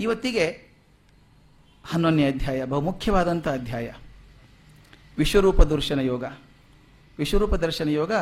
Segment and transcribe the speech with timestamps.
[0.00, 0.66] ಇವತ್ತಿಗೆ
[1.84, 3.92] ಹನ್ನೊಂದನೇ ಅಧ್ಯಾಯ ಬಹುಮುಖ್ಯವಾದಂಥ ಅಧ್ಯಾಯ.
[5.18, 6.24] ವಿಶ್ವರೂಪ ದರ್ಶನ ಯೋಗ.
[7.18, 8.12] ವಿಶ್ವರೂಪ ದರ್ಶನ ಯೋಗ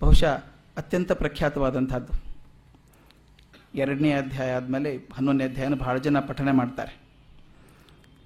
[0.00, 0.44] ಬಹುಶಃ
[0.76, 2.32] ಅತ್ಯಂತ ಪ್ರಖ್ಯಾತವಾದಂಥದ್ದು
[3.74, 6.98] ಎರಡನೇ ಅಧ್ಯಾಯ ಆದಮೇಲೆ ಹನ್ನೊಂದನೇ ಅಧ್ಯಾಯನ ಬಹಳ ಜನ ಪಠನೆ ಮಾಡ್ತಾರೆ.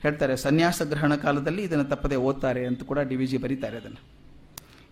[0.03, 4.00] ಹೇಳ್ತಾರೆ, ಸನ್ಯಾಸ ಗ್ರಹಣ ಕಾಲದಲ್ಲಿ ಇದನ್ನು ತಪ್ಪದೆ ಓದ್ತಾರೆ ಅಂತ ಕೂಡ ಡಿ ವಿ ಜಿ ಬರೀತಾರೆ ಅದನ್ನು.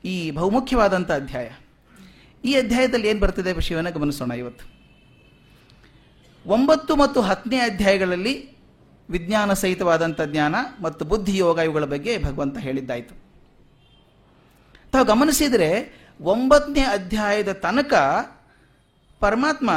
[0.04, 1.50] ಈ ಬಹುಮುಖ್ಯವಾದಂಥ ಅಧ್ಯಾಯ.
[2.44, 4.73] ಈ ಅಧ್ಯಾಯದಲ್ಲಿ ಏನು ಬರ್ತದೆ ವಿಷಯವನ್ನು ಗಮನಿಸೋಣ ಇವತ್ತು.
[6.46, 8.54] ಒಂಬತ್ತು ಮತ್ತು ಹತ್ತನೇ ಅಧ್ಯಾಯಗಳಲ್ಲಿ
[9.10, 13.14] ವಿಜ್ಞಾನ ಸಹಿತವಾದಂಥ ಜ್ಞಾನ ಮತ್ತು ಬುದ್ಧಿ ಯೋಗ ಇವುಗಳ ಬಗ್ಗೆ ಭಗವಂತ ಹೇಳಿದ್ದಾಯಿತು.
[14.92, 17.94] ತಾವು ಗಮನಿಸಿದರೆ ಒಂಬತ್ತನೇ ಅಧ್ಯಾಯದ ತನಕ
[19.20, 19.70] ಪರಮಾತ್ಮ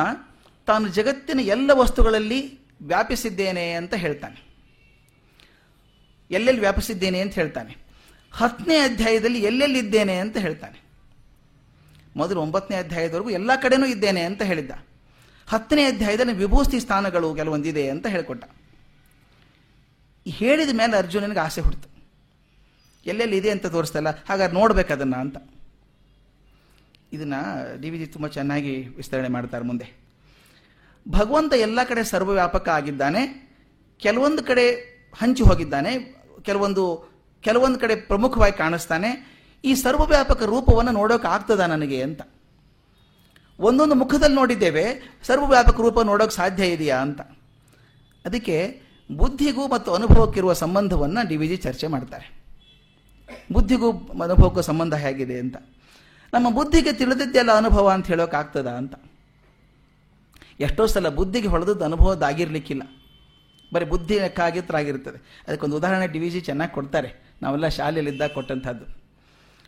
[0.66, 4.48] ತಾನು ಜಗತ್ತಿನ ಎಲ್ಲ ವಸ್ತುಗಳಲ್ಲಿ ವ್ಯಾಪಿಸಿದ್ದೇನೆ ಅಂತ ಹೇಳ್ತಾನೆ.
[6.32, 7.78] ಎಲ್ಲೆಲ್ಲಿ ವ್ಯಾಪಿಸಿದ್ದೇನೆ ಅಂತ ಹೇಳ್ತಾನೆ.
[8.32, 10.82] ಹತ್ತನೇ ಅಧ್ಯಾಯದಲ್ಲಿ ಎಲ್ಲೆಲ್ಲಿದ್ದೇನೆ ಅಂತ ಹೇಳ್ತಾನೆ.
[12.16, 14.72] ಮೊದಲು ಒಂಬತ್ತನೇ ಅಧ್ಯಾಯದವರೆಗೂ ಎಲ್ಲ ಕಡೆನೂ ಇದ್ದೇನೆ ಅಂತ ಹೇಳಿದ್ದ.
[15.52, 18.44] ಹತ್ತನೇ ಅಧ್ಯಾಯದಲ್ಲಿ ವಿಭೂಸ್ತಿ ಸ್ಥಾನಗಳು ಕೆಲವೊಂದಿದೆ ಅಂತ ಹೇಳಿಕೊಟ್ಟ.
[20.26, 21.88] ಹೇಳಿದ ಮೇಲೆ ಅರ್ಜುನನಿಗೆ ಆಸೆ ಹುಡ್ತು
[23.06, 25.38] ಎಲ್ಲೆಲ್ಲಿ ಇದೆ ಅಂತ ತೋರಿಸ್ತಲ್ಲ, ಹಾಗಾದ್ರೆ ನೋಡ್ಬೇಕು ಅದನ್ನು ಅಂತ.
[27.16, 27.36] ಇದನ್ನ
[27.82, 29.88] ಡಿ ವಿ ಜಿ ತುಂಬ ಚೆನ್ನಾಗಿ ವಿಸ್ತರಣೆ ಮಾಡ್ತಾರೆ ಮುಂದೆ.
[31.06, 33.22] ಭಗವಂತ ಎಲ್ಲ ಕಡೆ ಸರ್ವವ್ಯಾಪಕ ಆಗಿದ್ದಾನೆ,
[34.00, 34.66] ಕೆಲವೊಂದು ಕಡೆ
[35.22, 35.92] ಹಂಚಿ ಹೋಗಿದ್ದಾನೆ,
[36.48, 36.84] ಕೆಲವೊಂದು
[37.44, 39.10] ಕೆಲವೊಂದು ಕಡೆ ಪ್ರಮುಖವಾಗಿ ಕಾಣಿಸ್ತಾನೆ.
[39.64, 42.22] ಈ ಸರ್ವವ್ಯಾಪಕ ರೂಪವನ್ನು ನೋಡೋಕೆ ಆಗ್ತದ ನನಗೆ ಅಂತ.
[43.60, 44.86] ಒಂದೊಂದು ಮುಖದಲ್ಲಿ ನೋಡಿದ್ದೇವೆ,
[45.24, 47.22] ಸರ್ವವ್ಯಾಪಕ ರೂಪ ನೋಡೋಕೆ ಸಾಧ್ಯ ಇದೆಯಾ ಅಂತ.
[48.26, 52.44] ಅದಕ್ಕೆ ಬುದ್ಧಿಗೂ ಮತ್ತು ಅನುಭವಕ್ಕಿರುವ ಸಂಬಂಧವನ್ನು ಡಿ ವಿ ಜಿ ಚರ್ಚೆ ಮಾಡ್ತಾರೆ.
[53.52, 55.58] ಬುದ್ಧಿಗೂ ಅನುಭವಕ್ಕೂ ಸಂಬಂಧ ಹೇಗಿದೆ ಅಂತ.
[56.34, 58.94] ನಮ್ಮ ಬುದ್ಧಿಗೆ ತಿಳಿದಿದ್ದೆಲ್ಲ ಅನುಭವ ಅಂತ ಹೇಳೋಕ್ಕಾಗ್ತದ ಅಂತ.
[60.60, 62.84] ಎಷ್ಟೋ ಸಲ ಬುದ್ಧಿಗೆ ಹೊಡೆದದ್ದು ಅನುಭವದಾಗಿರ್ಲಿಕ್ಕಿಲ್ಲ
[63.74, 67.36] ಬರೀ ಬುದ್ಧಿ ಲೆಕ್ಕಾಗಿರ್ತರಾಗಿರ್ತದೆ ಅದಕ್ಕೊಂದು ಉದಾಹರಣೆ ಡಿ ವಿ ಜಿ ಚೆನ್ನಾಗಿ ಕೊಡ್ತಾರೆ.
[67.42, 68.86] ನಾವೆಲ್ಲ ಶಾಲೆಯಲ್ಲಿದ್ದಾಗ ಕೊಟ್ಟಂಥದ್ದು.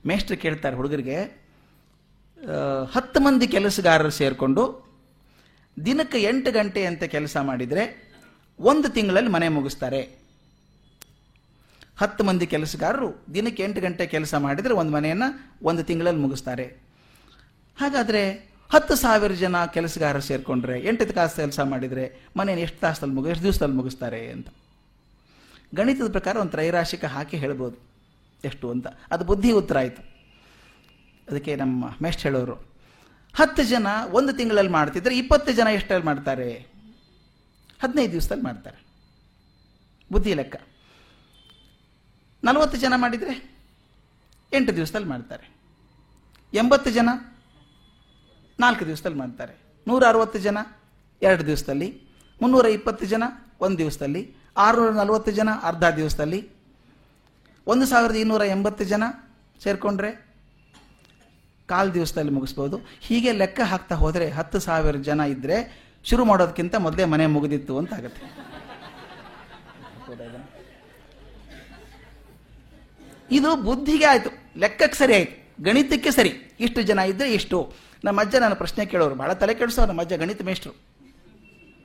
[0.08, 1.49] ಮೇಷ್ಟ್ರು ಕೇಳ್ತಾರೆ ಹುಡುಗರಿಗೆ
[2.92, 4.90] ಹತ್ತು ಮಂದಿ ಕೆಲಸಗಾರರು ಸೇರಿಕೊಂಡು
[5.86, 8.14] ದಿನಕ್ಕೆ ಎಂಟು ಗಂಟೆ ಅಂತ ಕೆಲಸ ಮಾಡಿದರೆ
[8.60, 10.20] ಒಂದು ತಿಂಗಳಲ್ಲಿ ಮನೆ ಮುಗಿಸ್ತಾರೆ.
[11.98, 16.66] ಹತ್ತು ಮಂದಿ ಕೆಲಸಗಾರರು ದಿನಕ್ಕೆ ಎಂಟು ಗಂಟೆ ಕೆಲಸ ಮಾಡಿದರೆ ಒಂದು ಮನೆಯನ್ನು ಒಂದು ತಿಂಗಳಲ್ಲಿ ಮುಗಿಸ್ತಾರೆ.
[17.80, 23.44] ಹಾಗಾದರೆ ಹತ್ತು ಸಾವಿರ ಜನ ಕೆಲಸಗಾರರು ಸೇರಿಕೊಂಡ್ರೆ ಎಂಟು ತಾಸು ಕೆಲಸ ಮಾಡಿದರೆ ಮನೇನ ಎಷ್ಟು ತಾಸಲ್ಲಿ ಮುಗಿ, ಎಷ್ಟು
[23.44, 24.48] ದಿವಸದಲ್ಲಿ ಮುಗಿಸ್ತಾರೆ ಅಂತ.
[25.76, 27.78] ಗಣಿತದ ಪ್ರಕಾರ ಒಂದು ತ್ರೈರಾಶಿಕ ಹಾಕಿ ಹೇಳ್ಬೋದು.
[28.46, 28.88] ಎಷ್ಟು ಅಂತ.
[29.12, 30.19] ಅದು ಬುದ್ಧಿ ಉತ್ತರ ಆಯಿತು.
[31.30, 32.54] ಅದಕ್ಕೆ ನಮ್ಮ ಮೆಸ್ಟ್ ಹೇಳೋರು,
[33.34, 36.68] ಹತ್ತು ಜನ ಒಂದು ತಿಂಗಳಲ್ಲಿ ಮಾಡ್ತಿದ್ರೆ ಇಪ್ಪತ್ತು ಜನ ಎಷ್ಟಲ್ಲಿ ಮಾಡ್ತಾರೆ?
[37.82, 38.86] ಹದಿನೈದು ದಿವಸದಲ್ಲಿ ಮಾಡ್ತಾರೆ.
[40.12, 40.62] ಬುದ್ಧಿ ಲೆಕ್ಕ.
[42.44, 43.60] ನಲವತ್ತು ಜನ ಮಾಡಿದರೆ
[44.54, 45.50] ಎಂಟು ದಿವಸದಲ್ಲಿ ಮಾಡ್ತಾರೆ.
[46.54, 47.10] ಎಂಬತ್ತು ಜನ
[48.60, 49.58] ನಾಲ್ಕು ದಿವಸದಲ್ಲಿ ಮಾಡ್ತಾರೆ.
[49.88, 50.58] ನೂರ ಅರವತ್ತು ಜನ
[51.22, 52.02] ಎರಡು ದಿವಸದಲ್ಲಿ
[52.42, 53.24] ಮುನ್ನೂರ ಇಪ್ಪತ್ತು ಜನ
[53.62, 56.50] ಒಂದು ದಿವಸದಲ್ಲಿ ಆರುನೂರ ನಲವತ್ತು ಜನ ಅರ್ಧ ದಿವಸದಲ್ಲಿ,
[57.68, 59.04] ಒಂದು ಸಾವಿರದ ಇನ್ನೂರ ಎಂಬತ್ತು ಜನ
[59.64, 60.29] ಸೇರಿಕೊಂಡ್ರೆ
[61.72, 62.78] ಕಾಲು ದಿವಸದಲ್ಲಿ ಮುಗಿಸ್ಬೋದು.
[63.08, 65.58] ಹೀಗೆ ಲೆಕ್ಕ ಹಾಕ್ತಾ ಹೋದರೆ ಹತ್ತು ಸಾವಿರ ಜನ ಇದ್ದರೆ
[66.10, 68.22] ಶುರು ಮಾಡೋದಕ್ಕಿಂತ ಮೊದಲೇ ಮನೆ ಮುಗಿದಿತ್ತು ಅಂತ ಆಗುತ್ತೆ
[73.38, 74.30] ಇದು ಬುದ್ಧಿಗೆ ಆಯಿತು.
[74.60, 75.36] ಲೆಕ್ಕಕ್ಕೆ ಸರಿ ಆಯಿತು.
[75.64, 76.32] ಗಣಿತಕ್ಕೆ ಸರಿ.
[76.66, 77.58] ಇಷ್ಟು ಜನ ಇದ್ದರೆ ಇಷ್ಟು.
[78.04, 79.16] ನಮ್ಮ ಅಜ್ಜ ನಾನು ಪ್ರಶ್ನೆ ಕೇಳೋರು.
[79.16, 80.72] ಭಾಳ ತಲೆ ಕೆಡಿಸೋ ನಮ್ಮ ಅಜ್ಜ ಗಣಿತ ಮೇಷ್ಟ್ರು.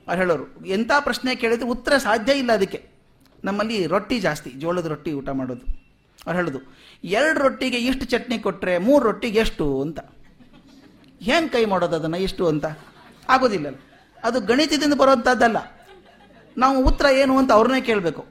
[0.07, 2.79] ಅವ್ರು ಹೇಳೋರು ಎಂಥ ಪ್ರಶ್ನೆ ಕೇಳಿದ್ರೆ ಉತ್ತರ ಸಾಧ್ಯ ಇಲ್ಲ ಅದಕ್ಕೆ.
[3.43, 5.84] ನಮ್ಮಲ್ಲಿ ರೊಟ್ಟಿ ಜಾಸ್ತಿ, ಜೋಳದ ರೊಟ್ಟಿ ಊಟ ಮಾಡೋದು.
[6.25, 6.59] ಅವ್ರು ಹೇಳೋದು,
[7.03, 9.99] ಎರಡು ರೊಟ್ಟಿಗೆ ಇಷ್ಟು ಚಟ್ನಿ ಕೊಟ್ಟರೆ ಮೂರು ರೊಟ್ಟಿಗೆ ಎಷ್ಟು ಅಂತ.
[11.21, 12.65] ಹೆಂಗೆ ಕೈ ಮಾಡೋದು ಅದನ್ನು, ಇಷ್ಟು ಅಂತ?
[13.29, 13.67] ಆಗೋದಿಲ್ಲ
[14.23, 15.57] ಅದು ಗಣಿತದಿಂದ ಬರುವಂಥದ್ದಲ್ಲ
[16.57, 18.23] ನಾವು ಉತ್ತರ ಏನು ಅಂತ ಅವ್ರನ್ನೇ ಕೇಳಬೇಕು.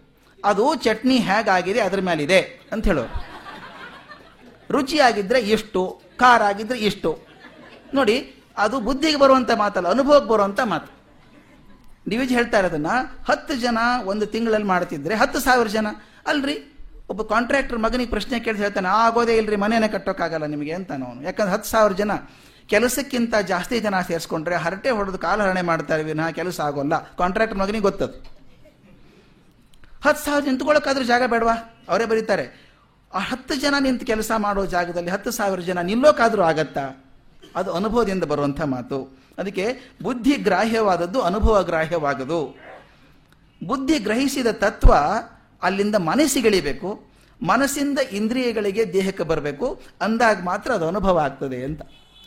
[0.45, 2.41] ಅದು ಚಟ್ನಿ ಹೇಗಾಗಿದೆ, ಅದ್ರ ಮೇಲಿದೆ
[2.73, 3.13] ಅಂತ ಹೇಳೋರು.
[4.71, 5.81] ರುಚಿಯಾಗಿದ್ದರೆ ಎಷ್ಟು
[6.19, 7.11] ಖಾರ ಆಗಿದ್ರೆ ಇಷ್ಟು.
[7.95, 8.17] ನೋಡಿ,
[8.59, 10.91] ಅದು ಬುದ್ಧಿಗೆ ಬರುವಂಥ ಮಾತಲ್ಲ, ಅನುಭವಕ್ಕೆ ಬರುವಂಥ ಮಾತು.
[12.09, 12.91] ಡಿವಿಜ್ ಹೇಳ್ತಾ ಇರೋದನ್ನ,
[13.29, 15.87] ಹತ್ತು ಜನ ಒಂದು ತಿಂಗಳಲ್ಲಿ ಮಾಡ್ತಿದ್ರೆ, ಹತ್ತು ಸಾವಿರ ಜನ.
[16.27, 16.57] ಅಲ್ರಿ?
[17.11, 21.69] ಒಬ್ಬ ಕಾಂಟ್ರಾಕ್ಟರ್ ಮಗನಿಗೆ ಪ್ರಶ್ನೆ ಕೇಳಿ ಹೇಳ್ತಾನೆ ಆಗೋದೇ ಇಲ್ರಿ, ಮನೇನೆ ಕಟ್ಟೋಕ್ಕಾಗಲ್ಲ ನಿಮಗೆ ಅಂತ ಅವನು ಯಾಕಂದ್ರೆ ಹತ್ತು
[21.71, 22.13] ಸಾವಿರ ಜನ
[22.73, 26.95] ಕೆಲಸಕ್ಕಿಂತ ಜಾಸ್ತಿ ಜನ ಸೇರಿಸ್ಕೊಂಡ್ರೆ ಹರಟೆ ಹೊಡೆದು ಕಾಲು ಹರಣೆ ಮಾಡ್ತಾರೆ, ವಿನಃ ಕೆಲಸ ಆಗೋಲ್ಲ.
[27.17, 28.17] ಕಾಂಟ್ರಾಕ್ಟರ್ ಮಗನಿಗೆ ಗೊತ್ತದು.
[30.07, 31.57] ಹತ್ತು ಸಾವಿರ ನಿಂತ್ಕೊಳ್ಳೋಕ್ಕಾದ್ರೂ ಜಾಗ ಬೇಡವಾ?
[31.89, 32.47] ಅವರೇ ಬರೀತಾರೆ,
[33.15, 36.85] ಆ ಹತ್ತು ಜನ ನಿಂತು ಕೆಲಸ ಮಾಡೋ ಜಾಗದಲ್ಲಿ ಹತ್ತು ಸಾವಿರ ಜನ ನಿಲ್ಲೋಕಾದ್ರೂ ಆಗತ್ತಾ?
[37.57, 38.99] ಅದು ಅನುಭವದಿಂದ ಬರುವಂಥ ಮಾತು.
[39.39, 39.67] ಅದಕ್ಕೆ
[40.03, 42.41] ಬುದ್ಧಿ ಗ್ರಾಹ್ಯವಾದದ್ದು ಅನುಭವ ಗ್ರಾಹ್ಯವಾಗದು
[43.67, 44.93] ಬುದ್ಧಿ ಗ್ರಹಿಸಿದ ತತ್ವ
[45.65, 46.91] ಅಲ್ಲಿಂದ ಮನಸ್ಸಿಗಿಳಿಬೇಕು
[47.43, 49.67] ಮನಸ್ಸಿಂದ ಇಂದ್ರಿಯಗಳಿಗೆ ದೇಹಕ್ಕೆ ಬರಬೇಕು,
[50.01, 51.83] ಅಂದಾಗ ಮಾತ್ರ ಅದು ಅನುಭವ ಆಗ್ತದೆ ಅಂತ.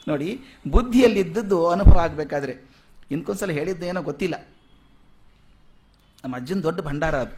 [0.08, 0.30] ನೋಡಿ,
[0.68, 2.54] ಬುದ್ಧಿಯಲ್ಲಿದ್ದದ್ದು ಅನುಭವ ಆಗಬೇಕಾದ್ರೆ.
[3.12, 4.36] ಇನ್ಕೊಂದ್ಸಲ ಹೇಳಿದ್ದು ಏನೋ ಗೊತ್ತಿಲ್ಲ.
[6.24, 7.36] ನಮ್ಮ ಅಜ್ಜನ ದೊಡ್ಡ ಭಂಡಾರ ಅದು,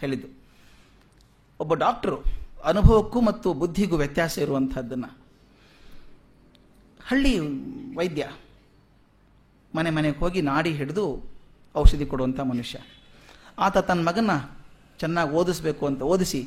[0.00, 0.28] ಹೇಳಿದ್ದು.
[1.60, 2.18] ಒಬ್ಬ ಡಾಕ್ಟರು,
[2.64, 5.10] ಅನುಭವಕ್ಕೂ ಮತ್ತು ಬುದ್ಧಿಗೂ ವ್ಯತ್ಯಾಸ ಇರುವಂಥದ್ದನ್ನು
[7.06, 7.32] ಹಳ್ಳಿ
[7.96, 8.24] ವೈದ್ಯ,
[9.74, 11.04] ಮನೆ ಮನೆಗೆ ಹೋಗಿ ನಾಡಿ ಹಿಡಿದು
[11.74, 12.78] ಔಷಧಿ ಕೊಡುವಂಥ ಮನುಷ್ಯ.
[13.58, 14.30] ಆತ ತನ್ನ ಮಗನ
[15.02, 16.40] ಚೆನ್ನಾಗಿ ಓದಿಸ್ಬೇಕು ಅಂತ ಓದಿಸಿ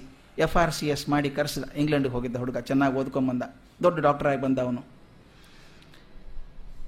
[0.46, 3.44] ಎಫ್ ಆರ್ ಸಿ ಎಸ್ ಮಾಡಿ ಕರೆಸಿದ, ಇಂಗ್ಲೆಂಡಿಗೆ ಹೋಗಿದ್ದ ಹುಡುಗ, ಚೆನ್ನಾಗಿ ಓದ್ಕೊಂಬಂದ.
[3.84, 4.82] ದೊಡ್ಡ ಡಾಕ್ಟರ್ ಆಗಿ ಬಂದ ಅವನು.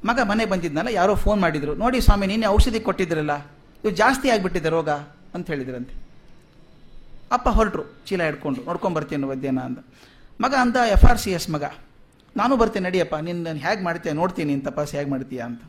[0.10, 3.34] ಮಗ ಮನೆ ಬಂದಿದ್ನಲ್ಲ, ಯಾರೋ ಫೋನ್ ಮಾಡಿದ್ರು, ನೋಡಿ ಸ್ವಾಮಿ ನಿನ್ನೆ ಔಷಧಿ ಕೊಟ್ಟಿದ್ರಲ್ಲ,
[3.82, 4.90] ಇದು ಜಾಸ್ತಿ ಆಗಿಬಿಟ್ಟಿದೆ ರೋಗ,
[5.36, 5.96] ಅಂತ ಹೇಳಿದ್ರಂತೆ.
[7.38, 9.80] ಅಪ್ಪ ಹೊರಟರು, ಚೀಲ ಹಿಡ್ಕೊಂಡು ನೋಡ್ಕೊಂಬರ್ತೀನಿ ವೈದ್ಯನ, ಅಂದ.
[10.44, 11.66] ಮಗ ಅಂದ ಎಫ್ ಆರ್ ಸಿ ಎಸ್ ಮಗ,
[12.36, 15.62] ನಾನು ಬರ್ತೀನಿ, ನಡಿಯಪ್ಪ ನಿನ್ನ ಹೇಗೆ ಮಾಡ್ತೀಯ, ನೋಡ್ತೀನಿ ನೀನು ತಪಾಸ್ ಹೇಗೆ ಮಾಡ್ತೀಯಾ, ಅಂತ.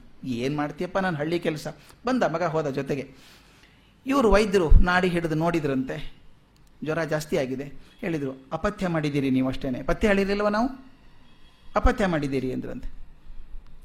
[0.44, 1.66] ಏನು ಮಾಡ್ತೀಯಪ್ಪ, ನಾನು ಹಳ್ಳಿ ಕೆಲಸ,
[2.06, 3.04] ಬಂದ ಮಗ ಹೋದ ಜೊತೆಗೆ.
[4.06, 6.20] ಇವರು ವೈದ್ಯರು ನಾಡಿ ಹಿಡಿದು ನೋಡಿದ್ರಂತೆ.
[6.84, 7.72] ಜ್ವರ ಜಾಸ್ತಿ ಆಗಿದೆ.
[8.00, 9.82] ಹೇಳಿದರು, ಅಪಥ್ಯ ಮಾಡಿದ್ದೀರಿ ನೀವು ಅಷ್ಟೇನೆ.
[9.82, 10.68] ಪಥ್ಯ ಹೇಳಿರಲಿಲ್ವ ನಾವು?
[11.76, 12.88] ಅಪಥ್ಯ ಮಾಡಿದ್ದೀರಿ ಅಂದ್ರಂತೆ.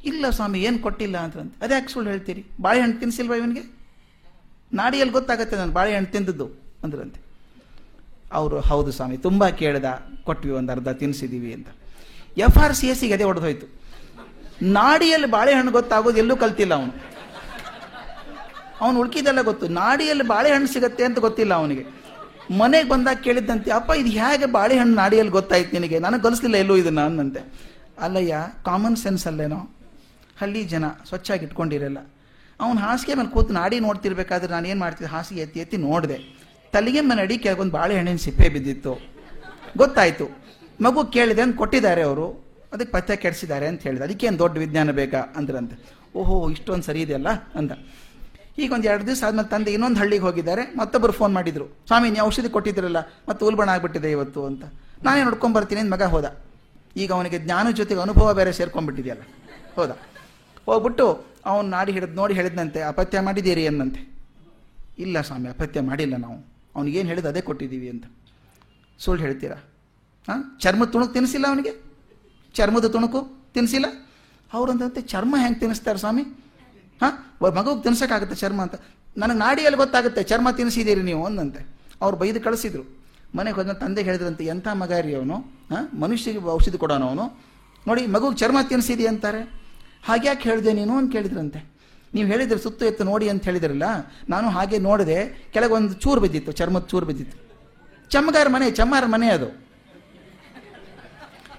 [0.06, 2.46] ಇಲ್ಲ ಸ್ವಾಮಿ, ಏನು ಕೊಟ್ಟಿಲ್ಲ ಅಂತಂತೆ ಅದೇ ಯಾಕೆ ಸುಳ್ಳು ಹೇಳ್ತೀರಿ?
[2.62, 3.76] ಬಾಳೆಹಣ್ಣು ತಿನ್ಸಿಲ್ವ ಇವನಿಗೆ?
[4.74, 6.50] ನಾಡಿಯಲ್ಲಿ ಗೊತ್ತಾಗತ್ತೆ ನಾನು ಬಾಳೆಹಣ್ಣು ತಿಂದದ್ದು
[6.84, 7.22] ಅಂದ್ರಂತೆ.
[8.34, 9.86] ಅವರು, ಹೌದು ಸ್ವಾಮಿ, ತುಂಬ ಕೇಳಿದ,
[10.24, 11.68] ಕೊಟ್ವಿ ಒಂದು ಅರ್ಧ ತಿನ್ಸಿದೀವಿ ಅಂತ.
[12.38, 13.68] ಎಫ್ ಆರ್ ಸಿ ಎಸ್ಸಿಗೆ ಅದೇ ಹೊಡೆದೋಯ್ತು.
[14.62, 17.15] ನಾಡಿಯಲ್ಲಿ ಬಾಳೆಹಣ್ಣು ಗೊತ್ತಾಗೋದು ಎಲ್ಲೂ ಕಲ್ತಿಲ್ಲ ಅವನು.
[18.82, 19.68] ಅವನು ಉಳ್ಕಿದೆಲ್ಲ ಗೊತ್ತು.
[19.68, 22.06] ನಾಡಿಯಲ್ಲಿ ಬಾಳೆಹಣ್ಣು ಸಿಗತ್ತೆ ಅಂತ ಗೊತ್ತಿಲ್ಲ ಅವನಿಗೆ.
[22.58, 26.00] ಮನೆಗೆ ಬಂದಾಗ ಕೇಳಿದ್ದಂತೆ, ಅಪ್ಪ, ಇದು ಹೇಗೆ ಬಾಳೆಹಣ್ಣು ನಾಡಿಯಲ್ಲಿ ಗೊತ್ತಾಯ್ತು ನಿನಗೆ?
[26.00, 27.72] ನನಗೆ ಕಲಿಸ್ಲಿಲ್ಲ ಎಲ್ಲೂ ಇದನ್ನ ಅಂದಂತೆ.
[28.00, 29.76] ಅಲ್ಲಯ್ಯ ಕಾಮನ್ ಸೆನ್ಸ್ ಅಲ್ಲೇನೋ?
[30.42, 31.98] ಹಳ್ಳಿ ಜನ ಸ್ವಚ್ಛಾಗಿ ಇಟ್ಕೊಂಡಿರಲ್ಲ.
[32.60, 35.12] ಅವನು ಹಾಸಿಗೆ ಮೇಲೆ ಕೂತು ನಾಡಿ ನೋಡ್ತಿರ್ಬೇಕಾದ್ರೆ ನಾನು ಏನು ಮಾಡ್ತಿದ್ದೆ?
[35.12, 36.46] ಹಾಸಿಗೆ ಎತ್ತಿ ಎತ್ತಿ ನೋಡಿದೆ.
[36.72, 39.00] ತಲೆಗೆ ಮನೆ ಅಡಿ ಕೆಳಗೊಂದು ಬಾಳೆಹಣ್ಣಿನ ಸಿಪ್ಪೆ ಬಿದ್ದಿತ್ತು.
[39.78, 40.38] ಗೊತ್ತಾಯಿತು.
[40.82, 42.46] ಮಗು ಕೇಳಿದೆ ಅಂತ ಕೊಟ್ಟಿದ್ದಾರೆ ಅವರು.
[42.74, 44.04] ಅದಕ್ಕೆ ಪತ್ತೆ ಕೆಡಿಸಿದ್ದಾರೆ ಅಂತ ಹೇಳಿದೆ.
[44.04, 45.20] ಅದಕ್ಕೇನು ದೊಡ್ಡ ವಿಜ್ಞಾನ ಬೇಕಾ?
[45.36, 45.94] ಅಂದ್ರಂತೆ.
[46.16, 47.28] ಓಹೋ, ಇಷ್ಟೊಂದು ಸರಿ ಇದೆಯಲ್ಲ?
[47.30, 47.72] ಅಂದ.
[48.58, 51.66] ಈಗ ಒಂದು ಎರಡು ದಿವಸ ಆದ್ಮೇಲೆ ತಂದೆ ಇನ್ನೊಂದು ಹಳ್ಳಿಗೆ ಹೋಗಿದ್ದಾರೆ, ಮತ್ತೊಬ್ಬರು ಫೋನ್ ಮಾಡಿದ್ರು.
[51.66, 52.98] ಸ್ವಾಮಿ, ನೀವು ಔಷಧಿ ಕೊಟ್ಟಿದ್ರಲ್ಲ
[53.30, 54.64] ಮತ್ತೆ ಉಲ್ಬಣ ಆಗ್ಬಿಟ್ಟಿದೆ ಇವತ್ತು ಅಂತ.
[55.04, 56.38] ನಾನೇ ನೋಡ್ಕೊಂಬರ್ತೀನಿ ಅಂತ ಮಗ ಹೋದ.
[56.98, 59.22] ಈಗ ಅವನಿಗೆ ಜ್ಞಾನ ಜೊತೆಗೆ ಅನುಭವ ಬೇರೆ ಸೇರ್ಕೊಂಡ್ಬಿಟ್ಟಿದೆಯಲ್ಲ.
[59.76, 59.98] ಹೋದ.
[60.66, 64.16] ಹೋಗ್ಬಿಟ್ಟು ಅವನು ನಾಡಿ ಹಿಡಿದು ನೋಡಿ ಹೇಳಿದಂತೆ ಅಪತ್ಯ ಮಾಡಿದ್ದೀರಿ ಎಂದಂತೆ
[65.00, 66.46] ಇಲ್ಲ ಸ್ವಾಮಿ, ಅಪತ್ಯ ಮಾಡಿಲ್ಲ ನಾವು.
[66.76, 68.06] ಅವನಿಗೇನು ಹೇಳಿದ ಅದೇ ಕೊಟ್ಟಿದ್ದೀವಿ ಅಂತ.
[69.00, 69.56] ಸುಳ್ಳು ಹೇಳ್ತೀರಾ?
[70.28, 71.84] ಹಾಂ ಚರ್ಮದ ತುಣುಕು ತಿನ್ನಿಸಿಲ್ಲ ಅವನಿಗೆ?
[72.54, 73.86] ಚರ್ಮದ ತುಣುಕು ತಿನ್ನಿಸಿಲ್ಲ
[74.54, 76.24] ಅವ್ರಂದಂತೆ ಚರ್ಮ ಹೆಂಗೆ ತಿನ್ನಿಸ್ತಾರೆ ಸ್ವಾಮಿ?
[77.02, 77.14] ಹಾಂ?
[77.52, 78.76] ಮಗುಗೆ ತಿನ್ಸೋಕ್ಕಾಗುತ್ತೆ ಚರ್ಮ ಅಂತ.
[79.18, 81.76] ನನಗೆ ನಾಡಿಯಲ್ಲಿ ಗೊತ್ತಾಗುತ್ತೆ, ಚರ್ಮ ತಿನ್ನಿಸಿದ್ದೀರಿ ನೀವು ಅಂದಂತೆ.
[82.02, 82.84] ಅವ್ರು ಬೈದು ಕಳಿಸಿದ್ರು.
[83.36, 85.36] ಮನೆಗೆ ಹೋದ ತಂದೆ ಹೇಳಿದ್ರಂತೆ, ಎಂಥ ಮಗ ರೀ ಅವನು?
[85.72, 86.00] ಹಾಂ?
[86.00, 87.42] ಮನುಷ್ಯಗೆ ಔಷಧಿ ಕೊಡೋನು ಅವನು?
[87.88, 89.42] ನೋಡಿ ಮಗುಗೆ ಚರ್ಮ ತಿನ್ನಿಸಿದಿ ಅಂತಾರೆ.
[90.06, 91.76] ಹಾಗ್ಯಾಕೆ ಹೇಳಿದೆ ನೀನು ಅಂತ ಕೇಳಿದ್ರಂತೆ.
[92.14, 93.84] ನೀವು ಹೇಳಿದ್ರೆ ಸುತ್ತು ಎತ್ತು ನೋಡಿ ಅಂತ ಹೇಳಿದ್ರಲ್ಲ,
[94.30, 97.38] ನಾನು ಹಾಗೆ ನೋಡಿದೆ, ಕೆಳಗೊಂದು ಚೂರು ಬಿದ್ದಿತ್ತು, ಚರ್ಮದ ಚೂರು ಬಿದ್ದಿತ್ತು.
[98.10, 99.66] ಚಮ್ಮಗಾರ ಮನೆ, ಚಮ್ಮಾರ ಮನೆ ಅದು.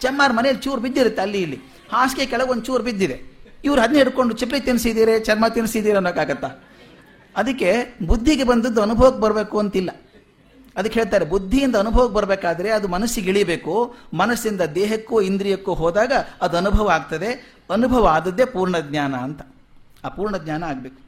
[0.01, 1.59] ಚಮ್ಮಾರ ಮನೆಯಲ್ಲಿ ಚೂರು ಬಿದ್ದಿರುತ್ತೆ ಅಲ್ಲಿ ಇಲ್ಲಿ.
[1.93, 3.36] ಹಾಸಿಗೆ ಕೆಳಗೊಂದು ಚೂರು ಬಿದ್ದಿದೆ.
[3.67, 6.51] ಇವ್ರು ಅದನ್ನೇ ಹಿಡ್ಕೊಂಡು ಚಿಪ್ಲಿ ತಿನ್ಸಿದ್ದೀರಿ ಚರ್ಮ ತಿನ್ಸಿದ್ದೀರಿ ಅನ್ನೋಕ್ಕಾಗತ್ತಾ?
[7.37, 7.71] ಅದಕ್ಕೆ
[8.07, 9.91] ಬುದ್ಧಿಗೆ ಬಂದದ್ದು ಅನುಭವಕ್ಕೆ ಬರಬೇಕು ಅಂತಿಲ್ಲ.
[10.77, 13.75] ಅದಕ್ಕೆ ಹೇಳ್ತಾರೆ, ಬುದ್ಧಿಯಿಂದ ಅನುಭವಕ್ಕೆ ಬರಬೇಕಾದ್ರೆ ಅದು ಮನಸ್ಸಿಗೆ ಇಳಿಬೇಕು,
[14.15, 17.31] ಮನಸ್ಸಿಂದ ದೇಹಕ್ಕೂ ಇಂದ್ರಿಯಕ್ಕೂ ಹೋದಾಗ ಅದು ಅನುಭವ ಆಗ್ತದೆ,
[17.73, 19.43] ಅನುಭವ ಆದದ್ದೇ ಪೂರ್ಣ ಜ್ಞಾನ ಅಂತ.
[20.05, 21.01] ಆ ಪೂರ್ಣ ಜ್ಞಾನ ಆಗಬೇಕು.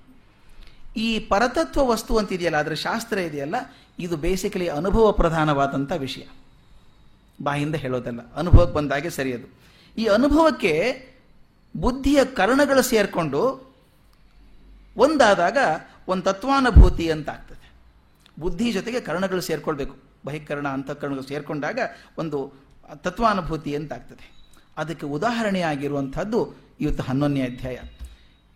[0.96, 3.56] ಈ ಪರತತ್ವ ವಸ್ತು ಅಂತಿದೆಯಲ್ಲ, ಅದರ ಶಾಸ್ತ್ರ ಇದೆಯಲ್ಲ,
[3.99, 6.25] ಇದು ಬೇಸಿಕಲಿ ಅನುಭವ ಪ್ರಧಾನವಾದಂಥ ವಿಷಯ.
[7.43, 9.49] ಬಾಯಿಂದ ಹೇಳೋದಲ್ಲ, ಅನುಭವಕ್ಕೆ ಬಂದಾಗೆ ಸರಿಯದು.
[9.99, 10.75] ಈ ಅನುಭವಕ್ಕೆ
[11.76, 13.73] ಬುದ್ಧಿಯ ಕರ್ಣಗಳು ಸೇರಿಕೊಂಡು
[14.97, 15.59] ಒಂದಾದಾಗ
[16.09, 17.73] ಒಂದು ತತ್ವಾನುಭೂತಿ ಅಂತ ಆಗ್ತದೆ.
[18.41, 19.97] ಬುದ್ಧಿ ಜೊತೆಗೆ ಕರ್ಣಗಳು ಸೇರಿಕೊಳ್ಬೇಕು.
[20.26, 21.79] ಬಹಿಕರಣ, ಅಂತಃಕರಣಗಳು ಸೇರಿಕೊಂಡಾಗ
[22.19, 22.53] ಒಂದು
[22.94, 24.32] ತತ್ವಾನುಭೂತಿ ಅಂತ ಆಗ್ತದೆ.
[24.76, 27.79] ಅದಕ್ಕೆ ಉದಾಹರಣೆಯಾಗಿರುವಂಥದ್ದು ಇವತ್ತು ಹನ್ನೊಂದನೇ ಅಧ್ಯಾಯ.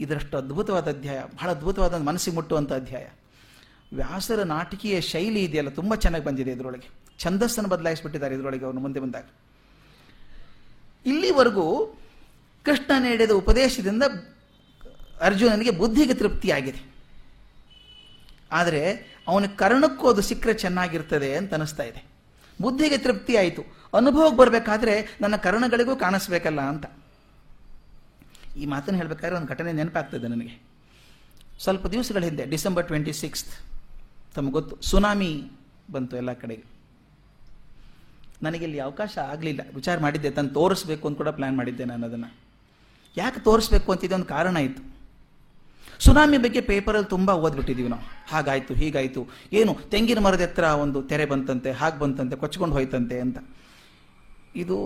[0.00, 3.06] ಇದರಷ್ಟು ಅದ್ಭುತವಾದ ಅಧ್ಯಾಯ, ಬಹಳ ಅದ್ಭುತವಾದ ಮನಸ್ಸಿಗೆ ಮುಟ್ಟುವಂಥ ಅಧ್ಯಾಯ.
[3.94, 6.91] ವ್ಯಾಸರ ನಾಟಕೀಯ ಶೈಲಿ ಇದೆಯಲ್ಲ, ತುಂಬ ಚೆನ್ನಾಗಿ ಬಂದಿದೆ ಇದರೊಳಗೆ.
[7.19, 9.25] ಛಂದಸ್ಸನ್ನು ಬದಲಾಯಿಸಿಬಿಟ್ಟಿದ್ದಾರೆ ಇದರೊಳಗೆ ಅವನು ಮುಂದೆ ಬಂದಾಗ.
[11.06, 11.94] ಇಲ್ಲಿವರೆಗೂ
[12.67, 14.03] ಕೃಷ್ಣ ನೀಡಿದ ಉಪದೇಶದಿಂದ
[15.20, 16.81] ಅರ್ಜುನನಿಗೆ ಬುದ್ಧಿಗೆ ತೃಪ್ತಿಯಾಗಿದೆ.
[18.53, 18.82] ಆದರೆ
[19.29, 22.05] ಅವನ ಕರ್ಣಕ್ಕೂ ಅದು ಸಿಕ್ಕರೆ ಚೆನ್ನಾಗಿರ್ತದೆ ಅಂತ ಅನಿಸ್ತಾ ಇದೆ.
[22.61, 23.62] ಬುದ್ಧಿಗೆ ತೃಪ್ತಿ ಆಯಿತು.
[23.97, 26.87] ಅನುಭವಕ್ಕೆ ಬರಬೇಕಾದ್ರೆ ನನ್ನ ಕರ್ಣಗಳಿಗೂ ಕಾಣಿಸ್ಬೇಕಲ್ಲ ಅಂತ.
[28.56, 30.62] ಈ ಮಾತನ್ನು ಹೇಳಬೇಕಾದ್ರೆ ಒಂದು ಘಟನೆ ನೆನಪಾಗ್ತದೆ ನನಗೆ.
[31.61, 33.53] ಸ್ವಲ್ಪ ದಿವಸಗಳ ಹಿಂದೆ, ಡಿಸೆಂಬರ್ ಟ್ವೆಂಟಿ ಸಿಕ್ಸ್ತ್,
[34.35, 35.50] ತಮಗೆ ಗೊತ್ತು, ಸುನಾಮಿ
[35.90, 36.64] ಬಂತು ಎಲ್ಲ ಕಡೆಗೆ
[38.42, 39.61] ನನಗೆ ಇಲ್ಲಿ ಅವಕಾಶ ಆಗಲಿಲ್ಲ.
[39.75, 42.41] ವಿಚಾರ ಮಾಡಿದ್ದೆ, ತಂದು ತೋರಿಸ್ಬೇಕು ಅಂತ ಕೂಡ ಪ್ಲ್ಯಾನ್ ಮಾಡಿದ್ದೆ ನಾನು ಅದನ್ನು.
[43.16, 44.92] ಯಾಕೆ ತೋರಿಸ್ಬೇಕು ಅಂತಿದೆ ಒಂದು ಕಾರಣ ಇತ್ತು.
[45.99, 48.02] ಸುನಾಮಿ ಬಗ್ಗೆ ಪೇಪರಲ್ಲಿ ತುಂಬ ಓದ್ಬಿಟ್ಟಿದ್ದೀವಿ ನಾವು.
[48.28, 49.28] ಹಾಗಾಯಿತು, ಹೀಗಾಯಿತು.
[49.52, 53.38] ಏನು, ತೆಂಗಿನ ಮರದ ಹತ್ರ ಒಂದು ತೆರೆ ಬಂತಂತೆ, ಹಾಗೆ ಬಂತಂತೆ, ಕೊಚ್ಕೊಂಡು ಹೋಯ್ತಂತೆ ಅಂತ.
[54.57, 54.76] ಇದು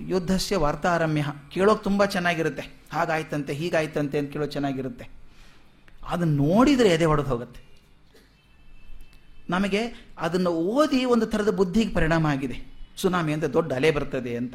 [0.00, 1.24] ಯುದ್ಧಸ್ಯ ವಾರ್ತಾರಮ್ಯ.
[1.50, 2.80] ಕೇಳೋಕೆ ತುಂಬ ಚೆನ್ನಾಗಿರುತ್ತೆ.
[2.92, 5.08] ಹಾಗಾಯ್ತಂತೆ, ಹೀಗಾಯ್ತಂತೆ ಅಂತ ಕೇಳೋ ಚೆನ್ನಾಗಿರುತ್ತೆ.
[6.08, 7.60] ಅದನ್ನು ನೋಡಿದರೆ ಎದೆ ಹೊಡೆದು ಹೋಗುತ್ತೆ.
[9.50, 12.62] ನಮಗೆ ಅದನ್ನು ಓದಿ ಒಂದು ಥರದ ಬುದ್ಧಿಗೆ ಪರಿಣಾಮ ಆಗಿದೆ.
[12.96, 14.54] ಸುನಾಮಿ ಅಂತ ದೊಡ್ಡ ಅಲೆ ಬರ್ತದೆ ಅಂತ.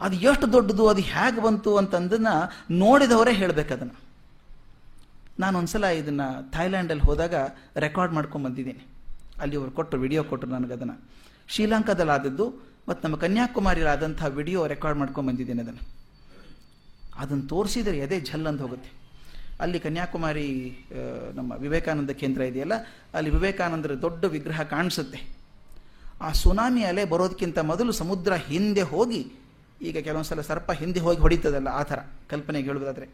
[0.00, 2.34] ಅದು ಎಷ್ಟು ದೊಡ್ಡದು, ಅದು ಹೇಗೆ ಬಂತು ಅಂತಂದನ್ನು
[2.82, 3.96] ನೋಡಿದವರೇ ಹೇಳಬೇಕು ಅದನ್ನು.
[5.42, 7.34] ನಾನು ಒಂದ್ಸಲ ಇದನ್ನು ಥಾಯ್ಲ್ಯಾಂಡಲ್ಲಿ ಹೋದಾಗ
[7.84, 8.82] ರೆಕಾರ್ಡ್ ಮಾಡ್ಕೊಂಡು ಬಂದಿದ್ದೀನಿ.
[9.42, 10.96] ಅಲ್ಲಿ ಅವರು ಕೊಟ್ಟರು ವಿಡಿಯೋ ಕೊಟ್ಟರು ನನಗದನ್ನು
[11.52, 12.46] ಶ್ರೀಲಂಕಾದಲ್ಲಿ ಆದದ್ದು
[12.88, 15.84] ಮತ್ತು ನಮ್ಮ ಕನ್ಯಾಕುಮಾರಿಯಲ್ಲಾದಂಥ ವಿಡಿಯೋ ರೆಕಾರ್ಡ್ ಮಾಡ್ಕೊಂಡು ಬಂದಿದ್ದೀನಿ ಅದನ್ನು.
[17.22, 18.90] ಅದನ್ನು ತೋರಿಸಿದರೆ ಎದೆ ಝಲ್ ಅಂತ ಹೋಗುತ್ತೆ.
[19.62, 20.48] ಅಲ್ಲಿ ಕನ್ಯಾಕುಮಾರಿ
[21.38, 22.76] ನಮ್ಮ ವಿವೇಕಾನಂದ ಕೇಂದ್ರ ಇದೆಯಲ್ಲ,
[23.16, 25.20] ಅಲ್ಲಿ ವಿವೇಕಾನಂದರ ದೊಡ್ಡ ವಿಗ್ರಹ ಕಾಣಿಸುತ್ತೆ.
[26.20, 29.22] ಆ ಸುನಾಮಿ ಅಲೆ ಬರೋದಕ್ಕಿಂತ ಮೊದಲು ಸಮುದ್ರ ಹಿಂದೆ ಹೋಗಿ
[29.84, 31.98] ಈಗ ಕೆಲವೊಂದು ಸಲ ಸರ್ಪ ಹಿಂದೆ ಹೋಗಿ ಹೊಡಿತದಲ್ಲ, ಆ ಥರ
[32.30, 33.06] ಕಲ್ಪನೆಗೆ ಹೇಳುವುದಾದ್ರೆ.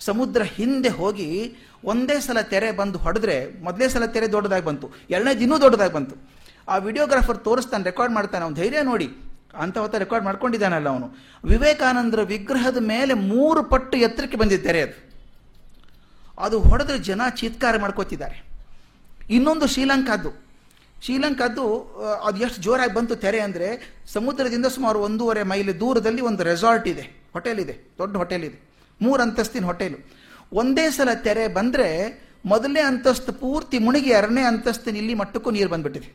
[0.00, 5.60] ಸಮುದ್ರ ಹಿಂದೆ ಹೋಗಿ ಒಂದೇ ಸಲ ತೆರೆ ಬಂದು ಹೊಡೆದ್ರೆ ಮೊದಲೇ ಸಲ ತೆರೆ ದೊಡ್ಡದಾಗಿ ಬಂತು, ಎರಡನೇ ದಿನೂ
[5.60, 6.16] ದೊಡ್ಡದಾಗಿ ಬಂತು.
[6.68, 9.08] ಆ ವಿಡಿಯೋಗ್ರಾಫರ್ ತೋರಿಸ್ತಾನೆ, ರೆಕಾರ್ಡ್ ಮಾಡ್ತಾನೆ, ಅವನು ಧೈರ್ಯ ನೋಡಿ.
[9.58, 11.08] ಅಂತ ಹೊತ್ತ ರೆಕಾರ್ಡ್ ಮಾಡ್ಕೊಂಡಿದ್ದಾನಲ್ಲ ಅವನು.
[11.44, 14.96] ವಿವೇಕಾನಂದರ ವಿಗ್ರಹದ ಮೇಲೆ ಮೂರು ಪಟ್ಟು ಎತ್ತರಕ್ಕೆ ಬಂದಿದ್ದ ತೆರೆ ಅದು.
[16.38, 18.44] ಅದು ಹೊಡೆದ್ರೆ ಜನ ಚೀತ್ಕಾರ ಮಾಡ್ಕೋತಿದ್ದಾರೆ.
[19.30, 20.43] ಇನ್ನೊಂದು ಶ್ರೀಲಂಕಾದ್ದು.
[21.04, 21.64] ಶ್ರೀಲಂಕಾದ್ದು
[22.26, 23.68] ಅದು ಎಷ್ಟು ಜೋರಾಗಿ ಬಂತು ತೆರೆ ಅಂದರೆ
[24.16, 28.58] ಸಮುದ್ರದಿಂದ ಸುಮಾರು ಒಂದೂವರೆ ಮೈಲಿ ದೂರದಲ್ಲಿ ಒಂದು ರೆಸಾರ್ಟ್ ಇದೆ, ಹೋಟೆಲ್ ಇದೆ, ದೊಡ್ಡ ಹೋಟೆಲ್ ಇದೆ.
[29.00, 29.98] ಮೂರು ಅಂತಸ್ತಿನ ಹೋಟೆಲು.
[30.60, 31.88] ಒಂದೇ ಸಲ ತೆರೆ ಬಂದರೆ
[32.52, 36.10] ಮೊದಲನೇ ಅಂತಸ್ತು ಪೂರ್ತಿ ಮುಣಿಗೆ, ಎರಡನೇ ಅಂತಸ್ತಿನ ಇಲ್ಲಿ ಮಟ್ಟಕ್ಕೂ ನೀರು ಬಂದ್ಬಿಟ್ಟಿದೆ.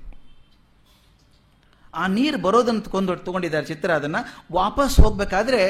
[1.94, 4.22] ಆ ನೀರು ಬರೋದನ್ನು ತಗೊಂಡು ತಗೊಂಡಿದ್ದಾರೆ ಚಿತ್ರ ಅದನ್ನು.
[4.60, 5.62] ವಾಪಸ್ ಹೋಗ್ಬೇಕಾದ್ರೆ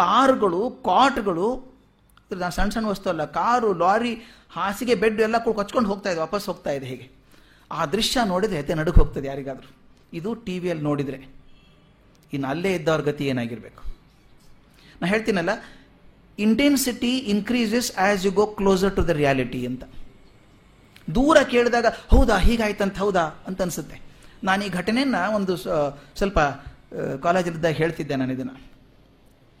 [0.00, 1.48] ಕಾರುಗಳು, ಕಾಟ್ಗಳು
[2.56, 4.12] ಸಣ್ಣ ಸಣ್ಣ ವಸ್ತು ಅಲ್ಲ, ಕಾರು, ಲಾರಿ,
[4.54, 7.06] ಹಾಸಿಗೆ, ಬೆಡ್ ಎಲ್ಲ ಕೂಡ ಕೊಚ್ಕೊಂಡು ಹೋಗ್ತಾ ಇದೆ, ವಾಪಸ್ ಹೋಗ್ತಾ ಇದೆ ಹೇಗೆ.
[7.78, 9.70] ಆ ದೃಶ್ಯ ನೋಡಿದ್ರೆ ಎದೆ ನಡುಗೆ ಹೋಗ್ತದೆ ಯಾರಿಗಾದರೂ.
[10.18, 11.18] ಇದು ಟಿ ವಿಯಲ್ಲಿ ನೋಡಿದರೆ.
[12.32, 13.82] ಇನ್ನು ಅಲ್ಲೇ ಇದ್ದವ್ರ ಗತಿ ಏನಾಗಿರಬೇಕು?
[15.00, 15.52] ನಾ ಹೇಳ್ತೀನಲ್ಲ
[16.38, 19.84] intensity increases as you go closer to the reality ಅಂತ.
[21.14, 23.96] ದೂರ ಕೇಳಿದಾಗ, ಹೌದಾ, ಹೀಗಾಯ್ತಂತ, ಹೌದಾ ಅಂತ ಅನಿಸುತ್ತೆ.
[24.44, 25.54] ನಾನು ಈ ಘಟನೆಯನ್ನ ಒಂದು
[26.20, 26.38] ಸ್ವಲ್ಪ
[27.22, 28.56] ಕಾಲೇಜಲ್ಲಿದ್ದಾಗ ಹೇಳ್ತಿದ್ದೆ ನಾನು ಇದನ್ನು.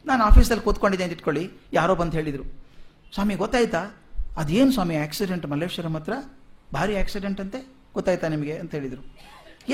[0.06, 2.44] ನಾನು ಆಫೀಸಲ್ಲಿ ಕೂತ್ಕೊಂಡಿದ್ದೆ ಅಂತ ಇಟ್ಕೊಳ್ಳಿ, ಯಾರೋ ಬಂದು ಹೇಳಿದರು.
[3.14, 3.82] ಸ್ವಾಮಿ, ಗೊತ್ತಾಯ್ತಾ?
[4.36, 6.14] ಅದೇನು ಸ್ವಾಮಿ ಆಕ್ಸಿಡೆಂಟ್ ಮಲ್ಲೇಶ್ವರಂ ಹತ್ರ?
[6.74, 7.60] ಭಾರಿ ಆಕ್ಸಿಡೆಂಟ್ ಅಂತೆ?
[7.94, 9.02] ಗೊತ್ತಾಯ್ತಾ ನಿಮಗೆ ಅಂತ ಹೇಳಿದರು.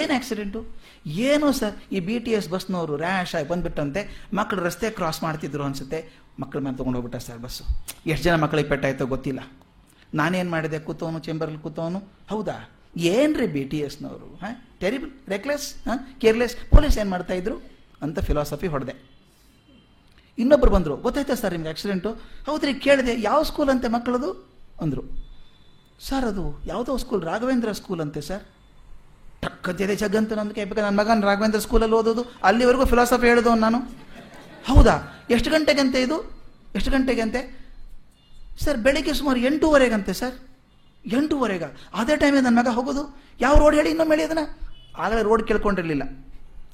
[0.01, 0.61] ಏನು ಆ್ಯಕ್ಸಿಡೆಂಟು
[1.29, 4.01] ಏನು ಸರ್, ಈ ಬಿ ಟಿ ಎಸ್ ಬಸ್ನವರು ರ್ಯಾಶ್ ಆಗಿ ಬಂದ್ಬಿಟ್ಟಂತೆ
[4.35, 6.01] ಮಕ್ಕಳು ರಸ್ತೆ ಕ್ರಾಸ್ ಮಾಡ್ತಿದ್ರು ಅನಿಸುತ್ತೆ.
[6.41, 7.65] ಮಕ್ಕಳ ಮೇಲೆ ತೊಗೊಂಡು ಹೋಗ್ಬಿಟ್ಟ ಸರ್ ಬಸ್ಸು.
[8.07, 9.41] ಎಷ್ಟು ಜನ ಮಕ್ಕಳಿಗೆ ಪೆಟ್ಟಾಯ್ತೋ ಗೊತ್ತಿಲ್ಲ.
[10.15, 10.79] ನಾನೇನು ಮಾಡಿದೆ?
[10.79, 11.99] ಕೂತವನು ಚೇಂಬರಲ್ಲಿ ಕೂತವನು?
[12.31, 12.57] ಹೌದಾ?
[12.97, 14.55] ಏನ್ರಿ ಬಿ ಟಿ ಎಸ್ನವರು ಹಾಂ?
[14.81, 15.99] ಟೆರಿಬಲ್ ರೆಕ್ಲೆಸ್ ಹಾಂ?
[16.21, 17.57] ಕೇರ್ಲೆಸ್ ಪೊಲೀಸ್ ಏನು ಮಾಡ್ತಾ ಇದ್ರು?
[18.03, 18.95] ಅಂತ ಫಿಲಾಸಫಿ ಹೊಡೆದೆ.
[20.39, 22.11] ಇನ್ನೊಬ್ರು ಬಂದರು, ಗೊತ್ತಾಯ್ತಾ ಸರ್ ನಿಮ್ಗೆ ಆಕ್ಸಿಡೆಂಟು
[22.47, 23.15] ಹೌದ್ರಿ, ಕೇಳಿದೆ.
[23.21, 24.31] ಯಾವ ಸ್ಕೂಲ್ ಅಂತೆ ಮಕ್ಕಳದು?
[24.81, 25.30] ಅಂದರು.
[26.09, 28.43] ಸರ್ ಅದು ಯಾವುದೋ ಸ್ಕೂಲ್ ರಾಘವೇಂದ್ರ ಸ್ಕೂಲ್ ಅಂತೆ ಸರ್
[29.43, 33.79] ಟಕ್ಕಂತಿದೆ ಜಗ್ಗಂತ ನಂಬಿಕೆ ಬೇಕಾದ್ರೆ ನನ್ನ ಮಗನ ರಾಘವೇಂದ್ರ ಸ್ಕೂಲಲ್ಲಿ ಓದೋದು, ಅಲ್ಲಿವರೆಗೂ ಫಿಲಾಸಫಿ ಹೇಳಿದವ್ ನಾನು.
[34.69, 34.95] ಹೌದಾ?
[35.31, 36.17] ಎಷ್ಟು ಗಂಟೆಗಂತೆ ಇದು?
[36.75, 37.41] ಎಷ್ಟು ಗಂಟೆಗಂತೆ?
[38.65, 40.35] ಸರ್ ಬೆಳಿಗ್ಗೆ ಸುಮಾರು ಎಂಟೂವರೆಗಂತೆ ಸರ್
[41.07, 41.65] ಎಂಟೂವರೆಗ.
[41.95, 43.03] ಅದೇ ಟೈಮಿಗೆ ನನ್ನ ಮಗ ಹೋಗೋದು.
[43.41, 43.91] ಯಾವ ರೋಡ್ ಹೇಳಿ?
[43.91, 44.45] ಇನ್ನೊಮ್ಮೆ ಹೇಳಿ ಅದನ್ನ.
[44.99, 46.03] ಆಗಲೇ ರೋಡ್ ಕೇಳ್ಕೊಂಡಿರಲಿಲ್ಲ.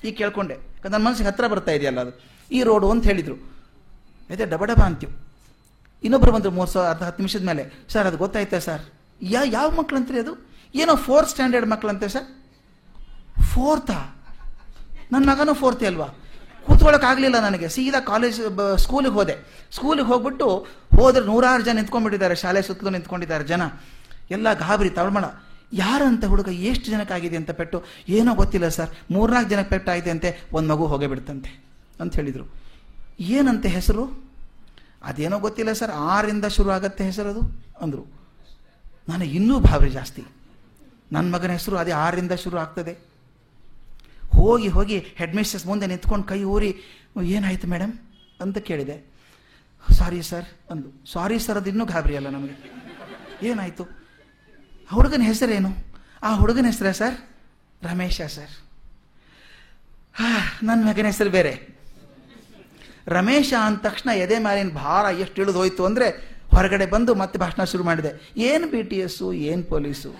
[0.04, 0.56] ಈಗ ಕೇಳ್ಕೊಂಡೆ.
[0.84, 2.12] ನನ್ನ ಮನಸ್ಸಿಗೆ ಹತ್ರ ಬರ್ತಾ ಇದೆಯಲ್ಲ ಅದು.
[2.50, 3.36] ಈ ರೋಡು ಅಂತ ಹೇಳಿದರು.
[4.30, 5.14] ಅದೇ ಡಬ ಡಬ ಅಂತೀವಿ
[6.04, 7.86] ಇನ್ನೊಬ್ಬರು ಬಂದರು ಮೂರು ಸಾವಿರ ಅರ್ಧ ಹತ್ತು ನಿಮಿಷದ ಮೇಲೆ.
[7.92, 10.46] ಸರ್ ಅದು ಗೊತ್ತಾಯ್ತಾ ಸರ್ ಯಾ, ಯಾವ ಮಕ್ಕಳಂತ್ರಿ ಅದು?
[10.74, 12.24] ಏನೋ ಫೋರ್ತ್ ಸ್ಟ್ಯಾಂಡರ್ಡ್ ಮಕ್ಕಳಂತೆ ಸರ್.
[13.54, 14.16] ಫೋರ್ತಾ
[15.12, 16.06] ನನ್ನ ಮಗನೂ ಫೋರ್ತ್ ಅಲ್ವಾ?
[16.66, 17.68] ಕೂತ್ಕೊಳ್ಳೋಕ್ಕಾಗಲಿಲ್ಲ ನನಗೆ.
[17.68, 18.40] ಸೀದಾ ಕಾಲೇಜ್
[18.78, 19.66] ಸ್ಕೂಲಿಗೆ ಹೋದೆ.
[19.72, 22.34] ಸ್ಕೂಲಿಗೆ ಹೋಗ್ಬಿಟ್ಟು ಹೋದ್ರೆ ನೂರಾರು ಜನ ನಿಂತ್ಕೊಂಡ್ಬಿಟ್ಟಿದ್ದಾರೆ.
[22.34, 23.62] ಶಾಲೆ ಸುತ್ತಲೂ ನಿಂತ್ಕೊಂಡಿದ್ದಾರೆ ಜನ.
[24.30, 25.24] ಎಲ್ಲ ಗಾಬರಿ, ತಳಮಳ.
[25.72, 27.82] ಯಾರಂತ ಹುಡುಗ ಎಷ್ಟು ಜನಕ್ಕಾಗಿದೆ ಅಂತ ಪೆಟ್ಟು?
[28.08, 28.90] ಏನೋ ಗೊತ್ತಿಲ್ಲ ಸರ್.
[29.10, 31.06] ಮೂರ್ನಾಲ್ಕು ಜನಕ್ಕೆ ಪೆಟ್ಟಾಗಿದೆ ಅಂತೆ, ಒಂದು ಮಗು ಹೋಗೇ
[32.00, 32.54] ಅಂತ ಹೇಳಿದರು.
[33.20, 34.28] ಏನಂತೆ ಹೆಸರು?
[35.02, 35.90] ಅದೇನೋ ಗೊತ್ತಿಲ್ಲ ಸರ್.
[35.90, 37.40] ಆರಿಂದ ಶುರು ಆಗತ್ತೆ ಅದು
[37.80, 38.25] ಅಂದರು.
[39.08, 40.24] ನನಗೆ ಇನ್ನೂ ಭಾವನೆ ಜಾಸ್ತಿ.
[41.12, 42.92] ನನ್ನ ಮಗನ ಹೆಸರು ಅದೇ ಆರರಿಂದ ಶುರು ಆಗ್ತದೆ.
[44.34, 46.70] ಹೋಗಿ ಹೋಗಿ ಹೆಡ್ ಮಿಸ್ಟರ್ಸ್ ಮುಂದೆ ನಿಂತ್ಕೊಂಡು ಕೈ ಊರಿ,
[47.22, 47.92] ಏನಾಯ್ತು ಮೇಡಮ್
[48.40, 48.96] ಅಂತ ಕೇಳಿದೆ.
[49.94, 50.88] ಸಾರಿ ಸರ್, ಅಂದು.
[51.12, 52.56] ಸಾರಿ ಸರ್, ಅದು ಇನ್ನೂ ಗಾಬರಿ ಅಲ್ಲ ನಮಗೆ.
[53.46, 53.84] ಏನಾಯಿತು?
[54.94, 55.70] ಹುಡುಗನ ಹೆಸರೇನು?
[56.22, 57.16] ಆ ಹುಡುಗನ ಹೆಸರೇ ಸರ್?
[57.82, 58.54] ರಮೇಶ ಸರ್.
[60.62, 61.76] ನನ್ನ ಮಗನ ಹೆಸರು ಬೇರೆ.
[63.06, 68.10] ರಮೇಶ ಅಂದ ತಕ್ಷಣ ಎದೆ ಮೇಲಿನ ಭಾರ ಎಷ್ಟು ಇಳಿದು ಅಂದರೆ ಹೊರಗಡೆ ಬಂದು ಮತ್ತೆ ಭಾಷಣ ಶುರು ಮಾಡಿದೆ.
[68.50, 70.10] ಏನು ಬಿ ಟಿ ಎಸ್ಸು ಏನು ಪೊಲೀಸು?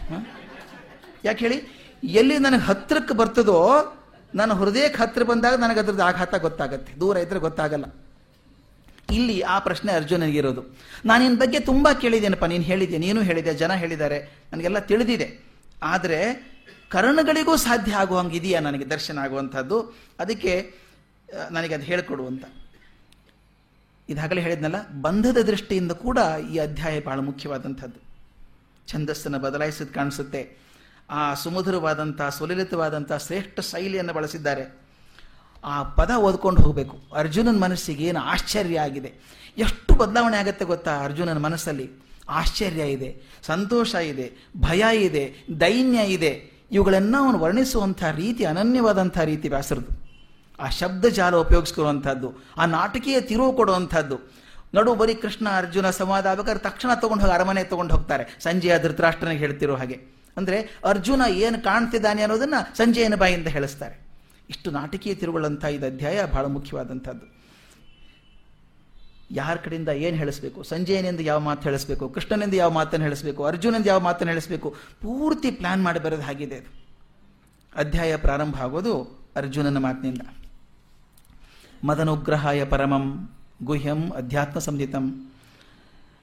[1.26, 1.59] ಯಾಕೆ ಹೇಳಿ?
[2.21, 3.59] ಎಲ್ಲಿ ನನಗೆ ಹತ್ರಕ್ಕೆ ಬರ್ತದೋ,
[4.38, 6.92] ನನ್ನ ಹೃದಯಕ್ಕೆ ಹತ್ತಿರ ಬಂದಾಗ ನನಗೆ ಅದ್ರದ್ದು ಆಘಾತ ಗೊತ್ತಾಗತ್ತೆ.
[7.02, 7.87] ದೂರ ಇದ್ರೆ ಗೊತ್ತಾಗಲ್ಲ.
[9.16, 10.62] ಇಲ್ಲಿ ಆ ಪ್ರಶ್ನೆ ಅರ್ಜುನನಿಗಿರೋದು
[11.09, 14.18] ನಾನು ನಿನ್ನ ಬಗ್ಗೆ ತುಂಬ ಕೇಳಿದ್ದೇನಪ್ಪ, ನೀನು ಹೇಳಿದ್ದೆ ನೀನು ಹೇಳಿದೆ ಜನ ಹೇಳಿದ್ದಾರೆ,
[14.52, 15.28] ನನಗೆಲ್ಲ ತಿಳಿದಿದೆ.
[15.92, 16.21] ಆದರೆ
[16.95, 19.78] ಕರ್ಣಗಳಿಗೂ ಸಾಧ್ಯ ಆಗುವಂಗಿದೆಯಾ ನನಗೆ ದರ್ಶನ ಆಗುವಂಥದ್ದು?
[20.23, 20.52] ಅದಕ್ಕೆ
[21.56, 22.45] ನನಗೆ ಅದು ಹೇಳಿಕೊಡು ಅಂತ.
[24.08, 26.18] ಇದಾಗಲೇ ಹೇಳಿದ್ನಲ್ಲ, ಬಂಧದ ದೃಷ್ಟಿಯಿಂದ ಕೂಡ
[26.52, 28.06] ಈ ಅಧ್ಯಾಯ ಬಹಳ ಮುಖ್ಯವಾದಂಥದ್ದು.
[28.88, 30.56] ಛಂದಸ್ಸನ್ನು ಬದಲಾಯಿಸಿದ್ ಕಾಣಿಸುತ್ತೆ.
[31.10, 34.80] ಆ ಸುಮಧುರವಾದಂಥ, ಸುಲಲಿತವಾದಂಥ ಶ್ರೇಷ್ಠ ಶೈಲಿಯನ್ನು ಬಳಸಿದ್ದಾರೆ.
[35.64, 36.98] ಆ ಪದ ಓದ್ಕೊಂಡು ಹೋಗಬೇಕು.
[37.14, 39.12] ಅರ್ಜುನನ ಮನಸ್ಸಿಗೆ ಏನು ಆಶ್ಚರ್ಯ ಆಗಿದೆ.
[39.58, 41.90] ಎಷ್ಟು ಬದಲಾವಣೆ ಆಗುತ್ತೆ ಗೊತ್ತಾ ಅರ್ಜುನನ ಮನಸ್ಸಲ್ಲಿ?
[42.28, 46.50] ಆಶ್ಚರ್ಯ ಇದೆ, ಸಂತೋಷ ಇದೆ, ಭಯ ಇದೆ, ದೈನ್ಯ ಇದೆ.
[46.72, 50.05] ಇವುಗಳನ್ನು ಅವನು ವರ್ಣಿಸುವಂಥ ರೀತಿ, ಅನನ್ಯವಾದಂಥ ರೀತಿ ವ್ಯಾಸರದು.
[50.60, 54.18] ಆ ಶಬ್ದ ಜಾಲ ಉಪಯೋಗಿಸ್ಕೊಳ್ಳುವಂಥದ್ದು, ಆ ನಾಟಕೀಯ ತಿರುವು ಕೊಡುವಂಥದ್ದು.
[54.75, 58.36] ನಡು, ಬರೀ ಕೃಷ್ಣ, ಅರ್ಜುನ ಸಂವಾದ ಆಗಬೇಕಾದ್ರೆ ತಕ್ಷಣ ತೊಗೊಂಡು ಹೋಗಿ ಅರಮನೆ ತೊಗೊಂಡು ಹೋಗ್ತಾರೆ.
[58.42, 60.16] ಸಂಜೆಯ ಧೃತರಾಷ್ಟ್ರನಿಗೆ ಹೇಳ್ತಿರೋ ಹಾಗೆ.
[60.36, 64.06] ಅಂದರೆ ಅರ್ಜುನ ಏನು ಕಾಣ್ತಿದ್ದಾನೆ ಅನ್ನೋದನ್ನು ಸಂಜೆಯನ ಬಾಯಿಂದ ಹೇಳಿಸ್ತಾರೆ.
[64.50, 67.36] ಇಷ್ಟು ನಾಟಕೀಯ ತಿರುವುಗಳಂಥ ಇದು ಅಧ್ಯಾಯ ಬಹಳ ಮುಖ್ಯವಾದಂಥದ್ದು.
[69.30, 70.62] ಯಾರ ಕಡೆಯಿಂದ ಏನು ಹೇಳಿಸ್ಬೇಕು?
[70.62, 72.08] ಸಂಜಯನಿಂದ ಯಾವ ಮಾತು ಹೇಳಿಸ್ಬೇಕು?
[72.08, 73.44] ಕೃಷ್ಣನಿಂದ ಯಾವ ಮಾತನ್ನು ಹೇಳಿಸ್ಬೇಕು?
[73.44, 74.70] ಅರ್ಜುನಿಂದ ಯಾವ ಮಾತನ್ನು ಹೇಳಿಸ್ಬೇಕು?
[75.02, 76.66] ಪೂರ್ತಿ ಪ್ಲ್ಯಾನ್ ಮಾಡಿ ಬರೋದು ಹಾಗಿದೆ
[77.76, 78.94] ಅಧ್ಯಾಯ ಪ್ರಾರಂಭ ಆಗೋದು
[79.36, 80.20] ಅರ್ಜುನನ ಮಾತಿನಿಂದ.
[81.87, 83.05] ಮದನುಗ್ರಹಾಯ ಪರಮಂ
[83.62, 85.05] ಗುಹ್ಯಂ ಅಧ್ಯಾತ್ಮ ಸಂಹಿತಂ.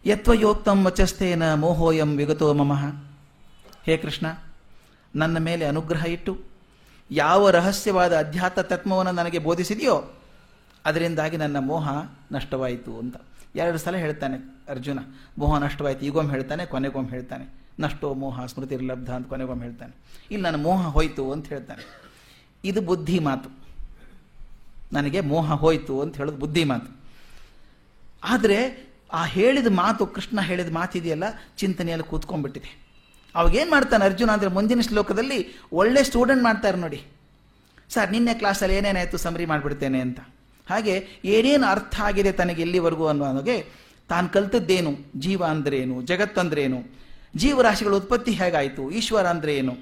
[0.06, 2.84] ಯತ್ವಯೋಕ್ತಂ ವಚಸ್ತೇನ ಮೋಹೋಯಂ ವಿಗತೋ ಮಮಃ.
[3.86, 4.26] ಹೇ ಕೃಷ್ಣ,
[5.16, 6.34] ನನ್ನ ಮೇಲೆ ಅನುಗ್ರಹ ಇಟ್ಟು
[7.12, 10.14] ಯಾವ ರಹಸ್ಯವಾದ ಅಧ್ಯಾತ್ಮ ತತ್ವವನ್ನು ನನಗೆ ಬೋಧಿಸಿದೆಯೋ
[10.86, 11.90] ಅದರಿಂದಾಗಿ ನನ್ನ ಮೋಹ
[12.32, 13.16] ನಷ್ಟವಾಯಿತು ಅಂತ.
[13.56, 14.38] ಎರಡು ಸಲ ಹೇಳ್ತಾನೆ
[14.70, 15.00] ಅರ್ಜುನ,
[15.38, 17.46] ಮೋಹ ನಷ್ಟವಾಯಿತು, ಈಗೊಮ್ಮೆ ಹೇಳ್ತಾನೆ, ಕೊನೆಗೊಮ್ಮೆ ಹೇಳ್ತಾನೆ.
[17.80, 19.94] ನಷ್ಟೋ ಮೋಹ ಸ್ಮೃತಿರ್ಲಬ್ಧ ಅಂತ ಕೊನೆಗೊಮ್ಮೆ ಹೇಳ್ತಾನೆ.
[20.32, 21.84] ಇಲ್ಲಿ ನನ್ನ ಮೋಹ ಹೋಯಿತು ಅಂತ ಹೇಳ್ತಾನೆ.
[22.64, 23.63] ಇದು ಬುದ್ಧಿ ಮಾತು.
[24.94, 26.90] ನನಗೆ ಮೋಹ ಹೋಯಿತು ಅಂತ ಹೇಳೋದು ಬುದ್ಧಿ ಮಾತು.
[28.24, 28.60] ಆದರೆ
[29.14, 31.24] ಆ ಹೇಳಿದ ಮಾತು, ಕೃಷ್ಣ ಹೇಳಿದ ಮಾತಿದೆಯಲ್ಲ,
[31.58, 32.84] ಚಿಂತನೆಯಲ್ಲಿ ಕೂತ್ಕೊಂಡ್ಬಿಟ್ಟಿದೆ.
[33.36, 35.40] ಅವಾಗೇನು ಮಾಡ್ತಾನೆ ಅರ್ಜುನ ಅಂದರೆ ಮುಂದಿನ ಶ್ಲೋಕದಲ್ಲಿ
[35.72, 37.04] ಒಳ್ಳೆ ಸ್ಟೂಡೆಂಟ್ ಮಾಡ್ತಾರೆ ನೋಡಿ.
[37.90, 40.20] ಸರ್, ನಿನ್ನೆ ಕ್ಲಾಸಲ್ಲಿ ಏನೇನಾಯಿತು ಸಮರಿ ಮಾಡಿಬಿಡ್ತೇನೆ ಅಂತ.
[40.70, 43.58] ಹಾಗೆ ಏನೇನು ಅರ್ಥ ಆಗಿದೆ ತನಗೆ ಎಲ್ಲಿವರೆಗೂ ಅನ್ನೋಗೆ
[44.10, 44.92] ತಾನು ಕಲ್ತದ್ದೇನು?
[45.16, 46.02] ಜೀವ ಅಂದ್ರೇನು?
[46.02, 46.80] ಜಗತ್ತಂದ್ರೇನು
[47.36, 48.92] ಜೀವರಾಶಿಗಳ ಉತ್ಪತ್ತಿ ಹೇಗಾಯಿತು?
[48.92, 49.74] ಈಶ್ವರ ಅಂದ್ರೆ ಏನು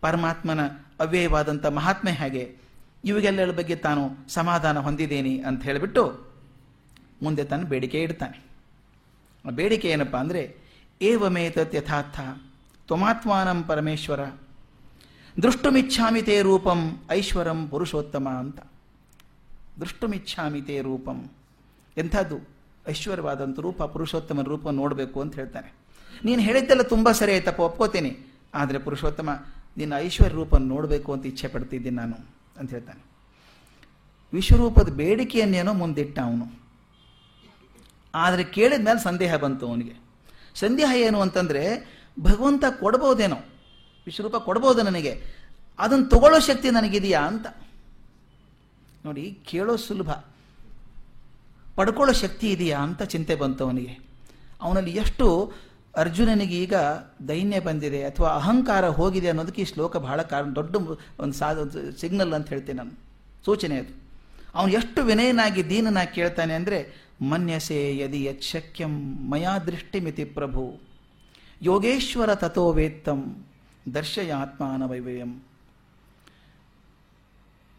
[0.00, 0.60] ಪರಮಾತ್ಮನ
[1.00, 2.63] ಅವ್ಯಯವಾದಂಥ ಮಹಾತ್ಮೆ ಹೇಗೆ?
[3.04, 6.02] ಇವುಗೆಲ್ಲರ ಬಗ್ಗೆ ತಾನು ಸಮಾಧಾನ ಹೊಂದಿದ್ದೇನೆ ಅಂತ ಹೇಳಿಬಿಟ್ಟು
[7.22, 8.38] ಮುಂದೆ ತಾನು ಬೇಡಿಕೆ ಇಡ್ತಾನೆ.
[9.50, 10.42] ಬೇಡಿಕೆ ಏನಪ್ಪ ಅಂದರೆ
[11.02, 12.20] ಏವಮೇತತ್ ಯಥಾರ್ಥ
[12.86, 14.20] ತ್ವಮಾತ್ಮಾನಂ ಪರಮೇಶ್ವರ,
[15.42, 16.80] ದೃಷ್ಟುಮಿಚ್ಛಾಮಿತೇ ರೂಪಂ
[17.10, 18.58] ಐಶ್ವರಂ ಪುರುಷೋತ್ತಮ ಅಂತ.
[19.80, 21.30] ದೃಷ್ಟುಮಿಚ್ಛಾಮಿತೇ ರೂಪಂ.
[21.96, 22.38] ಎಂಥದ್ದು?
[22.88, 25.72] ಐಶ್ವರ್ಯವಾದಂಥ ರೂಪ ಪುರುಷೋತ್ತಮನ ರೂಪ ನೋಡಬೇಕು ಅಂತ ಹೇಳ್ತಾನೆ.
[26.24, 28.12] ನೀನು ಹೇಳಿದ್ದೆಲ್ಲ ತುಂಬ ಸರಿ ಆಯ್ತಪ್ಪ, ಒಪ್ಕೋತೀನಿ.
[28.54, 29.30] ಆದರೆ ಪುರುಷೋತ್ತಮ,
[29.76, 32.33] ನಿನ್ನ ಐಶ್ವರ್ಯ ರೂಪ ನೋಡಬೇಕು ಅಂತ ಇಚ್ಛೆ ಪಡ್ತಿದ್ದೀನಿ ನಾನು.
[32.56, 33.04] ಅಂತ ಹೇಳ್ತಾನೆ.
[34.32, 36.64] ವಿಶ್ವರೂಪದ ಬೇಡಿಕೆಯನ್ನೇನೋ ಮುಂದಿಟ್ಟ ಅವನು.
[38.14, 39.92] ಆದರೆ ಕೇಳಿದ ಮೇಲೆ ಸಂದೇಹ ಬಂತು ಅವನಿಗೆ.
[40.54, 43.36] ಸಂದೇಹ ಏನು ಅಂತಂದರೆ, ಭಗವಂತ ಕೊಡ್ಬೋದೇನೋ,
[44.06, 45.24] ವಿಶ್ವರೂಪ ಕೊಡ್ಬೋದು ನನಗೆ,
[45.78, 47.46] ಅದನ್ನು ತಗೊಳ್ಳೋ ಶಕ್ತಿ ನನಗಿದೆಯಾ ಅಂತ.
[49.04, 50.10] ನೋಡಿ, ಕೇಳೋ ಸುಲಭ,
[51.76, 53.98] ಪಡ್ಕೊಳ್ಳೋ ಶಕ್ತಿ ಇದೆಯಾ ಅಂತ ಚಿಂತೆ ಬಂತು ಅವನಿಗೆ.
[54.62, 55.52] ಅವನಲ್ಲಿ ಎಷ್ಟು
[55.96, 56.74] ಅರ್ಜುನನಿಗೆ ಈಗ
[57.28, 60.76] ದೈನ್ಯ ಬಂದಿದೆ ಅಥವಾ ಅಹಂಕಾರ ಹೋಗಿದೆ ಅನ್ನೋದಕ್ಕೆ ಈ ಶ್ಲೋಕ ಬಹಳ ಕಾರಣ, ದೊಡ್ಡ
[61.18, 61.56] ಒಂದು ಸಾಧ
[62.00, 62.90] ಸಿಗ್ನಲ್ ಅಂತ ಹೇಳ್ತೇನೆ ನಾನು.
[63.44, 64.04] ಸೂಚನೆ ಅದು.
[64.54, 68.80] ಅವನು ಎಷ್ಟು ವಿನಯನಾಗಿ ದೀನನಾಗಿ ಕೇಳ್ತಾನೆ ಅಂದರೆ, ಮನ್ಯಸೆ ಯದಿ ಯತ್
[69.30, 70.80] ಮಯಾ ದೃಷ್ಟಿಮಿತಿ ಪ್ರಭು.
[71.62, 73.44] ಯೋಗೇಶ್ವರ ತಥೋ ವೇತ್ತಂ
[73.94, 75.42] ದರ್ಶಯಾತ್ಮಾನ ವೈವಯಂ.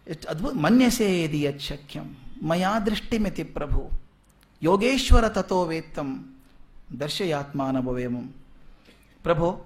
[0.08, 1.62] ಎಷ್ಟು ಅದ್ಭುತ ಮನ್ಯಸೆ ಯದಿ ಯತ್
[2.44, 3.92] ಮಯಾ ದೃಷ್ಟಿಮಿತಿ ಪ್ರಭು.
[4.64, 6.35] ಯೋಗೇಶ್ವರ ತಥೋ ವೇತ್ತಂ
[7.00, 8.34] ದರ್ಶಯಾತ್ಮಾನಭವಯಂ
[9.24, 9.66] ಪ್ರಭು,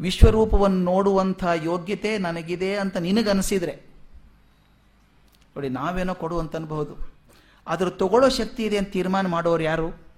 [0.00, 3.72] ವಿಶ್ವರೂಪವನ್ನು ನೋಡುವಂಥ ಯೋಗ್ಯತೆ ನನಗಿದೆ ಅಂತ ನಿನಗನಿಸಿದ್ರೆ,
[5.56, 7.12] ನೋಡಿ, ನಾವೇನೋ ಕೊಡು ಅಂತ ಅನ್ಬಹುದು.
[7.66, 10.10] ಅದ್ರ ತಗೊಳ್ಳೋ ಶಕ್ತಿ ಇದೆ ಅಂತ ತೀರ್ಮಾನ ಮಾಡೋರು ಯಾರು?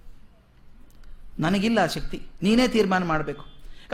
[1.38, 2.23] ನನಗಿಲ್ಲ ಆ ಶಕ್ತಿ.
[2.42, 3.45] ನೀನೇ ತೀರ್ಮಾನ ಮಾಡಬೇಕು.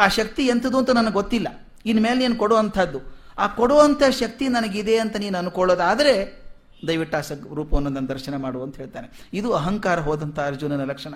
[0.02, 1.66] ಆ ಶಕ್ತಿ ಎಂಥದ್ದು ಅಂತ ನನಗೆ ಗೊತ್ತಿಲ್ಲ.
[1.86, 3.00] ಇನ್ಮೇಲೆ ನೀನು ಕೊಡುವಂಥದ್ದು.
[3.38, 6.42] ಆ ಕೊಡುವಂಥ ಶಕ್ತಿ ನನಗಿದೆ ಅಂತ ನೀನು ಅನ್ಕೊಳ್ಳೋದಾದರೆ
[6.86, 7.20] ದಯವಿಟ್ಟು ಆ
[7.54, 9.28] ರೂಪವನ್ನು ನನ್ನ ದರ್ಶನ ಮಾಡು ಅಂತ ಹೇಳ್ತಾನೆ.
[9.32, 11.14] ಇದು ಅಹಂಕಾರ ಹೋದಂಥ ಅರ್ಜುನನ ಲಕ್ಷಣ.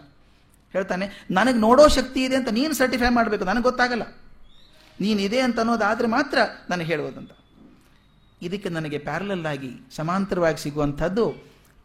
[0.74, 1.06] ಹೇಳ್ತಾನೆ,
[1.38, 4.04] ನನಗೆ ನೋಡೋ ಶಕ್ತಿ ಇದೆ ಅಂತ ನೀನು ಸರ್ಟಿಫೈ ಮಾಡಬೇಕು, ನನಗೆ ಗೊತ್ತಾಗಲ್ಲ.
[5.00, 6.38] ನೀನಿದೆ ಅಂತ ಅನ್ನೋದಾದರೆ ಮಾತ್ರ
[6.70, 7.32] ನನಗೆ ಹೇಳುವುದಂತ
[8.46, 11.24] ಇದಕ್ಕೆ ನನಗೆ ಪ್ಯಾರಲಲ್ ಆಗಿ ಸಮಾಂತರವಾಗಿ ಸಿಗುವಂಥದ್ದು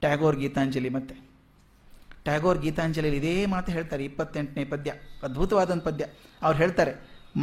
[0.03, 1.15] ಟ್ಯಾಗೋರ್ ಗೀತಾಂಜಲಿ ಮತ್ತೆ.
[2.25, 4.89] ಟ್ಯಾಗೋರ್ ಗೀತಾಂಜಲಿಯಲ್ಲಿ ಇದೇ ಮಾತು ಹೇಳ್ತಾರೆ, ಇಪ್ಪತ್ತೆಂಟನೇ ಪದ್ಯ
[5.27, 6.03] ಅದ್ಭುತವಾದಂಥ ಪದ್ಯ.
[6.45, 6.93] ಅವ್ರು ಹೇಳ್ತಾರೆ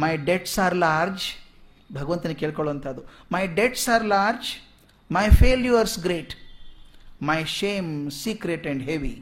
[0.03, 1.25] ಮೈ ಡೆಟ್ಸ್ ಆರ್ ಲಾರ್ಜ್
[1.97, 3.01] ಭಗವಂತನ ಕೇಳ್ಕೊಳ್ಳುವಂಥದ್ದು
[3.33, 4.49] my debts are large
[5.11, 6.33] my failures great
[7.29, 7.89] my shame
[8.21, 9.15] secret and heavy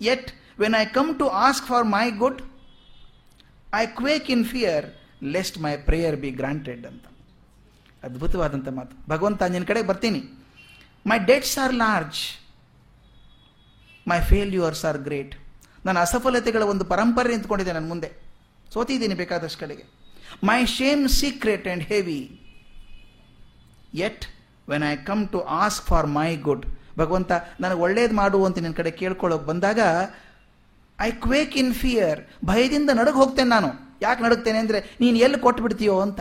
[0.00, 0.28] yet
[0.62, 2.40] when I come to ask for my good
[3.82, 4.86] I quake in fear
[5.36, 7.04] lest my prayer be granted ಅಂತ.
[8.06, 8.94] ಅದ್ಭುತವಾದಂಥ ಮಾತು.
[9.12, 10.20] ಭಗವಂತ ನಿನ್ನ ಕಡೆಗೆ ಬರ್ತೀನಿ.
[11.10, 12.20] My debts are large
[14.10, 15.34] my failures are great
[15.86, 18.08] ನನ್ನ ಅಸಫಲತೆಗಳ ಒಂದು ಪರಂಪರೆ ನಿಂತ್ಕೊಂಡಿದೆ ನನ್ನ ಮುಂದೆ.
[18.74, 19.84] ಸೋತಿದ್ದೀನಿ ಬೇಕಾದಷ್ಟು ಕಡೆಗೆ.
[20.48, 22.20] My shame secret and heavy
[24.06, 24.24] yet
[24.70, 26.64] when I come to ask for my good
[27.00, 29.80] ಭಗವಂತ, ನನಗೆ ಒಳ್ಳೇದು ಮಾಡು ಅಂತ ನಿನ್ನ ಕಡೆ ಕೇಳ್ಕೊಳ್ಳೋಕೆ ಬಂದಾಗ
[31.00, 33.68] ಐ ಕ್ವೇಕ್ ಇನ್ ಫಿಯರ್ ಭಯದಿಂದ ನಡಗ್ ಹೋಗ್ತೇನೆ ನಾನು.
[34.02, 36.20] ಯಾಕೆ ನಡುಗ್ತೇನೆ ಅಂದರೆ ನೀನು ಎಲ್ಲಿ ಕೊಟ್ಟು ಬಿಡ್ತೀಯೋ ಅಂತ.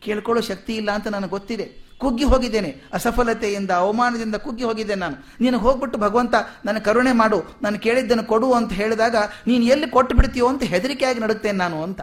[0.00, 1.86] ಕೇಳ್ಕೊಳ್ಳೋ ಶಕ್ತಿ ಇಲ್ಲ ಅಂತ ನನಗೆ ಗೊತ್ತಿದೆ.
[1.98, 2.82] ಕುಗ್ಗಿ ಹೋಗಿದ್ದೇನೆ.
[2.92, 5.16] ಅಸಫಲತೆಯಿಂದ, ಅವಮಾನದಿಂದ ಕುಗ್ಗಿ ಹೋಗಿದ್ದೇನೆ ನಾನು.
[5.40, 6.34] ನೀನು ಹೋಗ್ಬಿಟ್ಟು ಭಗವಂತ
[6.64, 7.42] ನನ್ನ ಕರುಣೆ ಮಾಡು.
[7.62, 12.00] ನಾನು ಕೇಳಿದ್ದನ್ನು ಕೊಡು ಅಂತ ಹೇಳಿದಾಗ ನೀನು ಎಲ್ಲಿ ಕೊಟ್ಟು ಬಿಡ್ತೀಯೋ ಅಂತ ಹೆದರಿಕೆಯಾಗಿ ನಡುತ್ತೇನೆ ನಾನು ಅಂತ.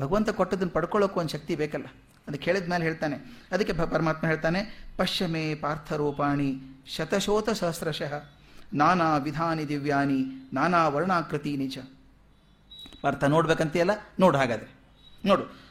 [0.00, 1.84] ಭಗವಂತ ಕೊಟ್ಟದನ್ನು ಪಡ್ಕೊಳ್ಳೋಕೆ ಒಂದು ಶಕ್ತಿ ಬೇಕಲ್ಲ.
[2.28, 3.46] ಅದು ಕೇಳಿದ ಮೇಲೆ ಹೇಳ್ತಾನೆ.
[3.52, 8.41] ಅದಕ್ಕೆ ಪರಮಾತ್ಮ ಹೇಳ್ತಾನೆ, ಪಶ್ಯಮೇ ಪಾರ್ಥರೂಪಾಣಿ ಶತಶೋತ ಸಹಸ್ರಶಃ
[8.74, 11.78] ನಾನಾ ವಿಧಾನಿ ದಿವ್ಯಾನಿ, ನಾನಾ ವರ್ಣಾಕೃತಿ ನಿಜ.
[13.04, 13.90] ಅರ್ಥ ನೋಡ್ಬೇಕಂತೆಯಲ್ಲ?
[14.20, 14.68] ನೋಡು ಹಾಗಾದ್ರೆ.
[15.24, 15.62] ನೋಡು.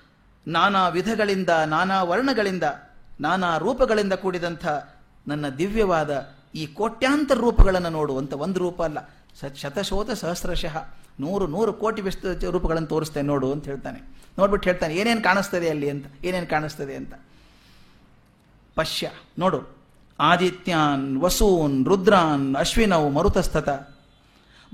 [0.48, 2.64] ನಾನಾ ವಿಧಗಳಿಂದ, ನಾನಾ ವರ್ಣಗಳಿಂದ,
[3.22, 4.68] ನಾನಾ ರೂಪಗಳಿಂದ ಕೂಡಿದಂಥ
[5.28, 9.14] ನನ್ನ ದಿವ್ಯವಾದ ಈ ಕೋಟ್ಯಾಂತರ ರೂಪಗಳನ್ನು ನೋಡುವಂಥ ಒಂದು ರೂಪ ಅಲ್ಲ.
[9.56, 10.78] ಶತಶೋತ ಸಹಸ್ರಶಃ,
[11.20, 14.02] ನೂರು ನೂರು ಕೋಟಿ ವಿಸ್ತ ರೂಪಗಳನ್ನು ತೋರಿಸ್ತೇನೆ ನೋಡು ಅಂತ ಹೇಳ್ತಾನೆ.
[14.40, 17.14] ನೋಡ್ಬಿಟ್ಟು ಹೇಳ್ತಾನೆ, ಏನೇನು ಕಾಣಿಸ್ತದೆ ಅಲ್ಲಿ ಅಂತ, ಏನೇನು ಕಾಣಿಸ್ತದೆ ಅಂತ.
[18.76, 19.81] ಪಶ್ಯ, ನೋಡು.
[20.22, 23.70] ಆದಿತ್ಯಾನ್, ವಸೂನ್, ರುದ್ರಾನ್, ಅಶ್ವಿನೌ ಮರುತಸ್ತತ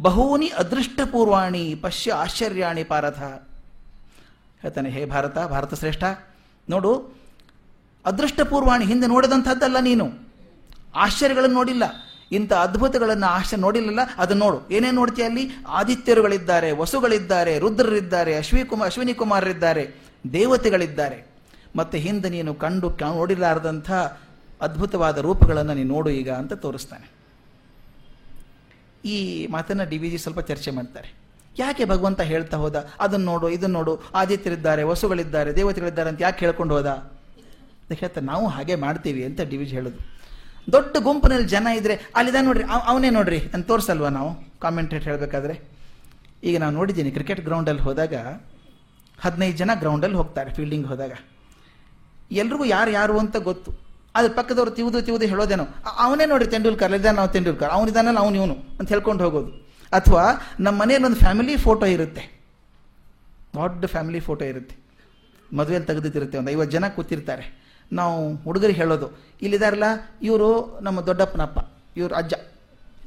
[0.02, 3.20] ಬಹೂನಿ ಅದೃಷ್ಟಪೂರ್ವಾಣಿ ಪಶ್ಯ ಆಶ್ಚರ್ಯಾಣಿ ಪಾರಥ.
[4.62, 6.04] ಹೇಳ್ತಾನೆ, ಹೇ ಭಾರತ ಭಾರತ ಶ್ರೇಷ್ಠ,
[6.70, 6.94] ನೋಡು,
[8.06, 10.06] ಅದೃಷ್ಟಪೂರ್ವಾಣಿ ಹಿಂದೆ ನೋಡಿದಂಥದ್ದಲ್ಲ ನೀನು.
[10.96, 11.84] ಆಶ್ಚರ್ಯಗಳನ್ನು ನೋಡಿಲ್ಲ.
[12.32, 14.70] ಇಂಥ ಅದ್ಭುತಗಳನ್ನು ಆಶ್ಚರ್ಯ ನೋಡಿಲ್ಲಲ್ಲ, ಅದನ್ನು ನೋಡು.
[14.70, 15.50] ಏನೇನು ನೋಡ್ತೀಯ ಅಲ್ಲಿ?
[15.68, 19.96] ಆದಿತ್ಯರುಗಳಿದ್ದಾರೆ, ವಸುಗಳಿದ್ದಾರೆ, ರುದ್ರರಿದ್ದಾರೆ ಅಶ್ವಿ ಕುಮಾರ್ ಅಶ್ವಿನಿ ಕುಮಾರರಿದ್ದಾರೆ
[20.34, 21.28] ದೇವತೆಗಳಿದ್ದಾರೆ.
[21.76, 23.92] ಮತ್ತು ಹಿಂದೆ ನೀನು ಕಂಡು ನೋಡಿಲಾರದಂಥ
[24.62, 27.12] ಅದ್ಭುತವಾದ ರೂಪಗಳನ್ನು ನೀನು ನೋಡು ಈಗ ಅಂತ ತೋರಿಸ್ತಾನೆ.
[29.06, 31.14] ಈ ಮಾತನ್ನು ಡಿ ವಿ ಜಿ ಸ್ವಲ್ಪ ಚರ್ಚೆ ಮಾಡ್ತಾರೆ.
[31.60, 32.90] ಯಾಕೆ ಭಗವಂತ ಹೇಳ್ತಾ ಹೋದ?
[33.00, 36.88] ಅದನ್ನು ನೋಡು ಇದನ್ನು ನೋಡು, ಆದಿತ್ಯರಿದ್ದಾರೆ, ವಸುಗಳಿದ್ದಾರೆ, ದೇವತೆಗಳಿದ್ದಾರೆ ಅಂತ ಯಾಕೆ ಹೇಳ್ಕೊಂಡು ಹೋದ?
[36.88, 40.18] ಅಂತ ಹೇಳ್ತಾರೆ ನಾವು ಹಾಗೆ ಮಾಡ್ತೀವಿ ಅಂತ ಡಿ ವಿ ಜಿ ಹೇಳೋದು.
[40.72, 44.60] ದೊಡ್ಡ ಗುಂಪಿನಲ್ಲಿ ಜನ ಇದ್ರೆ ಅಲ್ಲಿದ ನೋಡ್ರಿ ಅವನೇ ನೋಡ್ರಿ ಅಂತ ತೋರಿಸಲ್ವಾ ನಾವು?
[44.60, 45.62] ಕಾಮೆಂಟೇಟ್ ಹೇಳಬೇಕಾದ್ರೆ.
[46.44, 48.14] ಈಗ ನಾವು ನೋಡಿದ್ದೀನಿ ಕ್ರಿಕೆಟ್ ಗ್ರೌಂಡಲ್ಲಿ ಹೋದಾಗ
[49.20, 51.12] ಹದಿನೈದು ಜನ ಗ್ರೌಂಡಲ್ಲಿ ಹೋಗ್ತಾರೆ ಫೀಲ್ಡಿಂಗ್ ಹೋದಾಗ.
[52.32, 53.87] ಎಲ್ರಿಗೂ ಯಾರು ಯಾರು ಅಂತ ಗೊತ್ತು.
[54.16, 55.66] ಅದ್ರ ಪಕ್ಕದವ್ರು ತಿವುದು ತಿವುದು ಹೇಳೋದೇನೋ.
[55.98, 57.70] ಅವನೇ ನೋಡಿ ತೆಂಡೂಲ್ಕರ್ ಇದ್ದಾನೆ ನಾವು ತೆಂಡೂಲ್ಕರ್.
[57.70, 59.52] ಅವನಿದ್ದಾನಲ್ಲ ಅವನು ಇವನು ಅಂತ ಹೇಳ್ಕೊಂಡು ಹೋಗೋದು.
[59.94, 60.24] ಅಥವಾ
[60.60, 62.24] ನಮ್ಮ ಮನೆಯಲ್ಲಿ ಒಂದು ಫ್ಯಾಮಿಲಿ ಫೋಟೋ ಇರುತ್ತೆ.
[63.56, 64.76] ದೊಡ್ಡ ಫ್ಯಾಮಿಲಿ ಫೋಟೋ ಇರುತ್ತೆ.
[65.54, 67.46] ಮದುವೆಯಲ್ಲಿ ತೆಗೆದಿರುತ್ತೆ ಒಂದು ಐವತ್ತು ಜನ ಕೂತಿರ್ತಾರೆ.
[67.92, 69.08] ನಾವು ಹುಡುಗರಿಗೆ ಹೇಳೋದು,
[69.42, 69.84] ಇಲ್ಲಿದಾರಲ್ಲ,
[70.22, 71.60] ಇವರು ನಮ್ಮ ದೊಡ್ಡಪ್ಪನಪ್ಪ
[71.98, 72.34] ಇವರು ಅಜ್ಜ,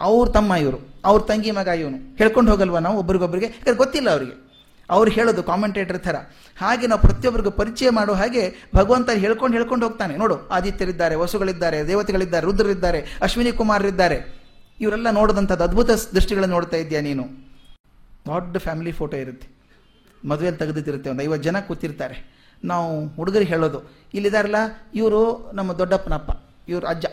[0.01, 2.17] ಅವ್ರ ತಮ್ಮ ಇವರು, ಅವ್ರ ತಂಗಿ ಮಗ ಇವನು.
[2.17, 3.47] ಹೇಳ್ಕೊಂಡು ಹೋಗಲ್ವಾ ನಾವು ಒಬ್ರಿಗೊಬ್ರಿಗೆ?
[3.47, 4.50] ಯಾಕಂದ್ರೆ ಗೊತ್ತಿಲ್ಲ ಅವರಿಗೆ.
[4.90, 6.16] ಅವ್ರು ಹೇಳೋದು ಕಾಮೆಂಟೇಟರ್ ಥರ.
[6.61, 8.42] ಹಾಗೆ ನಾವು ಪ್ರತಿಯೊಬ್ಬರಿಗೂ ಪರಿಚಯ ಮಾಡೋ ಹಾಗೆ
[8.76, 10.16] ಭಗವಂತ ಹೇಳ್ಕೊಂಡು ಹೇಳ್ಕೊಂಡು ಹೋಗ್ತಾನೆ.
[10.16, 14.18] ನೋಡು, ಆದಿತ್ಯರಿದ್ದಾರೆ, ವಸುಗಳಿದ್ದಾರೆ, ದೇವತೆಗಳಿದ್ದಾರೆ, ರುದ್ರರಿದ್ದಾರೆ, ಅಶ್ವಿನಿ ಕುಮಾರರಿದ್ದಾರೆ.
[14.81, 17.24] ಇವರೆಲ್ಲ ನೋಡಿದಂಥದ್ದು ಅದ್ಭುತ ದೃಷ್ಟಿಗಳನ್ನು ನೋಡ್ತಾ ಇದೆಯಾ ನೀನು?
[18.26, 19.48] ದೊಡ್ಡ ಫ್ಯಾಮಿಲಿ ಫೋಟೋ ಇರುತ್ತೆ.
[20.29, 21.22] ಮದುವೆಯಲ್ಲಿ ತೆಗೆದಿರುತ್ತೆ ಒಂದು.
[21.22, 22.16] ಐವತ್ತು ಜನ ಕೂತಿರ್ತಾರೆ.
[22.64, 23.79] ನಾವು ಹುಡುಗರಿಗೆ ಹೇಳೋದು,
[24.14, 24.57] ಇಲ್ಲಿದಾರಲ್ಲ,
[24.94, 25.20] ಇವರು
[25.55, 26.31] ನಮ್ಮ ದೊಡ್ಡಪ್ಪನಪ್ಪ
[26.68, 27.07] ಇವರು ಅಜ್ಜ.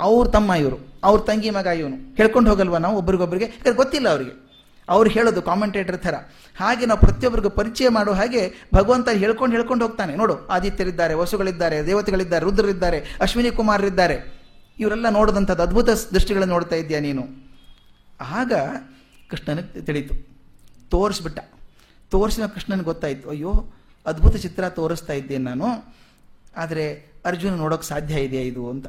[0.00, 1.96] ಅವ್ರ ತಮ್ಮ ಇವರು, ಅವ್ರ ತಂಗಿ ಮಗ ಇವನು.
[2.16, 3.48] ಹೇಳ್ಕೊಂಡು ಹೋಗಲ್ವಾ ನಾವು ಒಬ್ರಿಗೊಬ್ರಿಗೆ?
[3.76, 4.49] ಗೊತ್ತಿಲ್ಲ ಅವರಿಗೆ.
[4.90, 6.14] ಅವ್ರು ಹೇಳೋದು ಕಾಮೆಂಟೇಟರ್ ಥರ.
[6.60, 10.16] ಹಾಗೆ ನಾವು ಪ್ರತಿಯೊಬ್ಬರಿಗೂ ಪರಿಚಯ ಮಾಡೋ ಹಾಗೆ ಭಗವಂತ ಹೇಳ್ಕೊಂಡು ಹೇಳ್ಕೊಂಡು ಹೋಗ್ತಾನೆ.
[10.16, 14.40] ನೋಡು, ಆದಿತ್ಯರಿದ್ದಾರೆ, ವಸುಗಳಿದ್ದಾರೆ, ದೇವತೆಗಳಿದ್ದಾರೆ, ರುದ್ರರಿದ್ದಾರೆ, ಅಶ್ವಿನಿ ಕುಮಾರರಿದ್ದಾರೆ.
[14.80, 17.22] ಇವರೆಲ್ಲ ನೋಡಿದಂಥದ್ದು ಅದ್ಭುತ ದೃಷ್ಟಿಗಳನ್ನು ನೋಡ್ತಾ ಇದೆಯಾ ನೀನು?
[18.20, 18.52] ಆಗ
[19.30, 20.14] ಕೃಷ್ಣನಿಗೆ ತಿಳಿತು
[20.90, 21.38] ತೋರಿಸ್ಬಿಟ್ಟ.
[22.10, 23.72] ತೋರಿಸಿದ ಕೃಷ್ಣನಿಗೆ ಗೊತ್ತಾಯಿತು, ಅಯ್ಯೋ,
[24.06, 25.94] ಅದ್ಭುತ ಚಿತ್ರ ತೋರಿಸ್ತಾ ಇದ್ದೇನೆ ನಾನು.
[26.56, 28.70] ಆದರೆ ಅರ್ಜುನ ನೋಡೋಕೆ ಸಾಧ್ಯ ಇದೆಯಾ ಇದು?
[28.70, 28.86] ಅಂತ.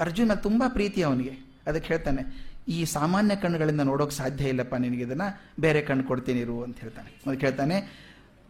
[0.00, 1.52] ಅರ್ಜುನ ತುಂಬ ಪ್ರೀತಿ ಅವನಿಗೆ.
[1.66, 5.28] ಅದಕ್ಕೆ ಹೇಳ್ತಾನೆ ಈ ಸಾಮಾನ್ಯ ಕಣ್ಣುಗಳಿಂದ ನೋಡೋಕೆ ಸಾಧ್ಯ ಇಲ್ಲಪ್ಪ ನಿನಗೆ ಇದನ್ನು?
[5.60, 7.10] ಬೇರೆ ಕಣ್ಣು ಕೊಡ್ತೀನಿ ಇರು ಅಂತ ಹೇಳ್ತಾನೆ.
[7.26, 7.76] ಅದಕ್ಕೆ ಹೇಳ್ತಾನೆ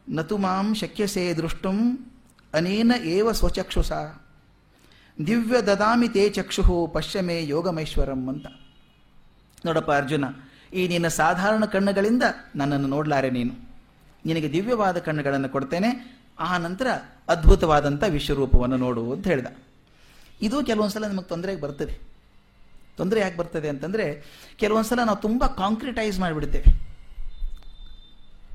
[0.09, 1.99] ನತು ಮಾಂ ಶಕ್ಯಸೇ ದೃಷ್ಟುಂ
[2.55, 3.93] ಅನೇನ ಏವ ಸ್ವಚಕ್ಷುಷ?
[5.27, 8.47] ದಿವ್ಯ ದದಾಮಿ ತೇ ಚಕ್ಷು ಪಶ್ಯಮೇ ಯೋಗಮೈಶ್ವರಂ ಅಂತ.
[9.67, 10.25] ನೋಡಪ್ಪ ಅರ್ಜುನ,
[10.75, 12.23] ಈ ನಿನ್ನ ಸಾಧಾರಣ ಕಣ್ಣುಗಳಿಂದ
[12.57, 13.55] ನನ್ನನ್ನು ನೋಡ್ಲಾರೆ ನೀನು.
[14.27, 16.87] ನಿನಗೆ ದಿವ್ಯವಾದ ಕಣ್ಣುಗಳನ್ನು ಕೊಡ್ತೇನೆ, ಆ ನಂತರ
[17.29, 19.47] ಅದ್ಭುತವಾದಂಥ ವಿಶ್ವರೂಪವನ್ನು ನೋಡು ಅಂತ ಹೇಳ್ದ.
[20.43, 22.12] ಇದು ಕೆಲವೊಂದ್ಸಲ ನಮಗೆ ತೊಂದರೆಗೆ ಬರ್ತದೆ.
[22.99, 24.07] ತೊಂದರೆ ಯಾಕೆ ಬರ್ತದೆ ಅಂತಂದರೆ,
[24.63, 26.71] ಕೆಲವೊಂದ್ಸಲ ನಾವು ತುಂಬ ಕಾಂಕ್ರಿಟೈಸ್ ಮಾಡಿಬಿಡ್ತೇವೆ.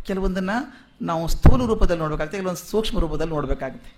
[0.08, 0.58] ಕೆಲವೊಂದನ್ನು
[1.02, 3.92] ನಾವು ಸ್ಥೂಲ ರೂಪದಲ್ಲಿ ನೋಡಬೇಕಾಗುತ್ತೆ, ಕೆಲವೊಂದು ಸೂಕ್ಷ್ಮ ರೂಪದಲ್ಲಿ ನೋಡಬೇಕಾಗುತ್ತೆ.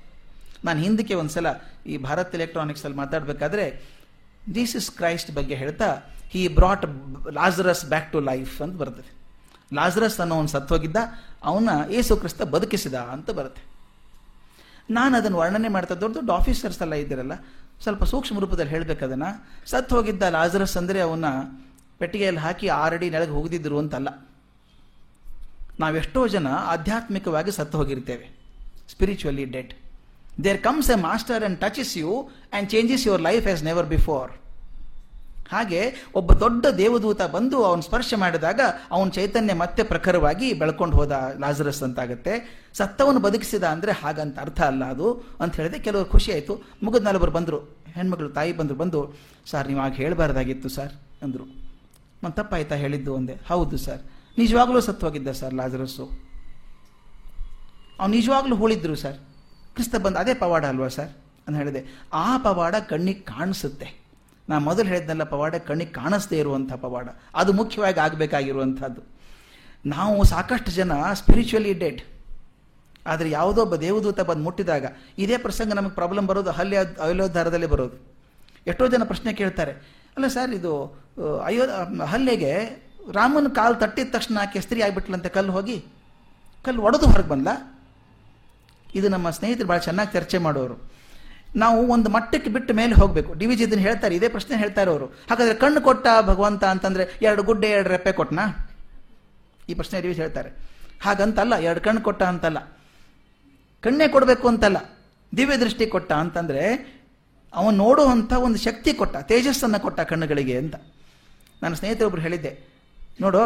[0.67, 1.47] ನಾನು ಹಿಂದಕ್ಕೆ ಒಂದ್ಸಲ
[1.91, 3.65] ಈ ಭಾರತ್ ಎಲೆಕ್ಟ್ರಾನಿಕ್ಸಲ್ಲಿ ಮಾತಾಡಬೇಕಾದ್ರೆ
[4.55, 5.87] ಜೀಸಸ್ ಕ್ರೈಸ್ಟ್ ಬಗ್ಗೆ ಹೇಳ್ತಾ
[6.33, 6.85] he brought
[7.37, 9.11] Lazarus back to life ಅಂತ ಬರ್ತದೆ.
[9.77, 10.99] ಲಾಜರಸ್ ಅನ್ನೋ ಒಂದು ಸತ್ತೋಗಿದ್ದ
[11.49, 13.63] ಅವನ ಏಸು ಕ್ರಿಸ್ತ ಬದುಕಿಸಿದ ಅಂತ ಬರುತ್ತೆ.
[14.97, 17.35] ನಾನು ಅದನ್ನು ವರ್ಣನೆ ಮಾಡ್ತಾ, ದೊಡ್ಡ ದೊಡ್ಡ ಆಫೀಸರ್ಸ್ ಎಲ್ಲ ಇದ್ದೀರಲ್ಲ
[17.83, 19.29] ಸ್ವಲ್ಪ ಸೂಕ್ಷ್ಮ ರೂಪದಲ್ಲಿ ಹೇಳಬೇಕದನ್ನು
[19.69, 21.25] ಸತ್ತು ಹೋಗಿದ್ದ ಲಾಜರಸ್ ಅಂದರೆ ಅವನ್ನ
[21.99, 24.09] ಪೆಟ್ಟಿಗೆಯಲ್ಲಿ ಹಾಕಿ ಆರಡಿ ನೆಲಗೆ ಹೋಗದಿದ್ದರು ಅಂತಲ್ಲ.
[25.79, 28.25] ನಾವೆಷ್ಟೋ ಜನ ಆಧ್ಯಾತ್ಮಿಕವಾಗಿ ಸತ್ತು ಹೋಗಿರ್ತೇವೆ.
[28.91, 29.73] Spiritually dead
[30.43, 32.11] there comes a master and touches you
[32.53, 34.31] and changes your life as never before
[35.51, 38.59] ಹಾಗೆ ಒಬ್ಬ ದೊಡ್ಡ ದೇವದೂತ ಬಂದು ಅವನು ಸ್ಪರ್ಶ ಮಾಡಿದಾಗ
[38.91, 42.63] ಅವನ ಚೈತನ್ಯ ಮತ್ತೆ ಪ್ರಖರವಾಗಿ ಬೆಳ್ಕೊಂಡು ಹೋದ ಲಾಜರಸ್ ಅಂತಾಗುತ್ತೆ.
[42.73, 45.79] ಸತ್ತವನು ಬದುಕಿಸಿದ ಅಂದರೆ ಹಾಗಂತ ಅರ್ಥ ಅಲ್ಲ ಅದು ಅಂತ ಹೇಳಿದೆ.
[45.79, 46.61] ಕೆಲವರು ಖುಷಿ ಆಯಿತು.
[46.83, 47.79] ಮುಗಿದ ನಾಲ್ವರು ಬಂದರು.
[47.93, 51.43] ಹೆಣ್ಮಗಳು ತಾಯಿ ಬಂದರು, ಬಂದು, ಸರ್, ನೀವು ಆಗ ಹೇಳಬಾರ್ದಾಗಿತ್ತು ಸರ್, ಅಂದರು.
[52.23, 52.75] ಮತ್ತು ತಪ್ಪಾಯ್ತಾ?
[52.75, 53.37] ಹೇಳಿದ್ದು ಒಂದೇ.
[53.47, 54.01] ಹೌದು ಸರ್.
[54.37, 56.03] ನಿಜವಾಗ್ಲೂ ಸತ್ವಾಗಿದ್ದ ಸರ್ ಲಾಜರಸ್ಸು.
[57.99, 59.17] ಅವ್ನು ನಿಜವಾಗ್ಲೂ ಹೂಳಿದ್ರು ಸರ್.
[59.73, 61.09] ಕ್ರಿಸ್ತ ಬಂದು ಅದೇ ಪವಾಡ ಅಲ್ವಾ ಸರ್?
[61.47, 62.03] ಅಂತ ಹೇಳಿದೆ.
[62.13, 64.08] ಆ ಪವಾಡ ಕಣ್ಣಿಗೆ ಕಾಣಿಸುತ್ತೆ.
[64.49, 67.07] ನಾ ಮೊದಲು ಹೇಳಿದ್ನಲ್ಲ ಪವಾಡ ಕಣ್ಣಿಗೆ ಕಾಣಿಸ್ದೇ ಇರುವಂಥ ಪವಾಡ.
[67.41, 69.01] ಅದು ಮುಖ್ಯವಾಗಿ ಆಗಬೇಕಾಗಿರುವಂಥದ್ದು.
[69.85, 72.01] ನಾವು ಸಾಕಷ್ಟು ಜನ ಸ್ಪಿರಿಚುವಲಿ ಡೆಡ್
[73.05, 74.85] ಆದರೆ ಯಾವುದೋ ಒಬ್ಬ ದೇವದೂತ ಬಂದು ಮುಟ್ಟಿದಾಗ,
[75.23, 77.97] ಇದೇ ಪ್ರಸಂಗ ನಮಗೆ ಪ್ರಾಬ್ಲಮ್ ಬರೋದು ಹಲ್ಲೆ ಅಯೋಧ್ಯಾರದಲ್ಲೇ ಬರೋದು.
[78.67, 79.73] ಎಷ್ಟೋ ಜನ ಪ್ರಶ್ನೆ ಕೇಳ್ತಾರೆ,
[80.15, 80.73] ಅಲ್ಲ ಸರ್ ಇದು
[81.49, 81.63] ಅಯೋ,
[82.13, 82.51] ಹಲ್ಲೆಗೆ
[83.17, 85.77] ರಾಮನ ಕಾಲು ತಟ್ಟಿದ ತಕ್ಷಣ ಕೆಸ್ತ್ರಿ ಆಗಿಬಿಟ್ಲಂತೆ, ಕಲ್ಲು ಹೋಗಿ.
[86.65, 87.47] ಕಲ್ಲು ಒಡೆದು ಹೊರಗೆ ಬಂದ
[88.99, 90.75] ಇದು ನಮ್ಮ ಸ್ನೇಹಿತರು ಭಾಳ ಚೆನ್ನಾಗಿ ಚರ್ಚೆ ಮಾಡೋರು.
[91.63, 93.31] ನಾವು ಒಂದು ಮಟ್ಟಕ್ಕೆ ಬಿಟ್ಟು ಮೇಲೆ ಹೋಗಬೇಕು.
[93.39, 97.43] ಡಿ ವಿ ಜಿ ಇದನ್ನು ಹೇಳ್ತಾರೆ, ಇದೇ ಪ್ರಶ್ನೆ ಹೇಳ್ತಾರೆ ಅವರು ಹಾಗಾದ್ರೆ ಕಣ್ಣು ಕೊಟ್ಟ ಭಗವಂತ ಅಂತಂದರೆ ಎರಡು
[97.49, 98.45] ಗುಡ್ಡೆ, ಎರಡು ರೆಪ್ಪೆ ಕೊಟ್ಟನಾ
[99.69, 100.49] ಈ ಪ್ರಶ್ನೆ ಡಿ ವಿ ಹೇಳ್ತಾರೆ.
[101.05, 102.59] ಹಾಗಂತಲ್ಲ, ಎರಡು ಕಣ್ಣು ಕೊಟ್ಟ ಅಂತಲ್ಲ.
[103.83, 104.77] ಕಣ್ಣೇ ಕೊಡಬೇಕು ಅಂತಲ್ಲ.
[105.33, 106.63] ದಿವ್ಯ ದೃಷ್ಟಿ ಕೊಟ್ಟ ಅಂತಂದರೆ,
[107.53, 110.75] ಅವನು ನೋಡುವಂಥ ಒಂದು ಶಕ್ತಿ ಕೊಟ್ಟ, ತೇಜಸ್ಸನ್ನು ಕೊಟ್ಟ ಕಣ್ಣುಗಳಿಗೆ ಅಂತ.
[111.61, 112.51] ನನ್ನ ಸ್ನೇಹಿತರೊಬ್ಬರು ಹೇಳಿದ್ದೆ,
[113.23, 113.43] ನೋಡು,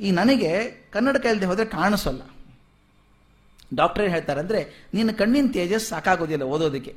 [0.00, 0.52] ಈ ನನಗೆ
[0.92, 2.22] ಕನ್ನಡ ಇಲ್ಲದೆ ಹೋದರೆ ಕಾಣಿಸೋಲ್ಲ.
[3.80, 4.60] ಡಾಕ್ಟರ್ ಹೇಳ್ತಾರೆ ಅಂದರೆ
[4.94, 6.92] ನಿನ್ನ ಕಣ್ಣಿನ ತೇಜಸ್ ಸಾಕಾಗೋದಿಲ್ಲ ಓದೋದಕ್ಕೆ.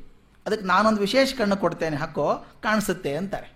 [0.45, 3.55] ಅದಕ್ಕೆ ನಾನೊಂದು ವಿಶೇಷ ಕಣ್ಣು ಕೊಡ್ತೇನೆ ಹಾಕೋ ಕಾಣಿಸುತ್ತೆ ಅಂತಾರೆ.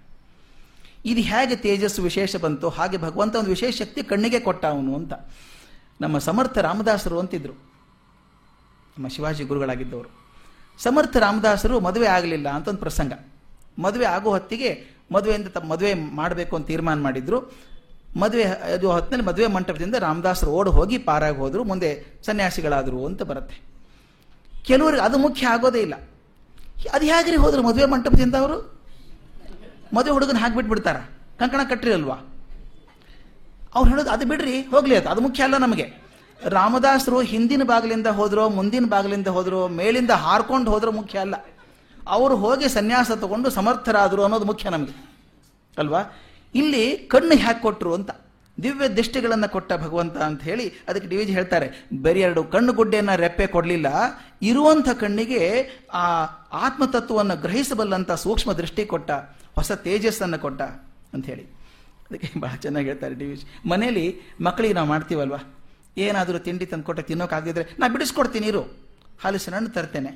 [1.06, 2.70] ಇದು ಹೇಗೆ ತೇಜಸ್ಸು ವಿಶೇಷ ಬಂತು?
[2.70, 5.14] ಹಾಗೆ ಭಗವಂತ ಒಂದು ವಿಶೇಷ ಶಕ್ತಿ ಕಣ್ಣಿಗೆ ಕೊಟ್ಟ ಅವನು ಅಂತ.
[6.02, 7.54] ನಮ್ಮ ಸಮರ್ಥ ರಾಮದಾಸರು ಅಂತಿದ್ರು.
[8.98, 10.10] ನಮ್ಮ ಶಿವಾಜಿ ಗುರುಗಳಾಗಿದ್ದವರು.
[10.80, 13.14] ಸಮರ್ಥ ರಾಮದಾಸರು ಮದುವೆ ಆಗಲಿಲ್ಲ ಅಂತ ಒಂದು ಪ್ರಸಂಗ.
[13.80, 17.54] ಮದುವೆ ಆಗೋ ಹೊತ್ತಿಗೆ ಮದುವೆಯಿಂದ ತಮ್ಮ ಮದುವೆ ಮಾಡಬೇಕು ಅಂತ ತೀರ್ಮಾನ ಮಾಡಿದ್ರು.
[18.18, 21.64] ಮದುವೆ, ಅದು ಹೊತ್ತಿನಲ್ಲಿ ಮದುವೆ ಮಂಟಪದಿಂದ ರಾಮದಾಸರು ಓಡಿ ಹೋಗಿ ಪಾರಾಗಿ ಹೋದರು.
[21.64, 23.62] ಮುಂದೆ ಸನ್ಯಾಸಿಗಳಾದರು ಅಂತ ಬರುತ್ತೆ.
[24.66, 25.94] ಕೆಲವರಿಗೆ ಅದು ಮುಖ್ಯ ಆಗೋದೇ ಇಲ್ಲ.
[26.88, 28.58] ಅದು ಹೇಗ್ರಿ ಹೋದ್ರು ಮದುವೆ ಮಂಟಪದಿಂದ ಅವರು?
[29.94, 30.98] ಮದುವೆ ಹುಡುಗನ ಹಾಕ್ಬಿಟ್ಬಿಡ್ತಾರ
[31.40, 32.18] ಕಂಕಣ ಕಟ್ಟ್ರಿ ಅಲ್ವಾ
[33.76, 35.08] ಅವ್ರು ಹೇಳೋದು, ಅದು ಬಿಡ್ರಿ, ಹೋಗ್ಲಿ ಅದು.
[35.10, 35.86] ಅದು ಮುಖ್ಯ ಅಲ್ಲ ನಮಗೆ.
[36.40, 41.36] ರಾಮದಾಸರು ಹಿಂದಿನ ಬಾಗಿಲಿಂದ ಹೋದ್ರು, ಮುಂದಿನ ಬಾಗಿಲಿಂದ ಹೋದ್ರು, ಮೇಲಿಂದ ಹಾರ್ಕೊಂಡು ಹೋದ್ರೆ ಮುಖ್ಯ ಅಲ್ಲ.
[42.08, 44.96] ಅವರು ಹೋಗಿ ಸನ್ಯಾಸ ತಗೊಂಡು ಸಮರ್ಥರಾದರು ಅನ್ನೋದು ಮುಖ್ಯ ನಮಗೆ.
[45.78, 46.02] ಅಲ್ವಾ?
[46.56, 48.12] ಇಲ್ಲಿ ಕಣ್ಣು ಹ್ಯಾಕ್ ಕೊಟ್ರು ಅಂತ.
[48.64, 51.68] ದಿವ್ಯ ದೃಷ್ಟಿಗಳನ್ನು ಕೊಟ್ಟ ಭಗವಂತ ಅಂತ ಹೇಳಿ ಅದಕ್ಕೆ ಡಿ ವಿಜಿ ಹೇಳ್ತಾರೆ,
[52.02, 53.88] ಬರೀ ಎರಡು ಕಣ್ಣು ಗುಡ್ಡೆಯನ್ನು ರೆಪ್ಪೆ ಕೊಡಲಿಲ್ಲ.
[54.42, 55.44] ಇರುವಂಥ ಕಣ್ಣಿಗೆ
[55.94, 56.04] ಆ
[56.52, 59.12] ಆತ್ಮತತ್ವವನ್ನು ಗ್ರಹಿಸಬಲ್ಲಂಥ ಸೂಕ್ಷ್ಮ ದೃಷ್ಟಿ ಕೊಟ್ಟ,
[59.56, 60.62] ಹೊಸ ತೇಜಸ್ಸನ್ನು ಕೊಟ್ಟ
[61.14, 61.46] ಅಂತ ಹೇಳಿ.
[62.10, 64.06] ಅದಕ್ಕೆ ಭಾಳ ಚೆನ್ನಾಗಿ ಹೇಳ್ತಾರೆ ಡಿ ವಿಜ್ ಮನೇಲಿ
[64.42, 65.40] ಮಕ್ಕಳಿಗೆ ನಾವು ಮಾಡ್ತೀವಲ್ವಾ?
[65.98, 68.62] ಏನಾದರೂ ತಿಂಡಿ ತಂದು ಕೊಟ್ಟೆ ತಿನ್ನೋಕ್ಕಾಗದಿದ್ರೆ ನಾ ಬಿಡಿಸ್ಕೊಡ್ತೀನಿ, ಇರು.
[69.24, 70.12] ಹಲಸಿನ ಹಣ್ಣು ತರ್ತೇನೆ.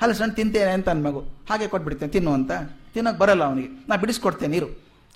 [0.00, 1.20] ಹಲಸಿನ ಹಣ್ಣು ತಿಂತೇನೆ ಅಂತ ನನ್ನ ಮಗು.
[1.50, 2.52] ಹಾಗೆ ಕೊಟ್ಬಿಡ್ತೇನೆ, ತಿನ್ನು ಅಂತ.
[2.94, 3.68] ತಿನ್ನೋಕೆ ಬರಲ್ಲ ಅವನಿಗೆ.
[3.88, 4.68] ನಾ ಬಿಡಿಸ್ಕೊಡ್ತೇನೆ, ಇರು.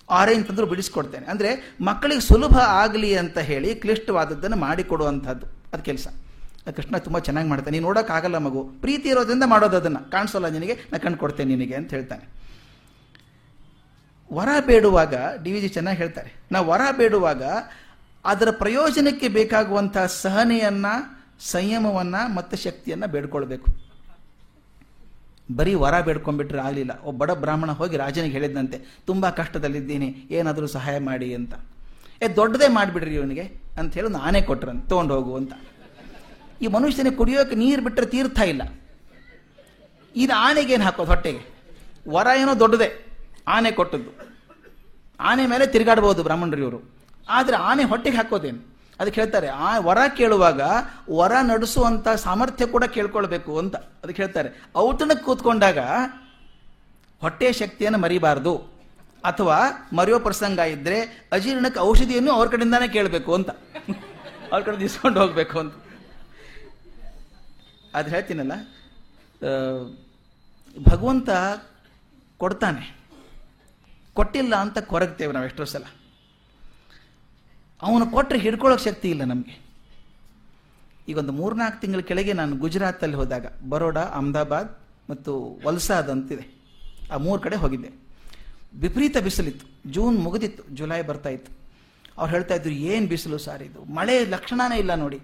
[0.08, 1.26] ಆರೆಂಜ್ ತಂದರೂ ಬಿಡಿಸ್ಕೊಡ್ತೇನೆ.
[1.26, 1.50] ಅಂದರೆ
[1.80, 5.46] ಮಕ್ಕಳಿಗೆ ಸುಲಭ ಆಗಲಿ ಅಂತ ಹೇಳಿ ಕ್ಲಿಷ್ಟವಾದದ್ದನ್ನು ಮಾಡಿಕೊಡುವಂಥದ್ದು.
[5.72, 6.08] ಅದು ಕೆಲಸ.
[6.70, 7.76] ಕೃಷ್ಣ ತುಂಬ ಚೆನ್ನಾಗಿ ಮಾಡ್ತಾನೆ.
[7.76, 8.64] ನೀನು ನೋಡೋಕ್ಕಾಗಲ್ಲ ಮಗು.
[8.64, 10.10] ಪ್ರೀತಿ ಇರೋದ್ರಿಂದ ಮಾಡೋದು ಅದನ್ನು.
[10.10, 12.40] ಕಾಣಿಸೋಲ್ಲ ನಿನಗೆ, ನಾ ಕಣ್ಣು ಕೊಡ್ತೇನೆ ನಿನಗೆ ಅಂತ ಹೇಳ್ತಾನೆ.
[14.32, 16.34] ವರ ಬೇಡುವಾಗ, ಡಿ ವಿ ಜಿ ಚೆನ್ನಾಗಿ ಹೇಳ್ತಾರೆ.
[16.52, 17.42] ನಾವು ವರ ಬೇಡುವಾಗ
[18.24, 20.86] ಅದರ ಪ್ರಯೋಜನಕ್ಕೆ ಬೇಕಾಗುವಂಥ ಸಹನೆಯನ್ನ,
[21.40, 23.66] ಸಂಯಮವನ್ನ ಮತ್ತು ಶಕ್ತಿಯನ್ನ ಬೇಡ್ಕೊಳ್ಬೇಕು.
[25.56, 27.00] ಬರೀ ವರ ಬೇಡ್ಕೊಂಡ್ಬಿಟ್ರೆ ಆಗಲಿಲ್ಲ.
[27.04, 31.54] ಒಬ್ಬ ಬಡ ಬ್ರಾಹ್ಮಣ ಹೋಗಿ ರಾಜನಿಗೆ ಹೇಳಿದ್ದಂತೆ ತುಂಬ ಕಷ್ಟದಲ್ಲಿದ್ದೀನಿ, ಏನಾದರೂ ಸಹಾಯ ಮಾಡಿ ಅಂತ.
[32.22, 35.52] ಏ, ದೊಡ್ಡದೇ ಮಾಡಿಬಿಡ್ರಿ ಇವನಿಗೆ ಅಂತ ಹೇಳಿ ನಾನೇ ಆನೆ ಕೊಟ್ರಂತ ತೊಗೊಂಡು ಹೋಗು ಅಂತ.
[36.60, 38.62] ಈ ಮನುಷ್ಯನಿಗೆ ಕುಡಿಯೋಕೆ ನೀರು ಬಿಟ್ಟರೆ ತೀರ್ಥ ಇಲ್ಲ.
[40.16, 41.54] ಇದು ಆನೆಗೆ ಏನು ಹಾಕೋದು ಹೊಟ್ಟೆಗೆ.
[42.08, 43.06] ವರ ಏನೋ ದೊಡ್ಡದೇ.
[43.48, 44.30] ಆನೆ ಕೊಟ್ಟದ್ದು.
[45.20, 46.90] ಆನೆ ಮೇಲೆ ತಿರುಗಾಡ್ಬೋದು ಬ್ರಾಹ್ಮಣರು ಇವರು.
[47.28, 48.70] ಆದರೆ ಆನೆ ಹೊಟ್ಟೆಗೆ ಹಾಕೋದೇನು?
[49.00, 50.60] ಅದಕ್ಕೆ ಹೇಳ್ತಾರೆ, ಆ ವರ ಕೇಳುವಾಗ
[51.10, 54.68] ವರ ನಡೆಸುವಂಥ ಸಾಮರ್ಥ್ಯ ಕೂಡ ಕೇಳ್ಕೊಳ್ಬೇಕು ಅಂತ ಅದಕ್ಕೆ ಹೇಳ್ತಾರೆ.
[54.76, 55.78] ಔತಣಕ್ಕೆ ಕೂತ್ಕೊಂಡಾಗ
[57.20, 58.56] ಹೊಟ್ಟೆ ಶಕ್ತಿಯನ್ನು ಮರಿಬಾರ್ದು.
[59.24, 63.50] ಅಥವಾ ಮರೆಯೋ ಪ್ರಸಂಗ ಇದ್ದರೆ ಅಜೀರ್ಣಕ್ಕೆ ಔಷಧಿಯನ್ನು ಅವ್ರ ಕಡೆಯಿಂದಾನೇ ಕೇಳಬೇಕು ಅಂತ.
[64.52, 65.74] ಅವ್ರ ಕಡೆ ಇಸ್ಕೊಂಡು ಹೋಗಬೇಕು ಅಂತ.
[67.94, 68.52] ಅದು ಹೇಳ್ತೀನಲ್ಲ
[70.90, 71.28] ಭಗವಂತ
[72.38, 72.96] ಕೊಡ್ತಾನೆ.
[74.14, 75.84] ಕೊಟ್ಟಿಲ್ಲ ಅಂತ ಕೊರಗ್ತೇವೆ ನಾವು ಎಷ್ಟೋ ಸಲ.
[77.82, 79.60] ಅವನು ಕೊಟ್ಟರೆ ಹಿಡ್ಕೊಳ್ಳೋಕೆ ಶಕ್ತಿ ಇಲ್ಲ ನಮಗೆ.
[81.08, 84.78] ಈಗ ಒಂದು ಮೂರ್ನಾಲ್ಕು ತಿಂಗಳ ಕೆಳಗೆ ನಾನು ಗುಜರಾತಲ್ಲಿ ಹೋದಾಗ, ಬರೋಡಾ, ಅಹಮದಾಬಾದ್
[85.10, 86.46] ಮತ್ತು ವಲ್ಸಾದ್ ಅಂತಿದೆ.
[87.12, 87.90] ಆ ಮೂರು ಕಡೆ ಹೋಗಿದ್ದೆ.
[88.74, 89.90] ವಿಪರೀತ ಬಿಸಿಲಿತ್ತು.
[89.90, 91.52] ಜೂನ್ ಮುಗಿದಿತ್ತು, ಜುಲೈ ಬರ್ತಾ ಇತ್ತು.
[92.18, 93.84] ಅವ್ರು ಹೇಳ್ತಾ ಇದ್ರು, ಏನು ಬಿಸಿಲು ಸಾರ್ ಇದು?
[93.84, 95.20] ಮಳೆ ಲಕ್ಷಣನೇ ಇಲ್ಲ ನೋಡಿ.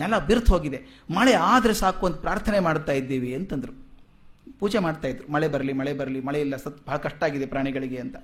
[0.00, 0.78] ನೆಲ ಬಿರ್ತು ಹೋಗಿದೆ.
[1.16, 3.74] ಮಳೆ ಆದರೆ ಸಾಕು ಅಂತ ಪ್ರಾರ್ಥನೆ ಮಾಡ್ತಾ ಇದ್ದೀವಿ ಅಂತಂದರು.
[4.60, 5.24] ಪೂಜೆ ಮಾಡ್ತಾ ಇದ್ರು.
[5.34, 8.16] ಮಳೆ ಬರಲಿ ಮಳೆ ಬರಲಿ, ಮಳೆ ಇಲ್ಲ, ಸತ್ ಭಾಳ ಕಷ್ಟ ಆಗಿದೆ ಪ್ರಾಣಿಗಳಿಗೆ ಅಂತ.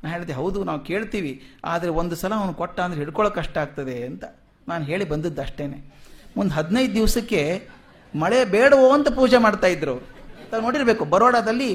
[0.00, 1.32] ನಾನು ಹೇಳಿದೆ, ಹೌದು, ನಾವು ಕೇಳ್ತೀವಿ,
[1.72, 4.24] ಆದರೆ ಒಂದು ಸಲ ಅವನು ಕೊಟ್ಟ ಅಂದರೆ ಹಿಡ್ಕೊಳ್ಳೋ ಕಷ್ಟ ಆಗ್ತದೆ ಅಂತ
[4.70, 5.78] ನಾನು ಹೇಳಿ ಬಂದದ್ದು ಅಷ್ಟೇನೆ.
[6.40, 7.42] ಒಂದು ಹದಿನೈದು ದಿವಸಕ್ಕೆ
[8.14, 9.94] ಮಳೆ ಬೇಡವೋ ಅಂತ ಪೂಜೆ ಮಾಡ್ತಾ ಇದ್ರು.
[10.50, 11.70] ತಾವು ನೋಡಿರಬೇಕು, ಬರೋಡಾದಲ್ಲಿ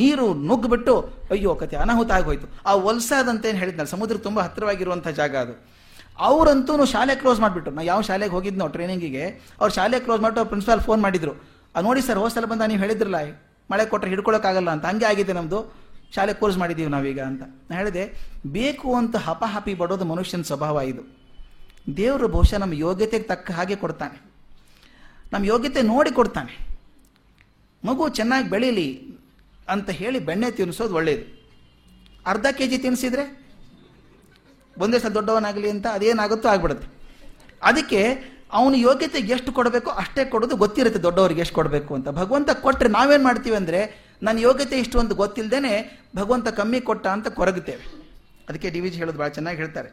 [0.00, 0.94] ನೀರು ನುಗ್ಗಿಬಿಟ್ಟು,
[1.34, 2.48] ಅಯ್ಯೋ ಕತೆ ಅನಾಹುತ ಆಗೋಯ್ತು.
[2.68, 5.54] ಆ ವಲಸಾದಂತೇನು ಹೇಳಿದ್ನಲ್ಲ, ಸಮುದ್ರ ತುಂಬ ಹತ್ತಿರವಾಗಿರುವಂಥ ಜಾಗ ಅದು.
[6.28, 7.72] ಅವರಂತೂ ಶಾಲೆ ಕ್ಲೋಸ್ ಮಾಡಿಬಿಟ್ರು.
[7.76, 9.24] ನಾವು ಯಾವ ಶಾಲೆಗೆ ಹೋಗಿದ್ನೋ ಟ್ರೈನಿಂಗಿಗೆ
[9.60, 11.34] ಅವ್ರು ಶಾಲೆ ಕ್ಲೋಸ್ ಮಾಡಿಟ್ಟು ಅವ್ರು ಪ್ರಿನ್ಸಿಪಾಲ್ ಫೋನ್ ಮಾಡಿದ್ರು.
[11.86, 13.18] ನೋಡಿ ಸರ್ ಹೋಸ್ಟೆಲ್ ಬಂದ ನೀವು ಹೇಳಿದ್ರಲ್ಲ,
[13.70, 15.60] ಮಳೆ ಕೊಟ್ಟರೆ ಹಿಡ್ಕೊಳ್ಳೋಕ್ಕಾಗಲ್ಲ ಅಂತ, ಹಂಗೆ ಆಗಿದೆ ನಮ್ಮದು
[16.14, 17.42] ಶಾಲೆ ಕ್ಲೋಸ್ ಮಾಡಿದ್ದೀವಿ ನಾವೀಗ ಅಂತ.
[17.66, 18.04] ನಾನು ಹೇಳಿದೆ,
[18.56, 21.02] ಬೇಕು ಅಂತ ಹಪ ಹಪಿ ಬಡೋದು ಮನುಷ್ಯನ ಸ್ವಭಾವ ಇದು.
[22.00, 24.18] ದೇವರು ಬಹುಶಃ ನಮ್ಮ ಯೋಗ್ಯತೆಗೆ ತಕ್ಕ ಹಾಗೆ ಕೊಡ್ತಾನೆ.
[25.32, 26.54] ನಮ್ಮ ಯೋಗ್ಯತೆ ನೋಡಿ ಕೊಡ್ತಾನೆ.
[27.88, 28.88] ಮಗು ಚೆನ್ನಾಗಿ ಬೆಳೀಲಿ
[29.74, 31.26] ಅಂತ ಹೇಳಿ ಬೆಣ್ಣೆ ತಿನ್ನಿಸೋದು ಒಳ್ಳೆಯದು
[32.30, 33.24] ಅರ್ಧ ಕೆ ಜಿ ತಿನ್ನಿಸಿದ್ರೆ
[34.84, 36.86] ಒಂದೇ ಸಲ ದೊಡ್ಡವನಾಗಲಿ ಅಂತ ಅದೇನಾಗುತ್ತೋ ಆಗ್ಬಿಡುತ್ತೆ.
[37.70, 38.00] ಅದಕ್ಕೆ
[38.58, 42.08] ಅವನು ಯೋಗ್ಯತೆಗೆ ಎಷ್ಟು ಕೊಡಬೇಕು ಅಷ್ಟೇ ಕೊಡೋದು ಗೊತ್ತಿರುತ್ತೆ ದೊಡ್ಡವರಿಗೆ ಎಷ್ಟು ಕೊಡಬೇಕು ಅಂತ.
[42.20, 43.80] ಭಗವಂತ ಕೊಟ್ಟರೆ ನಾವೇನು ಮಾಡ್ತೀವಿ ಅಂದರೆ
[44.26, 45.72] ನನ್ನ ಯೋಗ್ಯತೆ ಇಷ್ಟು ಅಂತ ಗೊತ್ತಿಲ್ಲದೇನೆ
[46.16, 47.84] ಭಗವಂತ ಕಮ್ಮಿ ಕೊಟ್ಟ ಅಂತ ಕೊರಗುತ್ತೇವೆ.
[48.48, 49.90] ಅದಕ್ಕೆ ಡಿ ವಿ ಜಿ ಹೇಳೋದು ಭಾಳ ಚೆನ್ನಾಗಿ ಹೇಳ್ತಾರೆ.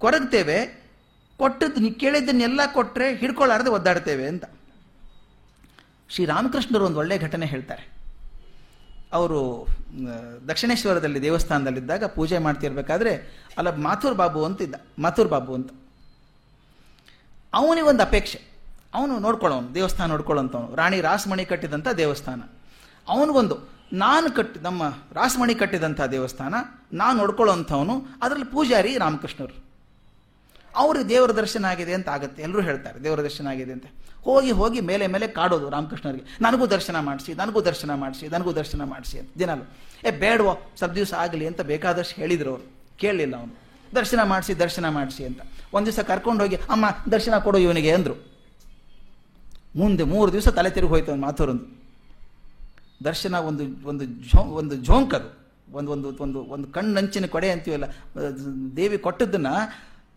[0.00, 0.58] ಕೊರಗ್ತೇವೆ,
[1.40, 4.44] ಕೊಟ್ಟದ್ದು ಕೇಳಿದ್ದನ್ನೆಲ್ಲ ಕೊಟ್ಟರೆ ಹಿಡ್ಕೊಳ್ಳಾರದೆ ಒದ್ದಾಡ್ತೇವೆ ಅಂತ.
[6.14, 7.84] ಶ್ರೀರಾಮಕೃಷ್ಣರು ಒಂದು ಒಳ್ಳೆಯ ಘಟನೆ ಹೇಳ್ತಾರೆ.
[9.14, 9.66] ಅವರು
[10.48, 13.12] ದಕ್ಷಿಣೇಶ್ವರದಲ್ಲಿ ದೇವಸ್ಥಾನದಲ್ಲಿದ್ದಾಗ ಪೂಜೆ ಮಾಡ್ತಿರ್ಬೇಕಾದ್ರೆ,
[13.58, 15.70] ಅಲ್ಲ, ಮಾಥುರ್ ಬಾಬು ಅಂತಿದ್ದ ಮಾಥುರ್ ಬಾಬು ಅಂತ.
[17.54, 18.40] ಅವನಿಗೆ ಒಂದು ಅಪೇಕ್ಷೆ.
[18.94, 22.42] ಅವನು ನೋಡ್ಕೊಳ್ಳೋನು, ದೇವಸ್ಥಾನ ನೋಡ್ಕೊಳ್ಳೋಂಥವನು ರಾಣಿ ರಾಸಮಣಿ ಕಟ್ಟಿದಂಥ ದೇವಸ್ಥಾನ.
[23.08, 23.56] ಅವನಿಗೊಂದು,
[23.92, 26.54] ನಾನು ಕಟ್ಟಿ, ನಮ್ಮ ರಾಸಮಣಿ ಕಟ್ಟಿದಂಥ ದೇವಸ್ಥಾನ,
[26.92, 29.64] ನಾನು ನೋಡ್ಕೊಳ್ಳೋಂಥವನು ಅದರಲ್ಲಿ ಪೂಜಾರಿ ರಾಮಕೃಷ್ಣರು.
[30.76, 32.42] ಅವರು ದೇವರ ದರ್ಶನ ಆಗಿದೆ ಅಂತ ಆಗುತ್ತೆ.
[32.42, 33.86] ಎಲ್ಲರೂ ಹೇಳ್ತಾರೆ, ದೇವರ ದರ್ಶನ ಆಗಿದೆ ಅಂತ.
[34.24, 36.38] ಹೋಗಿ ಹೋಗಿ ಮೇಲೆ ಮೇಲೆ ಕಾಡೋದು ರಾಮಕೃಷ್ಣರಿಗೆ.
[36.40, 39.30] ನನಗೂ ದರ್ಶನ ಮಾಡಿಸಿ, ನನಗೂ ದರ್ಶನ ಮಾಡಿಸಿ, ನನಗೂ ದರ್ಶನ ಮಾಡಿಸಿ ಅಂತ.
[39.38, 39.62] ದಿನಾಲು
[40.08, 42.72] ಏ, ಬೇಡವೋ, ಸ್ವಲ್ಪ ದಿವಸ ಆಗಲಿ ಅಂತ ಬೇಕಾದಷ್ಟು ಹೇಳಿದ್ರು ಅವರು.
[42.96, 43.54] ಕೇಳಲಿಲ್ಲ ಅವನು.
[43.96, 45.40] ದರ್ಶನ ಮಾಡಿಸಿ ದರ್ಶನ ಮಾಡಿಸಿ ಅಂತ.
[45.72, 48.34] ಒಂದು ದಿವಸ ಕರ್ಕೊಂಡು ಹೋಗಿ, ಅಮ್ಮ, ದರ್ಶನ ಕೊಡು ಇವನಿಗೆ ಅಂದರು.
[49.76, 51.84] ಮುಂದೆ ಮೂರು ದಿವಸ ತಲೆ ತಿರುಗಿ ಹೋಯ್ತು ಅವ್ನು ಮಾತುರೊಂದು.
[53.04, 55.44] ದರ್ಶನ ಒಂದು ಒಂದು ಝೋ, ಒಂದು ಝೋಂಕದು.
[55.72, 57.84] ಒಂದು ಒಂದು ಒಂದು ಒಂದು ಕಣ್ಣಂಚಿನ ಕೊಡೆ ಅಂತೀವಲ್ಲ
[58.76, 59.46] ದೇವಿ ಕೊಟ್ಟದ್ದನ್ನ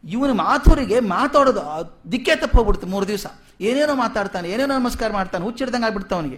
[0.03, 1.63] ಇವನು ಮಾಥುರಿಗೆ ಮಾತಾಡೋದು
[2.11, 3.25] ದಿಕ್ಕೆ ತಪ್ಪೋಗ್ಬಿಡ್ತು ಮೂರು ದಿವಸ.
[3.61, 6.37] ಏನೇನೋ ಮಾತಾಡ್ತಾನೆ, ಏನೇನೋ ನಮಸ್ಕಾರ ಮಾಡ್ತಾನೆ, ಹುಚ್ಚಿಡ್ದಂಗೆ ಆಗ್ಬಿಡ್ತು ಅವನಿಗೆ.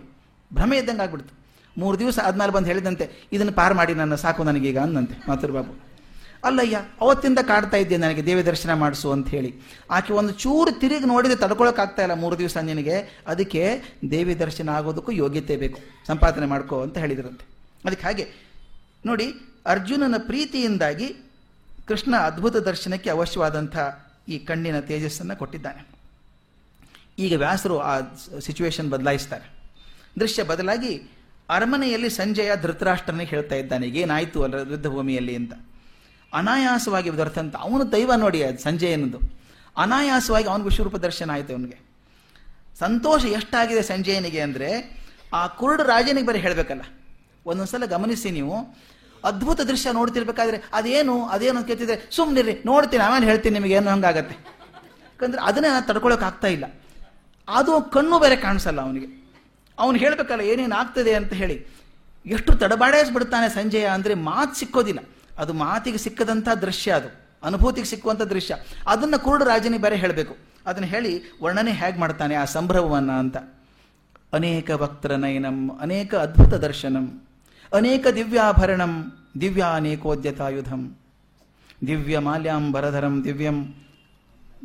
[0.54, 1.34] ಭ್ರಮೆ ಇದ್ದಂಗೆ ಆಗ್ಬಿಡ್ತು.
[1.78, 5.90] ಮೂರು ದಿವಸ ಆದ್ಮೇಲೆ ಬಂದು ಹೇಳಿದಂತೆ, ಇದನ್ನು ಪಾರು ಮಾಡಿ ನನ್ನ, ಸಾಕು ನನಗೀಗ ಅಂದಂತೆ, ಮಾಥುರ್ ಬಾಬು.
[6.44, 9.56] ಅಲ್ಲಯ್ಯ, ಅವತ್ತಿಂದ ಕಾಡ್ತಾ ಇದ್ದೆ ನನಗೆ ದೇವಿ ದರ್ಶನ ಮಾಡಿಸು ಅಂತ ಹೇಳಿ.
[9.92, 13.24] ಆಕೆ ಒಂದು ಚೂರು ತಿರುಗಿ ನೋಡಿದ್ರೆ ತಡ್ಕೊಳಕ್ಕಾಗ್ತಾ ಇಲ್ಲ ಮೂರು ದಿವಸ ನಿನಗೆ.
[13.28, 15.80] ಅದಕ್ಕೆ ದೇವಿ ದರ್ಶನ ಆಗೋದಕ್ಕೂ ಯೋಗ್ಯತೆ ಬೇಕು.
[16.08, 17.48] ಸಂಪಾದನೆ ಮಾಡ್ಕೋ ಅಂತ ಹೇಳಿದ್ರಂತೆ.
[17.86, 18.28] ಅದಕ್ಕೆ ಹಾಗೆ,
[19.06, 19.34] ನೋಡಿ,
[19.66, 21.29] ಅರ್ಜುನನ ಪ್ರೀತಿಯಿಂದಾಗಿ
[21.90, 23.78] ಕೃಷ್ಣ ಅದ್ಭುತ ದರ್ಶನಕ್ಕೆ ಅವಶ್ಯವಾದಂಥ
[24.28, 25.82] ಈ ಕಣ್ಣಿನ ತೇಜಸ್ಸನ್ನು ಕೊಟ್ಟಿದ್ದಾನೆ.
[27.26, 27.94] ಈಗ ವ್ಯಾಸರು ಆ
[28.46, 29.48] ಸಿಚುವೇಶನ್ ಬದಲಾಯಿಸ್ತಾರೆ.
[30.20, 30.94] ದೃಶ್ಯ ಬದಲಾಗಿ
[31.50, 35.54] ಅರಮನೆಯಲ್ಲಿ ಸಂಜಯ ಧೃತರಾಷ್ಟ್ರನಿಗೆ ಹೇಳ್ತಾ ಇದ್ದಾನೆ ಏನಾಯಿತು ಅಲ್ಲ ಯುದ್ಧಭೂಮಿಯಲ್ಲಿ ಅಂತ.
[36.34, 38.90] ಅನಾಯಾಸವಾಗಿ ದೊರೆತಂತ ಅವನು ದೈವ ನೋಡಿ ಅದು ಸಂಜೆ
[39.78, 41.78] ಅನಾಯಾಸವಾಗಿ ಅವನ ವಿಶ್ವರೂಪ ದರ್ಶನ ಆಯಿತು ಅವನಿಗೆ.
[42.80, 44.70] ಸಂತೋಷ ಎಷ್ಟಾಗಿದೆ ಸಂಜಯನಿಗೆ ಅಂದರೆ,
[45.34, 46.84] ಆ ಕುರುಡು ರಾಜನಿಗೆ ಬರೀ ಹೇಳಬೇಕಲ್ಲ.
[47.46, 48.56] ಒಂದೊಂದ್ಸಲ ಗಮನಿಸಿ ನೀವು
[49.24, 54.36] ಅದ್ಭುತ ದೃಶ್ಯ ನೋಡ್ತಿರ್ಬೇಕಾದ್ರೆ ಅದೇನು ಅದೇನು ಅಂತ ಕೇಳ್ತಿದ್ರೆ ಸುಮ್ಮನಿರಿ ನೋಡ್ತೀನಿ, ಆಮೇಲೆ ಹೇಳ್ತೀನಿ ನಿಮಗೆ ಏನು ಹಂಗಾಗತ್ತೆ.
[55.06, 56.66] ಯಾಕಂದ್ರೆ ಅದನ್ನೇ ನಾನು ತಡ್ಕೊಳಕ್ ಆಗ್ತಾ ಇಲ್ಲ.
[57.48, 59.36] ಅದು ಕಣ್ಣು ಬೇರೆ ಕಾಣಿಸಲ್ಲ ಅವನಿಗೆ.
[59.80, 61.80] ಅವನು ಹೇಳಬೇಕಲ್ಲ, ಏನೇನು ಆಗ್ತದೆ ಅಂತ ಹೇಳಿ.
[62.26, 65.00] ಎಷ್ಟು ತಡಬಾಡಿಸ್ಬಿಡ್ತಾನೆ ಸಂಜಯ ಅಂದರೆ ಮಾತು ಸಿಕ್ಕೋದಿಲ್ಲ.
[65.38, 67.10] ಅದು ಮಾತಿಗೆ ಸಿಕ್ಕದಂಥ ದೃಶ್ಯ ಅದು.
[67.44, 68.56] ಅನುಭೂತಿಗೆ ಸಿಕ್ಕುವಂಥ ದೃಶ್ಯ.
[68.88, 70.38] ಅದನ್ನು ಕುರುಡು ರಾಜನಿಗೆ ಬೇರೆ ಹೇಳಬೇಕು.
[70.66, 73.38] ಅದನ್ನು ಹೇಳಿ ವರ್ಣನೆ ಹೇಗೆ ಮಾಡ್ತಾನೆ ಆ ಸಂಭ್ರಮವನ್ನು ಅಂತ.
[74.34, 77.29] ಅನೇಕ ಭಕ್ತರ ನಯನಂ ಅನೇಕ ಅದ್ಭುತ ದರ್ಶನಂ.
[77.74, 78.94] ಅನೇಕ ದಿವ್ಯಾಭರಣಂ
[79.42, 80.98] ದಿವ್ಯ ಅನೇಕೋದ್ಯತಾಯುಧಂ
[81.88, 83.76] ದಿವ್ಯ ಮಾಲ್ಯಾಂಬರಧರಂ ದಿವ್ಯಂ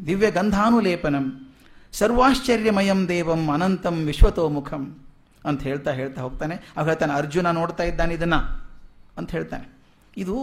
[0.06, 1.54] ದಿವ್ಯ ಗಂಧಾನುಲೇಪನಂ
[1.92, 4.98] ಸರ್ವಾಶ್ಚರ್ಯಮಯಂ ದೇವಂ ಅನಂತಂ ವಿಶ್ವತೋಮುಖಂ
[5.44, 6.54] ಅಂತ ಹೇಳ್ತಾ ಹೇಳ್ತಾ ಹೋಗ್ತಾನೆ.
[6.76, 8.34] ಅವ ಹೇಳ್ತಾನೆ, ಅರ್ಜುನ ನೋಡ್ತಾ ಇದ್ದಾನೆ ಇದನ್ನ
[9.18, 9.68] ಅಂತ ಹೇಳ್ತಾನೆ.
[10.16, 10.36] ಇದು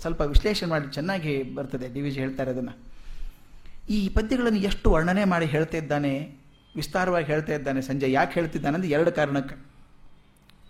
[0.00, 2.74] ಸ್ವಲ್ಪ ವಿಶ್ಲೇಷಣೆ ಮಾಡಿ ಚೆನ್ನಾಗಿ ಬರ್ತದೆ, ಡಿ ಹೇಳ್ತಾರೆ ಅದನ್ನು
[3.90, 6.32] ಈ ಪದ್ಯಗಳನ್ನು ಎಷ್ಟು ವರ್ಣನೆ ಮಾಡಿ ಹೇಳ್ತಾ ಇದ್ದಾನೆ,
[6.76, 9.69] ವಿಸ್ತಾರವಾಗಿ ಹೇಳ್ತಾ ಇದ್ದಾನೆ ಸಂಜೆ ಯಾಕೆ ಹೇಳ್ತಿದ್ದಾನೆ ಅಂದ್ರೆ ಎರಡು ಕಾರಣಕ್ಕೆ.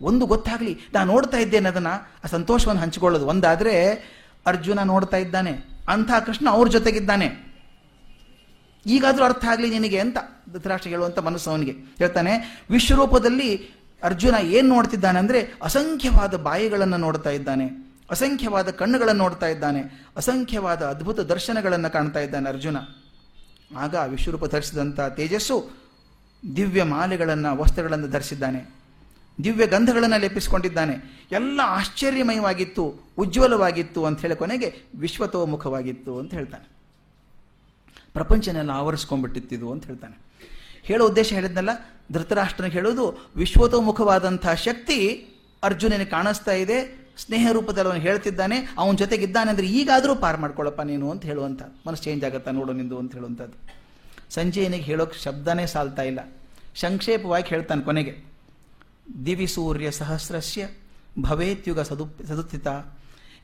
[0.00, 0.78] ಒಂದು ಗೊತ್ತಾಗಲಿ.
[0.94, 3.26] ನಾನು ನೋಡ್ತಾ ಇದ್ದೇನೆ ಅದನ್ನು, ಆ ಸಂತೋಷವನ್ನು ಹಂಚಿಕೊಳ್ಳೋದು.
[3.26, 3.92] ಒಂದಾದರೆ,
[4.46, 5.50] ಅರ್ಜುನ ನೋಡ್ತಾ ಇದ್ದಾನೆ.
[5.88, 7.50] ಅಂಥ ಕೃಷ್ಣ ಅವ್ರ ಜೊತೆಗಿದ್ದಾನೆ.
[8.86, 10.16] ಈಗಾದರೂ ಅರ್ಥ ಆಗಲಿ ನಿನಗೆ ಅಂತ
[10.52, 11.70] ಧೃತರಾಷ್ಟ್ರ ಹೇಳುವಂಥ ಮನಸ್ಸು ಅವನಿಗೆ.
[11.70, 13.70] ಹೇಳ್ತಾನೆ, ವಿಶ್ವರೂಪದಲ್ಲಿ
[14.02, 17.90] ಅರ್ಜುನ ಏನು ನೋಡ್ತಿದ್ದಾನೆ ಅಂದರೆ, ಅಸಂಖ್ಯವಾದ ಬಾಯಿಗಳನ್ನು ನೋಡ್ತಾ ಇದ್ದಾನೆ.
[18.10, 20.06] ಅಸಂಖ್ಯವಾದ ಕಣ್ಣುಗಳನ್ನು ನೋಡ್ತಾ ಇದ್ದಾನೆ.
[20.16, 22.76] ಅಸಂಖ್ಯವಾದ ಅದ್ಭುತ ದರ್ಶನಗಳನ್ನು ಕಾಣ್ತಾ ಇದ್ದಾನೆ ಅರ್ಜುನ.
[23.76, 25.70] ಆಗ ವಿಶ್ವರೂಪ ಧರಿಸಿದಂಥ ತೇಜಸ್ಸು
[26.56, 28.79] ದಿವ್ಯ ಮಾಲೆಗಳನ್ನು, ವಸ್ತ್ರಗಳನ್ನು ಧರಿಸಿದ್ದಾನೆ.
[29.44, 30.94] ದಿವ್ಯ ಗಂಧಗಳನ್ನು ಲೇಪಿಸಿಕೊಂಡಿದ್ದಾನೆ.
[31.32, 32.84] ಎಲ್ಲ ಆಶ್ಚರ್ಯಮಯವಾಗಿತ್ತು,
[33.18, 36.66] ಉಜ್ವಲವಾಗಿತ್ತು ಅಂತ ಹೇಳಿ ಕೊನೆಗೆ ವಿಶ್ವತೋಮುಖವಾಗಿತ್ತು ಅಂತ ಹೇಳ್ತಾನೆ.
[38.12, 40.16] ಪ್ರಪಂಚನೆಲ್ಲ ಆವರಿಸ್ಕೊಂಡ್ಬಿಟ್ಟಿತ್ತಿದು ಅಂತ ಹೇಳ್ತಾನೆ.
[40.82, 41.70] ಹೇಳೋ ಉದ್ದೇಶ ಹೇಳಿದ್ನಲ್ಲ
[42.12, 43.04] ಧೃತರಾಷ್ಟ್ರನಿಗೆ ಹೇಳೋದು
[43.36, 44.98] ವಿಶ್ವತೋಮುಖವಾದಂಥ ಶಕ್ತಿ
[45.62, 46.78] ಅರ್ಜುನನಿಗೆ ಕಾಣಿಸ್ತಾ ಇದೆ,
[47.18, 52.24] ಸ್ನೇಹ ರೂಪದಲ್ಲಿ ಅವನು ಹೇಳ್ತಿದ್ದಾನೆ, ಅವನ ಜೊತೆಗಿದ್ದಾನೆ ಅಂದರೆ ಈಗಾದರೂ ಪಾರ್ ಮಾಡ್ಕೊಳ್ಳಪ್ಪ ನೀನು ಅಂತ ಹೇಳುವಂಥ, ಮನಸ್ಸು ಚೇಂಜ್
[52.24, 53.56] ಆಗುತ್ತಾ ನೋಡು ನಿಂದು ಅಂತ ಹೇಳುವಂಥದ್ದು.
[54.30, 56.20] ಸಂಜಯನಿಗೆ ಹೇಳೋಕೆ ಶಬ್ದನೇ ಸಾಲ್ತಾ ಇಲ್ಲ.
[56.76, 58.29] ಸಂಕ್ಷೇಪವಾಗಿ ಹೇಳ್ತಾನೆ ಕೊನೆಗೆ.
[59.26, 60.68] ದಿವಿ ಸೂರ್ಯ ಸಹಸ್ರಸ್ಯ
[61.18, 62.66] ಭವೇತ್ಯುಗ ಸದು ಸದುತ್ಥಿತ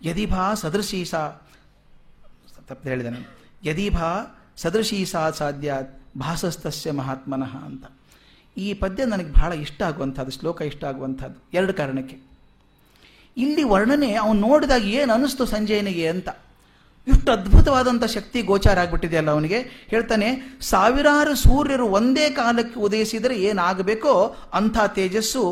[0.03, 1.29] ಯದಿಭಾ ಸದೃಶೀಸಾ
[2.67, 5.75] ತಪ್ಪು ಹೇಳಿದೆ ನಾನು ಯದಿಭಾ ಸದೃಶೀಸಾ ಸಾಧ್ಯ
[6.19, 7.85] ಭಾಸಸ್ತಸ್ಯ ಮಹಾತ್ಮನಃ ಅಂತ.
[8.57, 11.45] ಈ ಪದ್ಯ ನನಗೆ ಬಹಳ ಇಷ್ಟ ಆಗುವಂಥದ್ದು, ಶ್ಲೋಕ ಇಷ್ಟ ಆಗುವಂಥದ್ದು.
[11.53, 12.17] ಎರಡು ಕಾರಣಕ್ಕೆ.
[13.37, 16.29] ಇಲ್ಲಿ ವರ್ಣನೆ ಅವನು ನೋಡಿದಾಗ ಏನು ಅನಿಸ್ತು ಸಂಜಯನಿಗೆ ಅಂತ.
[17.07, 19.59] ಇಷ್ಟು ಅದ್ಭುತವಾದಂಥ ಶಕ್ತಿ ಗೋಚಾರ ಆಗ್ಬಿಟ್ಟಿದೆಯಲ್ಲ ಅವನಿಗೆ.
[19.93, 20.29] ಹೇಳ್ತಾನೆ,
[20.71, 24.13] ಸಾವಿರಾರು ಸೂರ್ಯರು ಒಂದೇ ಕಾಲಕ್ಕೆ ಉದಯಿಸಿದರೆ ಏನಾಗಬೇಕೋ
[24.59, 25.45] ಅಂಥ ತೇಜಸ್ಸು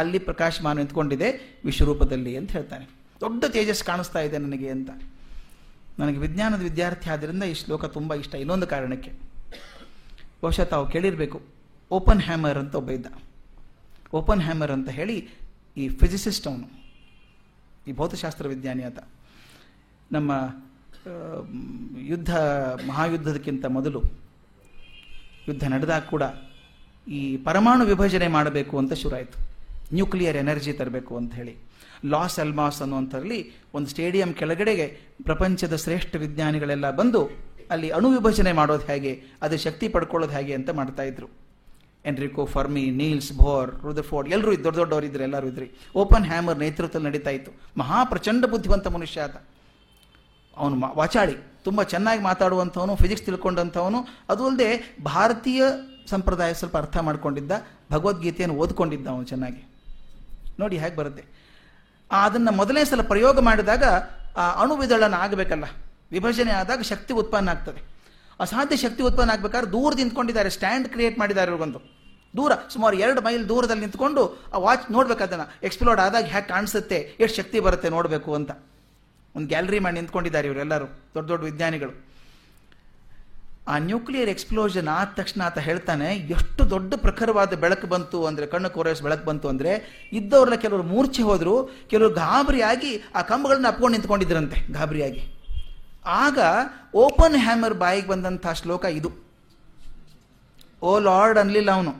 [0.00, 1.28] ಅಲ್ಲಿ ಪ್ರಕಾಶಮಾನ ನಿಂತ್ಕೊಂಡಿದೆ
[1.64, 2.86] ವಿಶ್ವರೂಪದಲ್ಲಿ ಅಂತ ಹೇಳ್ತಾನೆ.
[3.20, 4.90] ದೊಡ್ಡ ತೇಜಸ್ ಕಾಣಿಸ್ತಾ ಇದೆ ನನಗೆ ಅಂತ.
[6.00, 8.34] ನನಗೆ ವಿಜ್ಞಾನದ ವಿದ್ಯಾರ್ಥಿ ಆದ್ದರಿಂದ ಈ ಶ್ಲೋಕ ತುಂಬ ಇಷ್ಟ.
[8.42, 9.10] ಇನ್ನೊಂದು ಕಾರಣಕ್ಕೆ,
[10.42, 11.38] ಬಹುಶಃ ತಾವು ಕೇಳಿರಬೇಕು
[11.90, 13.08] ಓಪನ್ ಹ್ಯಾಮರ್ ಅಂತ ಒಬ್ಬ ಇದ್ದ.
[14.18, 15.16] ಓಪನ್ ಹ್ಯಾಮರ್ ಅಂತ ಹೇಳಿ
[15.76, 16.68] ಈ ಫಿಸಿಸಿಸ್ಟ್ ಅವನು,
[17.88, 19.00] ಈ ಭೌತಶಾಸ್ತ್ರ ವಿಜ್ಞಾನಿ ಆತ
[20.12, 20.32] ನಮ್ಮ
[22.10, 22.32] ಯುದ್ಧ,
[22.86, 24.00] ಮಹಾಯುದ್ಧದಕ್ಕಿಂತ ಮೊದಲು
[25.48, 26.22] ಯುದ್ಧ ನಡೆದಾಗ ಕೂಡ
[27.06, 29.38] ಈ ಪರಮಾಣು ವಿಭಜನೆ ಮಾಡಬೇಕು ಅಂತ ಶುರುವಾಯಿತು.
[29.94, 31.54] ನ್ಯೂಕ್ಲಿಯರ್ ಎನರ್ಜಿ ತರಬೇಕು ಅಂತ ಹೇಳಿ.
[32.06, 33.38] ಲಾಸ್ ಅಲ್ಮಾಸ್ ಅನ್ನುವಂಥದ್ರಲ್ಲಿ
[33.74, 34.86] ಒಂದು ಸ್ಟೇಡಿಯಂ ಕೆಳಗಡೆಗೆ
[35.22, 37.22] ಪ್ರಪಂಚದ ಶ್ರೇಷ್ಠ ವಿಜ್ಞಾನಿಗಳೆಲ್ಲ ಬಂದು
[37.70, 41.28] ಅಲ್ಲಿ ಅಣು ವಿಭಜನೆ ಮಾಡೋದು ಹೇಗೆ, ಅದು ಶಕ್ತಿ ಪಡ್ಕೊಳ್ಳೋದು ಹೇಗೆ ಅಂತ ಮಾಡ್ತಾ ಇದ್ರು.
[42.04, 45.66] Enrico Fermi Niels Bohr Rutherford ಎಲ್ಲರೂ ದೊಡ್ಡ ದೊಡ್ಡವರು ಇದ್ರು ಎಲ್ಲರೂ ಇದ್ರಿ.
[45.96, 47.52] ಓಪನ್ ಹ್ಯಾಮರ್ ನೇತೃತ್ವದಲ್ಲಿ ನಡೀತಾ ಇತ್ತು.
[47.76, 49.36] ಮಹಾ ಪ್ರಚಂಡ ಬುದ್ಧಿವಂತ ಮನುಷ್ಯ ಆತ
[50.58, 51.36] ಅವನು ವಾಚಾಳಿ.
[51.64, 54.00] ತುಂಬ ಚೆನ್ನಾಗಿ ಮಾತಾಡುವಂಥವನು ಫಿಸಿಕ್ಸ್ ತಿಳ್ಕೊಂಡಂಥವನು.
[54.28, 54.68] ಅದು ಅಲ್ಲದೆ
[55.04, 55.62] ಭಾರತೀಯ
[56.10, 57.52] ಸಂಪ್ರದಾಯ ಸ್ವಲ್ಪ ಅರ್ಥ ಮಾಡಿಕೊಂಡಿದ್ದ,
[57.92, 59.62] ಭಗವದ್ಗೀತೆಯನ್ನು ಓದ್ಕೊಂಡಿದ್ದ ಅವನು ಚೆನ್ನಾಗಿ.
[60.60, 61.24] ನೋಡಿ ಹೇಗೆ ಬರುತ್ತೆ.
[62.12, 63.84] ಅದನ್ನು ಮೊದಲನೇ ಸಲ ಪ್ರಯೋಗ ಮಾಡಿದಾಗ,
[64.36, 65.64] ಆ ಅಣು ವಿದಳನ ಆಗಬೇಕಲ್ಲ.
[66.12, 67.80] ವಿಭಜನೆ ಆದಾಗ ಶಕ್ತಿ ಉತ್ಪನ್ನ ಆಗ್ತದೆ.
[68.40, 71.78] ಅಸಾಧ್ಯ ಶಕ್ತಿ ಉತ್ಪನ್ನ ಆಗಬೇಕಾದ್ರೆ ದೂರ ನಿಂತ್ಕೊಂಡಿದ್ದಾರೆ ಸ್ಟ್ಯಾಂಡ್ ಕ್ರಿಯೇಟ್ ಮಾಡಿದ್ದಾರೆ ಒಂದು
[72.36, 74.22] ದೂರ, ಸುಮಾರು ಎರಡು ಮೈಲ್ ದೂರದಲ್ಲಿ ನಿಂತ್ಕೊಂಡು
[74.54, 75.46] ಆ ವಾಚ್ ನೋಡ್ಬೇಕು ಅದನ್ನು.
[75.62, 78.50] ಎಕ್ಸ್ಪ್ಲೋರ್ಡ್ ಆದಾಗ ಹೇಗೆ ಕಾಣಿಸುತ್ತೆ, ಎಷ್ಟು ಶಕ್ತಿ ಬರುತ್ತೆ ನೋಡಬೇಕು ಅಂತ.
[79.38, 81.94] ಒಂದು ಗ್ಯಾಲರಿ ಮಾಡಿ ನಿಂತ್ಕೊಂಡಿದ್ದಾರೆ ಇವರೆಲ್ಲರೂ ದೊಡ್ಡ ದೊಡ್ಡ ವಿಜ್ಞಾನಿಗಳು.
[83.68, 89.02] ಆ ನ್ಯೂಕ್ಲಿಯರ್ ಎಕ್ಸ್ಪ್ಲೋಷನ್ ಆದ ತಕ್ಷಣ ಆತ ಹೇಳ್ತಾನೆ, ಎಷ್ಟು ದೊಡ್ಡ ಪ್ರಖರವಾದ ಬೆಳಕು ಬಂತು ಅಂದರೆ, ಕಣ್ಣು ಕೋರೈಸ್
[89.02, 89.72] ಬೆಳಕು ಬಂತು ಅಂದರೆ
[90.12, 95.22] ಇದ್ದವ್ರನ್ನ ಕೆಲವರು ಮೂರ್ಛೆ ಹೋದರು, ಕೆಲವರು ಗಾಬರಿಯಾಗಿ ಆ ಕಂಬಗಳನ್ನ ಅಪ್ಕೊಂಡು ನಿಂತ್ಕೊಂಡಿದ್ರಂತೆ, ಗಾಬರಿಯಾಗಿ.
[96.06, 96.38] ಆಗ
[96.94, 99.10] ಓಪನ್ ಹ್ಯಾಮರ್ ಬಾಯಿಗೆ ಬಂದಂಥ ಶ್ಲೋಕ ಇದು.
[100.82, 101.94] ಓ ಲಾರ್ಡ್ ಅನ್ಲಿಲ್ಲ ಅವನು.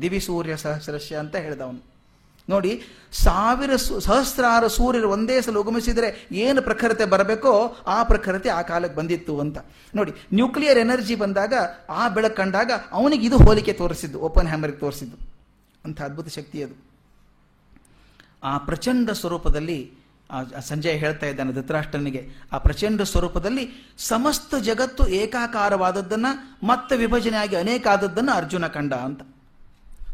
[0.00, 1.85] ದಿವಿ ಸೂರ್ಯ ಸಹಸ್ರಶ್ಯ ಅಂತ ಹೇಳ್ದ ಅವನು.
[2.48, 2.72] ನೋಡಿ,
[3.12, 9.58] ಸಾವಿರ ಸಹಸ್ರಾರು ಸೂರ್ಯರು ಒಂದೇ ಸಲ ಉಗಮಿಸಿದರೆ ಏನು ಪ್ರಖರತೆ ಬರಬೇಕೋ ಆ ಪ್ರಖರತೆ ಆ ಕಾಲಕ್ಕೆ ಬಂದಿತ್ತು ಅಂತ.
[9.94, 11.54] ನೋಡಿ, ನ್ಯೂಕ್ಲಿಯರ್ ಎನರ್ಜಿ ಬಂದಾಗ,
[11.90, 15.16] ಆ ಬೆಳಕು ಕಂಡಾಗ ಅವನಿಗೆ ಇದು ಹೋಲಿಕೆ ತೋರಿಸಿದ್ದು, ಓಪನ್ ಹ್ಯಾಮರ್ಗೆ ತೋರಿಸಿದ್ದು.
[15.84, 16.76] ಅಂತ ಅದ್ಭುತ ಶಕ್ತಿ ಅದು.
[18.44, 19.78] ಆ ಪ್ರಚಂಡ ಸ್ವರೂಪದಲ್ಲಿ
[20.60, 23.64] ಸಂಜಯ್ ಹೇಳ್ತಾ ಇದ್ದಾನೆ ಧೃತರಾಷ್ಟ್ರನಿಗೆ, ಆ ಪ್ರಚಂಡ ಸ್ವರೂಪದಲ್ಲಿ
[23.98, 29.22] ಸಮಸ್ತ ಜಗತ್ತು ಏಕಾಕಾರವಾದದ್ದನ್ನು ಮತ್ತೆ ವಿಭಜನೆಯಾಗಿ ಅನೇಕ ಆದದ್ದನ್ನು ಅರ್ಜುನ ಕಂಡ ಅಂತ.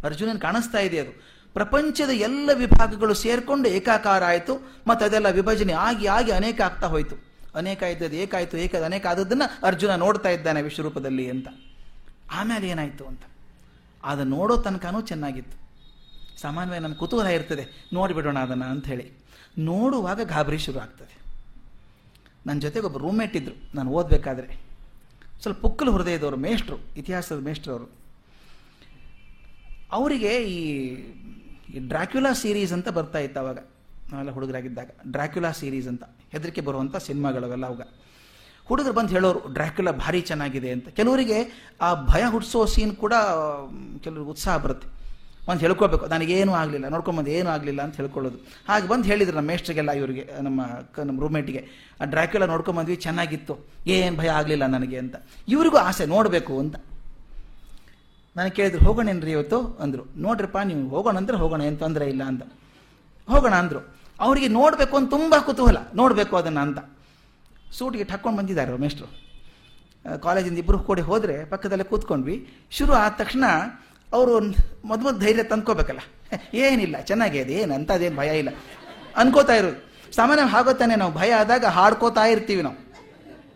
[0.04, 1.31] ಅರ್ಜುನನ್ ಕಾಣಿಸ್ತಾ ಇದೆ ಅದು.
[1.54, 7.16] ಪ್ರಪಂಚದ ಎಲ್ಲ ವಿಭಾಗಗಳು ಸೇರ್ಕೊಂಡು ಏಕಾಕಾರ ಆಯಿತು, ಮತ್ತು ಅದೆಲ್ಲ ವಿಭಜನೆ ಆಗಿ ಆಗಿ ಅನೇಕ ಆಗ್ತಾ ಹೋಯಿತು.
[7.54, 11.48] ಅನೇಕ ಇದ್ದದ್ದು ಏಕಾಯಿತು ಏಕ ಅನೇಕ ಆದದ್ದನ್ನು ಅರ್ಜುನ ನೋಡ್ತಾ ಇದ್ದಾನೆ ವಿಶ್ವರೂಪದಲ್ಲಿ ಅಂತ.
[12.32, 13.20] ಆಮೇಲೆ ಏನಾಯಿತು ಅಂತ?
[14.04, 15.62] ಅದು ನೋಡೋ ತನಕನೂ ಚೆನ್ನಾಗಿತ್ತು.
[16.40, 19.12] ಸಾಮಾನ್ಯವಾಗಿ ನಮ್ಮ ಕುತೂಹಲ ಇರ್ತದೆ ನೋಡಿಬಿಡೋಣ ಅದನ್ನು ಅಂಥೇಳಿ
[19.58, 21.16] ನೋಡುವಾಗ ಗಾಬರಿ ಶುರು ಆಗ್ತದೆ.
[22.46, 24.60] ನನ್ನ ಜೊತೆಗೆ ಒಬ್ಬ ರೂಮ್ಮೇಟ್ ಇದ್ದರು ನಾನು ಓದಬೇಕಾದ್ರೆ.
[25.42, 27.90] ಸ್ವಲ್ಪ ಪುಕ್ಕಲು ಹೃದಯದವರು, ಮೇಷ್ಟ್ರು, ಇತಿಹಾಸದ ಮೇಷ್ಟ್ರವರು.
[29.92, 30.96] ಅವರಿಗೆ ಈ
[31.72, 33.58] ಈ ಡ್ರಾಕ್ಯುಲಾ ಸೀರೀಸ್ ಅಂತ ಬರ್ತಾ ಇತ್ತು ಅವಾಗ.
[34.12, 34.90] ನಾವೆಲ್ಲ ಹುಡುಗರಾಗಿದ್ದಾಗ.
[35.10, 36.04] ಡ್ರಾಕ್ಯುಲಾ ಸೀರೀಸ್ ಅಂತ.
[36.32, 37.80] ಹೆದರಿಕೆ ಬರುವಂಥ ಸಿನಿಮಾಗಳವೆಲ್ಲ ಅವಾಗ.
[38.64, 40.88] ಹುಡುಗರು ಬಂದು ಹೇಳೋರು, ಡ್ರಾಕ್ಯುಲಾ ಭಾರಿ ಚೆನ್ನಾಗಿದೆ ಅಂತ.
[40.88, 43.12] ಕೆಲವರಿಗೆ ಆ ಭಯ ಹುಟ್ಟಿಸೋ ಸೀನ್ ಕೂಡ
[44.04, 45.02] ಕೆಲವರು ಉತ್ಸಾಹ ಬರುತ್ತೆ.
[45.48, 46.88] ಒಂದು ಹೇಳ್ಕೋಬೇಕು ನನಗೇನು ಆಗಲಿಲ್ಲ.
[46.88, 48.36] ನೋಡ್ಕೊಂಬಂದು ಏನೂ ಆಗಲಿಲ್ಲ ಅಂತ ಹೇಳ್ಕೊಳ್ಳೋದು.
[48.68, 50.60] ಹಾಗೆ ಬಂದು ಹೇಳಿದ್ರು ನಮ್ಮ ಮೇಷ್ಟ್ರಿಗೆಲ್ಲ ಇವರಿಗೆ, ನಮ್ಮ
[51.04, 51.68] ನಮ್ಮ ರೂಮ್ಮೇಟಿಗೆ
[52.00, 53.66] ಆ ಡ್ರಾಕ್ಯುಲಾ ನೋಡ್ಕೊಂಬಂದ್ವಿ ಚೆನ್ನಾಗಿತ್ತು.
[53.86, 55.16] ಏನು ಭಯ ಆಗಲಿಲ್ಲ ನನಗೆ ಅಂತ.
[55.48, 56.76] ಇವರಿಗೂ ಆಸೆ, ನೋಡಬೇಕು ಅಂತ.
[58.36, 59.78] ನಾನು ಕೇಳಿದ್ರು, ಹೋಗೋಣೇನ್ರಿ ಇವತ್ತು?
[59.80, 60.12] ಅಂದರು.
[60.16, 62.42] ನೋಡ್ರಿಪ್ಪ, ನೀವು ಹೋಗೋಣ ಅಂದ್ರೆ ಹೋಗೋಣ, ಏನು ತೊಂದರೆ ಇಲ್ಲ ಅಂತ.
[63.30, 63.96] ಹೋಗೋಣ ಅಂದರು.
[64.20, 65.76] ಅವರಿಗೆ ನೋಡಬೇಕು ಅಂತ ತುಂಬ ಕುತೂಹಲ.
[65.94, 66.78] ನೋಡಬೇಕು ಅದನ್ನು ಅಂತ.
[67.78, 69.22] ಸೂಟಿಗೆ ಹಾಕ್ಕೊಂಡು ಬಂದಿದ್ದಾರೆ ಮೇಷ್ಟ್ರು
[70.20, 72.54] ಕಾಲೇಜಿಂದ ಇಬ್ಬರು ಕೂಡಿ ಹೋದರೆ ಪಕ್ಕದಲ್ಲೇ ಕೂತ್ಕೊಂಡ್ವಿ.
[72.70, 73.44] ಶುರು ಆದ ತಕ್ಷಣ
[74.12, 74.40] ಅವರು
[74.84, 75.98] ಮೊದ್ ಮೊದಲು ಧೈರ್ಯ ತಂದ್ಕೋಬೇಕಲ್ಲ.
[76.54, 78.48] ಏನಿಲ್ಲ ಚೆನ್ನಾಗಿದೆ ಏನು ಅಂತ ಅದೇನು ಭಯ ಇಲ್ಲ.
[79.16, 79.92] ಅನ್ಕೋತಾ ಇರೋದು.
[80.12, 82.76] ಸಾಮಾನ್ಯ ಹಾಗೋತಾನೆ ನಾವು ಭಯ ಆದಾಗ ಹಾಡ್ಕೋತಾ ಇರ್ತೀವಿ ನಾವು.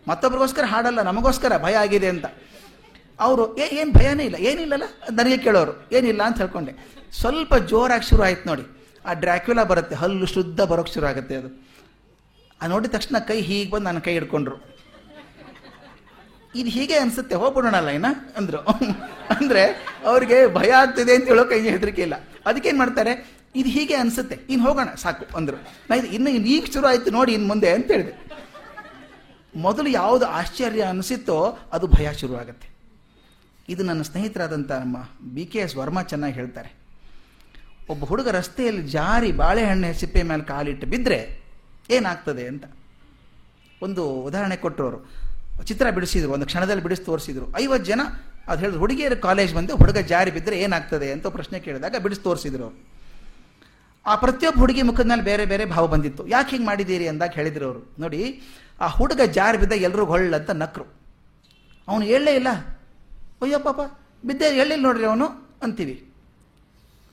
[0.07, 2.25] ಮತ್ತೊಬ್ರಿಗೋಸ್ಕರ ಹಾಡಲ್ಲ, ನಮಗೋಸ್ಕರ ಭಯ ಆಗಿದೆ ಅಂತ.
[3.19, 4.83] ಅವರು, ಏ, ಏನು ಭಯನೇ ಇಲ್ಲ, ಏನಿಲ್ಲಲ್ಲ?
[5.11, 6.23] ನನಗೆ ಕೇಳೋರು, ಏನಿಲ್ಲ?
[6.23, 6.93] ಅಂತ ಹೇಳ್ಕೊಂಡೆ.
[7.11, 8.89] ಸ್ವಲ್ಪ ಜೋರಾಗಿ ಶುರು ಆಯ್ತು ನೋಡಿ.
[9.05, 11.67] ಆ ಡ್ರ್ಯಾಕ್ಯುಲಾ ಬರುತ್ತೆ, ಹಲ್ಲು ಶುದ್ಧ ಬರೋಕ್ಕೆ ಶುರು ಆಗುತ್ತೆ ಅದು.
[12.61, 14.55] ಆ ನೋಡಿದ ತಕ್ಷಣ ಕೈ ಹೀಗೆ ಬಂದು ನನ್ನ ಕೈ ಹಿಡ್ಕೊಂಡ್ರು.
[16.55, 18.05] ಇದು ಹೀಗೆ ಅನ್ಸುತ್ತೆ, ಹೋಗ್ಬಿಡೋಣಲ್ಲ ಇನ್ನ?
[18.37, 18.57] ಅಂದ್ರು.
[19.39, 22.13] ಅಂದ್ರೆ ಅವ್ರಿಗೆ ಭಯ ಆಗ್ತಿದೆ ಅಂತ ಹೇಳೋ ಕೈ ಹೆದರಿಕೆ ಇಲ್ಲ.
[22.45, 25.57] ಅದಕ್ಕೇನು ಮಾಡ್ತಾರೆ, ಇದು ಹೀಗೆ ಅನ್ಸುತ್ತೆ ಇನ್ನು ಹೋಗೋಣ, ಸಾಕು, ಅಂದ್ರು.
[25.89, 28.27] ನಾ ಇದು ಇನ್ನು ಈಗ ಶುರು ಆಯಿತು ನೋಡಿ ಇನ್ನು ಮುಂದೆ ಅಂತ ಹೇಳಿದೆ.
[29.55, 32.76] ಮೊದಲು ಯಾವುದು ಆಶ್ಚರ್ಯ ಅನಿಸಿತ್ತೋ ಅದು ಭಯ ಶುರು ಆಗುತ್ತೆ
[33.69, 34.97] ಇದು ನನ್ನ ಸ್ನೇಹಿತರಾದಂಥ ನಮ್ಮ
[35.33, 35.75] ಬಿ ಕೆ ಎಸ್.
[35.75, 36.75] ವರ್ಮಾ ಚೆನ್ನಾಗಿ ಹೇಳ್ತಾರೆ.
[37.89, 41.43] ಒಬ್ಬ ಹುಡುಗ ರಸ್ತೆಯಲ್ಲಿ ಜಾರಿ ಬಾಳೆಹಣ್ಣೆ ಸಿಪ್ಪೆ ಮೇಲೆ ಕಾಲಿಟ್ಟು ಬಿದ್ದರೆ
[41.89, 42.65] ಏನಾಗ್ತದೆ ಅಂತ.
[43.81, 45.11] ಒಂದು ಉದಾಹರಣೆ ಕೊಟ್ಟರು
[45.65, 47.59] ಚಿತ್ರ ಬಿಡಿಸಿದ್ರು, ಒಂದು ಕ್ಷಣದಲ್ಲಿ ಬಿಡಿಸಿ ತೋರಿಸಿದ್ರು.
[47.59, 48.01] ಐವತ್ತು ಜನ,
[48.47, 51.11] ಅದು ಹೇಳಿದ್ರು, ಹುಡುಗಿಯರು ಕಾಲೇಜ್ ಬಂದು ಹುಡುಗ ಜಾರಿ ಬಿದ್ದರೆ ಏನಾಗ್ತದೆ?
[51.11, 52.85] ಅಂತ ಪ್ರಶ್ನೆ ಕೇಳಿದಾಗ ಬಿಡಿಸಿ ತೋರಿಸಿದ್ರು ಅವರು.
[54.05, 56.27] ಆ ಪ್ರತಿಯೊಬ್ಬ ಹುಡುಗಿ ಮುಖದ ಮೇಲೆ ಬೇರೆ ಬೇರೆ ಭಾವ ಬಂದಿತ್ತು.
[56.27, 57.07] ಯಾಕೆ ಹಿಂಗೆ ಮಾಡಿದ್ದೀರಿ?
[57.07, 57.95] ಅಂದಾಗ ಹೇಳಿದ್ರು ಅವರು.
[57.99, 58.41] ನೋಡಿ,
[58.81, 60.85] ಆ ಹುಡುಗ ಜಾರಿ ಬಿದ್ದ ಎಲ್ಲರೂ ಹೊಳ್ಳಂತ ನಕ್ರು.
[61.87, 62.76] ಅವನು ಹೇಳಲೇ ಇಲ್ಲ.
[63.41, 63.79] ಅಯ್ಯೋ ಪಾಪ
[64.25, 65.25] ಬಿದ್ದೆ ಹೇಳಿಲ್ಲ ನೋಡ್ರಿ ಅವನು
[65.63, 66.13] ಅಂತೀವಿ.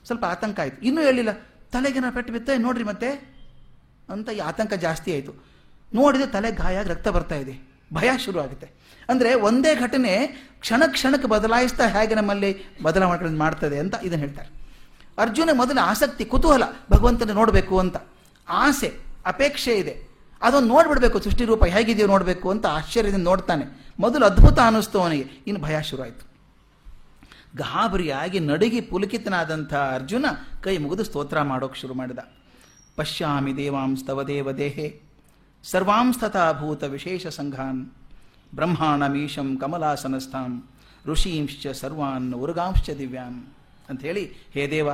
[0.05, 0.81] ಸ್ವಲ್ಪ ಆತಂಕ ಆಯಿತು.
[0.81, 1.31] ಇನ್ನೂ ಹೇಳಿಲ್ಲ
[1.71, 3.35] ತಲೆಗೆ ನಾ ಪೆಟ್ಟು ಬಿತ್ತೆ ನೋಡ್ರಿ ಮತ್ತೆ.
[4.09, 5.33] ಅಂತ ಈ ಆತಂಕ ಜಾಸ್ತಿ ಆಯಿತು.
[5.93, 7.75] ನೋಡಿದ್ರೆ ತಲೆ ಗಾಯ, ರಕ್ತ ಬರ್ತಾ ಇದೆ.
[7.93, 8.69] ಭಯ ಶುರು ಆಗುತ್ತೆ.
[9.09, 10.27] ಅಂದರೆ ಒಂದೇ ಘಟನೆ
[10.59, 14.49] ಕ್ಷಣ ಕ್ಷಣಕ್ಕೆ ಬದಲಾಯಿಸ್ತಾ ಹೇಗೆ ನಮ್ಮಲ್ಲಿ ಬದಲಾವಣೆಗಳನ್ನು ಮಾಡ್ತದೆ ಅಂತ ಇದನ್ನು ಹೇಳ್ತಾರೆ.
[15.17, 17.97] ಅರ್ಜುನ ಮೊದಲ ಆಸಕ್ತಿ, ಕುತೂಹಲ, ಭಗವಂತನ ನೋಡಬೇಕು ಅಂತ.
[18.49, 18.93] ಆಸೆ,
[19.25, 20.14] ಅಪೇಕ್ಷೆ ಇದೆ.
[20.41, 23.65] ಅದನ್ನು ನೋಡ್ಬಿಡ್ಬೇಕು ಸೃಷ್ಟಿರೂಪ ಹೇಗಿದೆಯೋ ನೋಡಬೇಕು ಅಂತ ಆಶ್ಚರ್ಯದಿಂದ ನೋಡ್ತಾನೆ.
[23.99, 26.35] ಮೊದಲು ಅದ್ಭುತ ಅನ್ನಿಸ್ತು ಅವನಿಗೆ, ಇನ್ನು ಭಯ ಶುರುವಾಯಿತು.
[27.55, 30.25] ಗಾಬರಿಯಾಗಿ ನಡುಗಿ ಪುಲಕಿತನಾದಂಥ ಅರ್ಜುನ
[30.61, 32.19] ಕೈ ಮುಗಿದು ಸ್ತೋತ್ರ ಮಾಡೋಕೆ ಶುರು ಮಾಡಿದ.
[32.95, 35.01] ಪಶ್ಯಾಮಿ ದೇವಾಂಸ್ತವ ದೇವ ದೇಹೆ
[35.63, 37.85] ಸರ್ವಾಂಸ್ತಥಾಭೂತ ವಿಶೇಷ ಸಂಘಾನ್,
[38.55, 40.69] ಬ್ರಹ್ಮಾಣಮೀಶಂ ಕಮಲಾಸನಸ್ಥಾಂ,
[41.05, 43.45] ಋಷೀಂಶ್ಚ ಸರ್ವಾನ್ ಉರುಗಾಂಶ್ಚ ದಿವ್ಯಾನ್
[43.89, 44.89] ಅಂತ ಹೇಳಿ, ಹೇ ದೇವ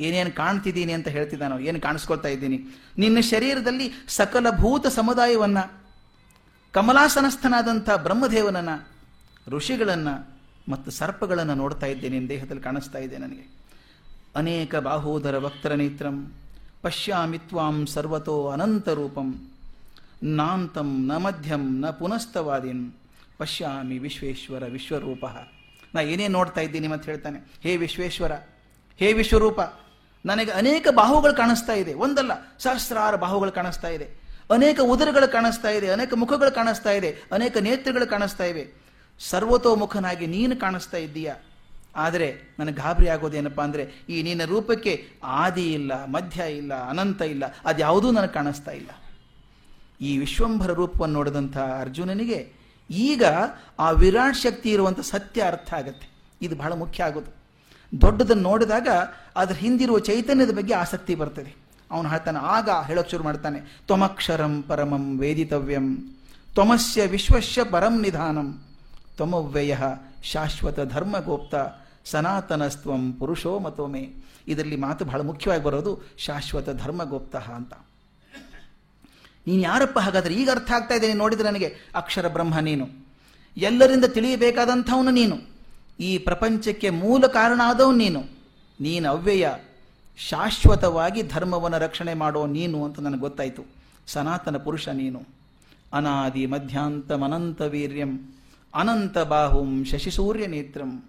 [0.00, 2.58] ಏನೇನು ಕಾಣ್ತಿದ್ದೀನಿ ಅಂತ ಹೇಳ್ತಿದ್ದಾನೋ, ಏನು ಕಾಣಿಸ್ಕೊಳ್ತಾ ಇದ್ದೀನಿ?
[2.98, 5.58] ನಿನ್ನ ಶರೀರದಲ್ಲಿ ಸಕಲ ಭೂತ ಸಮುದಾಯವನ್ನ,
[6.74, 8.72] ಕಮಲಾಸನಸ್ಥನಾದಂಥ ಬ್ರಹ್ಮದೇವನನ್ನ,
[9.48, 10.08] ಋಷಿಗಳನ್ನ
[10.68, 13.44] ಮತ್ತು ಸರ್ಪಗಳನ್ನು ನೋಡ್ತಾ ಇದ್ದೇನೆ ದೇಹದಲ್ಲಿ ಕಾಣಿಸ್ತಾ ಇದೆ ನನಗೆ.
[14.36, 16.16] ಅನೇಕ ಬಾಹೋದರ ಭಕ್ತರ ನೇತ್ರಂ,
[16.82, 19.28] ಪಶ್ಯಾಮಿ ತ್ವಾಂ ಸರ್ವತೋ ಅನಂತ ರೂಪಂ,
[20.22, 22.84] ನಾಂತಂ ನ ಮಧ್ಯಂ ನ ಪುನಸ್ತವಾದಿನ್
[23.38, 25.24] ಪಶ್ಯಾಮಿ ವಿಶ್ವೇಶ್ವರ ವಿಶ್ವರೂಪ.
[25.94, 28.32] ನಾ ಏನೇನು ನೋಡ್ತಾ ಇದ್ದೀನಿ ಅಂತ ಹೇಳ್ತಾನೆ, ಹೇ ವಿಶ್ವೇಶ್ವರ,
[28.98, 29.60] ಹೇ ವಿಶ್ವರೂಪ
[30.24, 31.94] ನನಗೆ ಅನೇಕ ಬಾಹುಗಳು ಕಾಣಿಸ್ತಾ ಇದೆ.
[31.94, 34.20] ಒಂದಲ್ಲ, ಸಹಸ್ರಾರು ಬಾಹುಗಳು ಕಾಣಿಸ್ತಾ ಇದೆ.
[34.50, 38.80] ಅನೇಕ ಉದರಗಳು ಕಾಣಿಸ್ತಾ ಇದೆ, ಅನೇಕ ಮುಖಗಳು ಕಾಣಿಸ್ತಾ ಇದೆ, ಅನೇಕ ನೇತ್ರಗಳು ಕಾಣಿಸ್ತಾ ಇವೆ.
[39.20, 41.32] ಸರ್ವತೋಮುಖನಾಗಿ ನೀನು ಕಾಣಿಸ್ತಾ ಇದ್ದೀಯ?
[41.96, 48.10] ಆದರೆ ನನಗೆ ಗಾಬರಿ ಆಗೋದೇನಪ್ಪ ಅಂದರೆ, ಈ ನಿನ್ನ ರೂಪಕ್ಕೆ ಆದಿ ಇಲ್ಲ, ಮಧ್ಯ ಇಲ್ಲ, ಅನಂತ ಇಲ್ಲ, ಅದ್ಯಾವುದೂ
[48.10, 48.90] ನನಗೆ ಕಾಣಿಸ್ತಾ ಇಲ್ಲ.
[50.00, 52.52] ಈ ವಿಶ್ವಂಭರ ರೂಪವನ್ನು ನೋಡಿದಂಥ ಅರ್ಜುನನಿಗೆ
[52.90, 53.24] ಈಗ
[53.78, 56.10] ಆ ವಿರಾಟ್ ಶಕ್ತಿ ಇರುವಂಥ ಸತ್ಯ ಅರ್ಥ ಆಗುತ್ತೆ.
[56.42, 57.39] ಇದು ಬಹಳ ಮುಖ್ಯ ಆಗೋದು.
[58.00, 58.88] ದೊಡ್ಡದನ್ನು ನೋಡಿದಾಗ
[59.36, 61.56] ಅದರ ಹಿಂದಿರುವ ಚೈತನ್ಯದ ಬಗ್ಗೆ ಆಸಕ್ತಿ ಬರ್ತದೆ.
[61.90, 66.16] ಅವನು ಹೇಳ್ತಾನೆ, ಆಗ ಹೇಳೋಕೆ ಶುರು ಮಾಡ್ತಾನೆ, ತ್ವಮಕ್ಷರಂ ಪರಮಂ ವೇದಿತವ್ಯಂ,
[66.54, 68.62] ತ್ವಮಸ್ಯ ವಿಶ್ವಸ್ಯ ಪರಂ ನಿಧಾನಂ,
[69.16, 69.76] ತ್ವಮವ್ಯಯ
[70.22, 71.54] ಶಾಶ್ವತ ಧರ್ಮಗೋಪ್ತ
[72.04, 74.10] ಸನಾತನಸ್ತ್ವಂ ಪುರುಷೋ ಮತೋಮೆ
[74.48, 77.72] ಇದರಲ್ಲಿ ಮಾತು ಬಹಳ ಮುಖ್ಯವಾಗಿ ಬರೋದು ಶಾಶ್ವತ ಧರ್ಮಗೋಪ್ತ ಅಂತ.
[79.46, 82.86] ನೀನು ಯಾರಪ್ಪ ಹಾಗಾದ್ರೆ ಈಗ ಅರ್ಥ ಆಗ್ತಾ ಇದೆ ನೋಡಿದ್ರೆ ನನಗೆ ಅಕ್ಷರ ಬ್ರಹ್ಮ ನೀನು.
[83.56, 85.59] ಎಲ್ಲರಿಂದ ತಿಳಿಯಬೇಕಾದಂಥವನು ನೀನು.
[86.00, 88.20] ಈ ಪ್ರಪಂಚಕ್ಕೆ ಮೂಲ ಕಾರಣ ಆದವು ನೀನು.
[88.80, 89.48] ನೀನು ಅವ್ಯಯ,
[90.28, 93.62] ಶಾಶ್ವತವಾಗಿ ಧರ್ಮವನ್ನು ರಕ್ಷಣೆ ಮಾಡೋ ನೀನು ಅಂತ ನನಗೆ ಗೊತ್ತಾಯಿತು.
[94.06, 95.22] ಸನಾತನ ಪುರುಷ ನೀನು.
[95.92, 98.34] ಅನಾದಿ ಮಧ್ಯಾಂತಮನಂತ ವೀರ್ಯಂ,
[98.74, 101.04] ಅನಂತ ಬಾಹುಂ ಶಶಿಸೂರ್ಯ ನೇತ್ರಂ,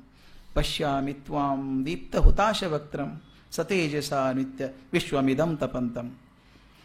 [0.54, 3.22] ಪಶ್ಯಾಮಿ ತ್ವಾಂ ದೀಪ್ತ ಹುತಾಶ ವಕ್ತ್ರಂ,
[3.52, 6.18] ಸತೇಜಸ ನಿತ್ಯ ವಿಶ್ವಮಿದಂ ತಪಂತಂ.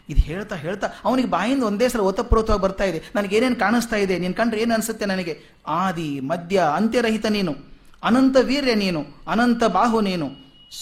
[0.09, 3.03] ಇದು ಹೇಳ್ತಾ ಹೇಳ್ತಾ ಅವನಿಗೆ ಬಾಯಿಂದ ಒಂದೇ ಸಲ ಓತಪ್ರೋತವಾಗಿ ಬರ್ತಾ ಇದೆ.
[3.15, 4.19] ನನಗೇನೇನು ಕಾಣಿಸ್ತಾ ಇದೆ?
[4.19, 5.41] ನೀನು ಕಂಡ್ರೆ ಏನು ಅನಿಸುತ್ತೆ ನನಗೆ?
[5.67, 7.76] ಆದಿ ಮಧ್ಯ ಅಂತ್ಯರಹಿತ ನೀನು.
[8.07, 10.27] ಅನಂತ ವೀರ್ಯ ನೀನು, ಅನಂತ ಬಾಹು ನೀನು,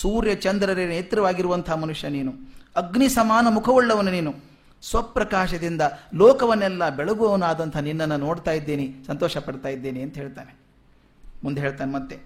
[0.00, 2.32] ಸೂರ್ಯ ಚಂದ್ರರೇ ನೇತ್ರವಾಗಿರುವಂತಹ ಮನುಷ್ಯ ನೀನು,
[2.76, 4.32] ಅಗ್ನಿ ಸಮಾನ ಮುಖವುಳ್ಳವನು ನೀನು,
[4.82, 5.82] ಸ್ವಪ್ರಕಾಶದಿಂದ
[6.14, 10.52] ಲೋಕವನ್ನೆಲ್ಲ ಬೆಳಗುವವನಾದಂಥ ನಿನ್ನನ್ನು ನೋಡ್ತಾ ಇದ್ದೀನಿ ಸಂತೋಷ ಪಡ್ತಾ ಇದ್ದೀನಿ ಅಂತ ಹೇಳ್ತಾನೆ.
[11.44, 12.16] ಮುಂದೆ ಹೇಳ್ತಾನೆ ಮತ್ತೆ,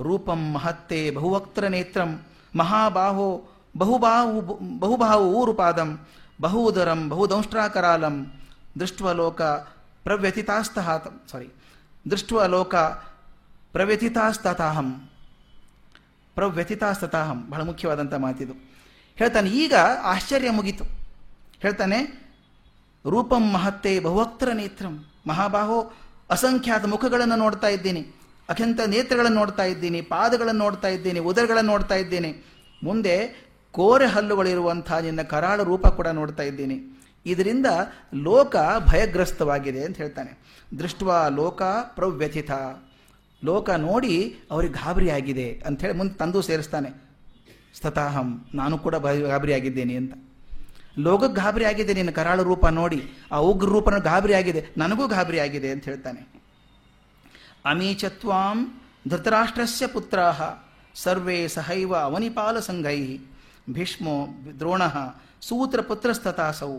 [0.00, 2.10] ರೂಪಂ ಮಹತ್ತೆ ಬಹುವಕ್ತ್ರ ನೇತ್ರಂ,
[2.56, 3.28] ಮಹಾಬಾಹೋ
[3.76, 4.40] ಬಹುಬಾಹು
[4.78, 5.90] ಬಹುಬಾಹು ಊರುಪಾದಂ,
[6.40, 8.16] ಬಹುದರಂ ಬಹುದಂಷ್ಟ್ರಾಕರಾಲಂ,
[8.80, 9.42] ದೃಷ್ಟ್ವಲೋಕ
[10.04, 10.88] ಪ್ರವ್ಯಥಿತಾಸ್ತಃ
[11.32, 11.48] ಸಾರಿ
[12.10, 12.74] ದೃಷ್ಟ್ವಲೋಕ
[13.72, 15.10] ಪ್ರವ್ಯಥಿತಾಸ್ತತಾಹಂ.
[16.34, 17.50] ಪ್ರವ್ಯಥಿತಾಸ್ತತಾಹಂ.
[17.50, 18.52] ಬಹಳ ಮುಖ್ಯವಾದಂಥ ಮಾತಿದು.
[19.16, 20.84] ಹೇಳ್ತಾನೆ, ಈಗ ಆಶ್ಚರ್ಯ ಮುಗಿತು.
[21.60, 22.22] ಹೇಳ್ತಾನೆ,
[23.10, 25.04] ರೂಪಂ ಮಹತ್ತೆ ಬಹುವಕ್ತರ ನೇತ್ರಂ.
[25.26, 25.92] ಮಹಾಬಾಹೋ,
[26.30, 28.06] ಅಸಂಖ್ಯಾತ ಮುಖಗಳನ್ನು ನೋಡ್ತಾ ಇದ್ದೀನಿ.
[28.48, 30.02] ಅಖ್ಯಂತ ನೇತ್ರಗಳನ್ನು ನೋಡ್ತಾ ಇದ್ದೀನಿ.
[30.02, 31.20] ಪಾದಗಳನ್ನು ನೋಡ್ತಾ ಇದ್ದೀನಿ.
[31.20, 32.44] ಉದರಗಳನ್ನು ನೋಡ್ತಾ ಇದ್ದೀನಿ.
[32.84, 37.00] ಮುಂದೆ ಕೋರೆ ಹಲ್ಲುಗಳಿರುವಂಥ ನಿನ್ನ ಕರಾಳ ರೂಪ ಕೂಡ ನೋಡ್ತಾ ಇದ್ದೀನಿ.
[37.26, 37.66] ಇದರಿಂದ
[38.14, 40.38] ಲೋಕ ಭಯಗ್ರಸ್ತವಾಗಿದೆ ಅಂತ ಹೇಳ್ತಾನೆ.
[40.78, 42.50] ದೃಷ್ಟ ಲೋಕ ಪ್ರವ್ಯಥಿತ.
[43.48, 44.14] ಲೋಕ ನೋಡಿ
[44.52, 46.90] ಅವ್ರಿಗೆ ಗಾಬರಿಯಾಗಿದೆ ಅಂಥೇಳಿ ಮುಂದೆ ತಂದು ಸೇರಿಸ್ತಾನೆ.
[47.78, 48.28] ಸ್ತತಾಹಂ
[48.60, 48.94] ನಾನು ಕೂಡ
[49.32, 50.12] ಗಾಬರಿ ಆಗಿದ್ದೇನೆ ಅಂತ.
[51.06, 53.00] ಲೋಕಕ್ಕೆ ಗಾಬರಿ ಆಗಿದೆ ನಿನ್ನ ಕರಾಳ ರೂಪ ನೋಡಿ,
[53.34, 56.22] ಆ ಉಗ್ರ ರೂಪನ ಗಾಬರಿ ಆಗಿದೆ, ನನಗೂ ಗಾಬರಿ ಆಗಿದೆ ಅಂತ ಹೇಳ್ತಾನೆ.
[57.72, 58.58] ಅಮೀಚತ್ವಾಂ
[59.10, 60.40] ಧೃತರಾಷ್ಟ್ರಸ್ಯ ಪುತ್ರಾಹ,
[61.02, 63.00] ಸರ್ವೇ ಸಹೈವ ಅವನಿಪಾಲ ಸಂಘೈ
[63.76, 64.16] ಭೀಷ್ಮೋ
[64.60, 64.82] ದ್ರೋಣ
[65.48, 66.74] ಸೂತ್ರಪುತ್ರಸ್ತತಾಸೌ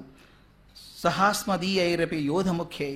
[1.02, 2.96] ಸಹಾಸ್ಮದೀಯೈರಪಿ ಯೋಧ ಮುಖ್ಯೈ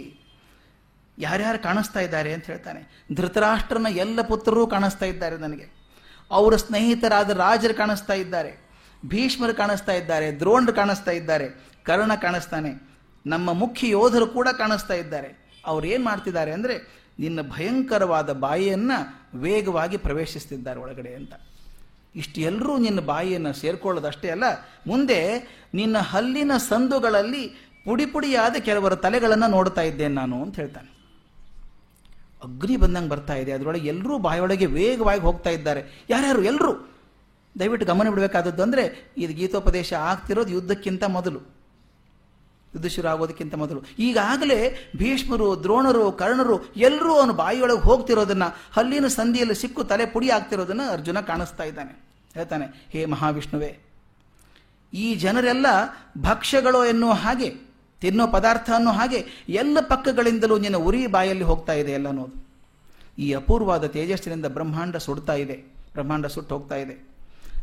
[1.18, 3.05] ಯಾರ್ಯಾರು ಕಾಣಿಸ್ತಾ ಇದ್ದಾರೆ ಅಂತ ಹೇಳ್ತಾನೆ.
[3.15, 5.74] ಧೃತರಾಷ್ಟ್ರನ ಎಲ್ಲ ಪುತ್ರರು ಕಾಣಿಸ್ತಾ ಇದ್ದಾರೆ ನನಗೆ.
[6.32, 8.68] ಅವರ ಸ್ನೇಹಿತರಾದ ರಾಜರು ಕಾಣಿಸ್ತಾ ಇದ್ದಾರೆ.
[9.05, 10.32] ಭೀಷ್ಮರು ಕಾಣಿಸ್ತಾ ಇದ್ದಾರೆ.
[10.32, 11.49] ದ್ರೋಣರು ಕಾಣಿಸ್ತಾ ಇದ್ದಾರೆ.
[11.84, 12.88] ಕರ್ಣ ಕಾಣಿಸ್ತಾನೆ.
[13.26, 15.47] ನಮ್ಮ ಮುಖ್ಯ ಯೋಧರು ಕೂಡ ಕಾಣಿಸ್ತಾ ಇದ್ದಾರೆ.
[15.65, 18.97] ಅವ್ರು ಏನು ಮಾಡ್ತಿದ್ದಾರೆ ಅಂದರೆ ನಿನ್ನ ಭಯಂಕರವಾದ ಬಾಯಿಯನ್ನು
[19.39, 21.34] ವೇಗವಾಗಿ ಪ್ರವೇಶಿಸ್ತಿದ್ದಾರೆ ಒಳಗಡೆ ಅಂತ.
[22.15, 24.43] ಇಷ್ಟು ಎಲ್ಲರೂ ನಿನ್ನ ಬಾಯಿಯನ್ನು ಸೇರ್ಕೊಳ್ಳೋದಷ್ಟೇ ಅಲ್ಲ,
[24.88, 25.39] ಮುಂದೆ
[25.74, 27.47] ನಿನ್ನ ಹಲ್ಲಿನ ಸಂದುಗಳಲ್ಲಿ
[27.86, 30.96] ಪುಡಿ ಪುಡಿಯಾದ ಕೆಲವರ ತಲೆಗಳನ್ನು ನೋಡ್ತಾ ಇದ್ದೇನೆ ನಾನು ಅಂತ ಹೇಳ್ತಾನೆ.
[32.43, 33.51] ಅಗ್ನಿ ಬಂದಂಗೆ ಬರ್ತಾ ಇದೆ.
[33.51, 36.05] ಅದರೊಳಗೆ ಎಲ್ಲರೂ ಬಾಯೊಳಗೆ ವೇಗವಾಗಿ ಹೋಗ್ತಾ ಇದ್ದಾರೆ.
[36.09, 36.43] ಯಾರ್ಯಾರು?
[36.43, 36.93] ಎಲ್ಲರೂ
[37.59, 41.39] ದಯವಿಟ್ಟು ಗಮನ ಬಿಡಬೇಕಾದದ್ದು ಅಂದರೆ ಇದು ಗೀತೋಪದೇಶ ಆಗ್ತಿರೋದು ಯುದ್ಧಕ್ಕಿಂತ ಮೊದಲು.
[42.73, 43.83] ಯುದ್ಧ ಶುರು ಆಗೋದಕ್ಕಿಂತ ಮೊದಲು.
[43.99, 51.19] ಈಗಾಗಲೇ ಭೀಷ್ಮರು, ದ್ರೋಣರು, ಕರ್ಣರು ಎಲ್ಲರೂ ಅವನು ಬಾಯಿಯೊಳಗೆ ಹೋಗ್ತಿರೋದನ್ನ, ಹಲ್ಲಿನ ಸಂಧಿಯಲ್ಲಿ ಸಿಕ್ಕು ತಲೆ ಪುಡಿ ಆಗ್ತಿರೋದನ್ನ ಅರ್ಜುನ
[51.19, 52.05] ಕಾಣಿಸ್ತಾ ಇದ್ದಾನೆ.
[52.33, 53.79] ಹೇಳ್ತಾನೆ, ಹೇ ಮಹಾವಿಷ್ಣುವೇ,
[54.93, 55.65] ಈ ಜನರೆಲ್ಲ
[56.21, 57.66] ಭಕ್ಷ್ಯಗಳು ಎನ್ನುವ ಹಾಗೆ
[58.01, 62.47] ತಿನ್ನೋ ಪದಾರ್ಥ ಅನ್ನೋ ಹಾಗೆ ಎಲ್ಲ ಪಕ್ಕಗಳಿಂದಲೂ ನಿನ್ನ ಉರಿ ಬಾಯಲ್ಲಿ ಹೋಗ್ತಾ ಇದೆ ಎಲ್ಲ ಅನ್ನೋದು.
[63.19, 65.53] ಈ ಅಪೂರ್ವವಾದ ತೇಜಸ್ಸಿನಿಂದ ಬ್ರಹ್ಮಾಂಡ ಸುಡ್ತಾ ಇದೆ.
[65.93, 67.07] ಬ್ರಹ್ಮಾಂಡ ಸುಟ್ಟು ಹೋಗ್ತಾ ಇದೆ.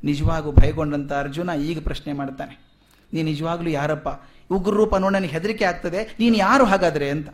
[0.05, 2.75] ನಿಜವಾಗೂ ಭಯಗೊಂಡಂಥ ಅರ್ಜುನ ಈಗ ಪ್ರಶ್ನೆ ಮಾಡ್ತಾನೆ.
[3.15, 4.09] ನೀ ನಿಜವಾಗ್ಲೂ ಯಾರಪ್ಪ?
[4.55, 6.17] ಉಗ್ರ ರೂಪ ನೋಡಿ ಹೆದರಿಕೆ ಆಗ್ತದೆ.
[6.21, 7.29] ನೀನು ಯಾರು ಹಾಗಾದರೆ ಅಂತ.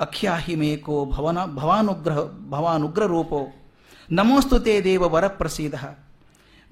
[0.00, 3.46] ಅಖ್ಯಾಹಿ ಮೇಕೋ ಭವನ ಭವಾನುಗ್ರಹ ಭವಾನುಗ್ರ ರೂಪೋ
[4.10, 5.74] ನಮೋಸ್ತುತೇ ದೇವ ವರ ಪ್ರಸೀದ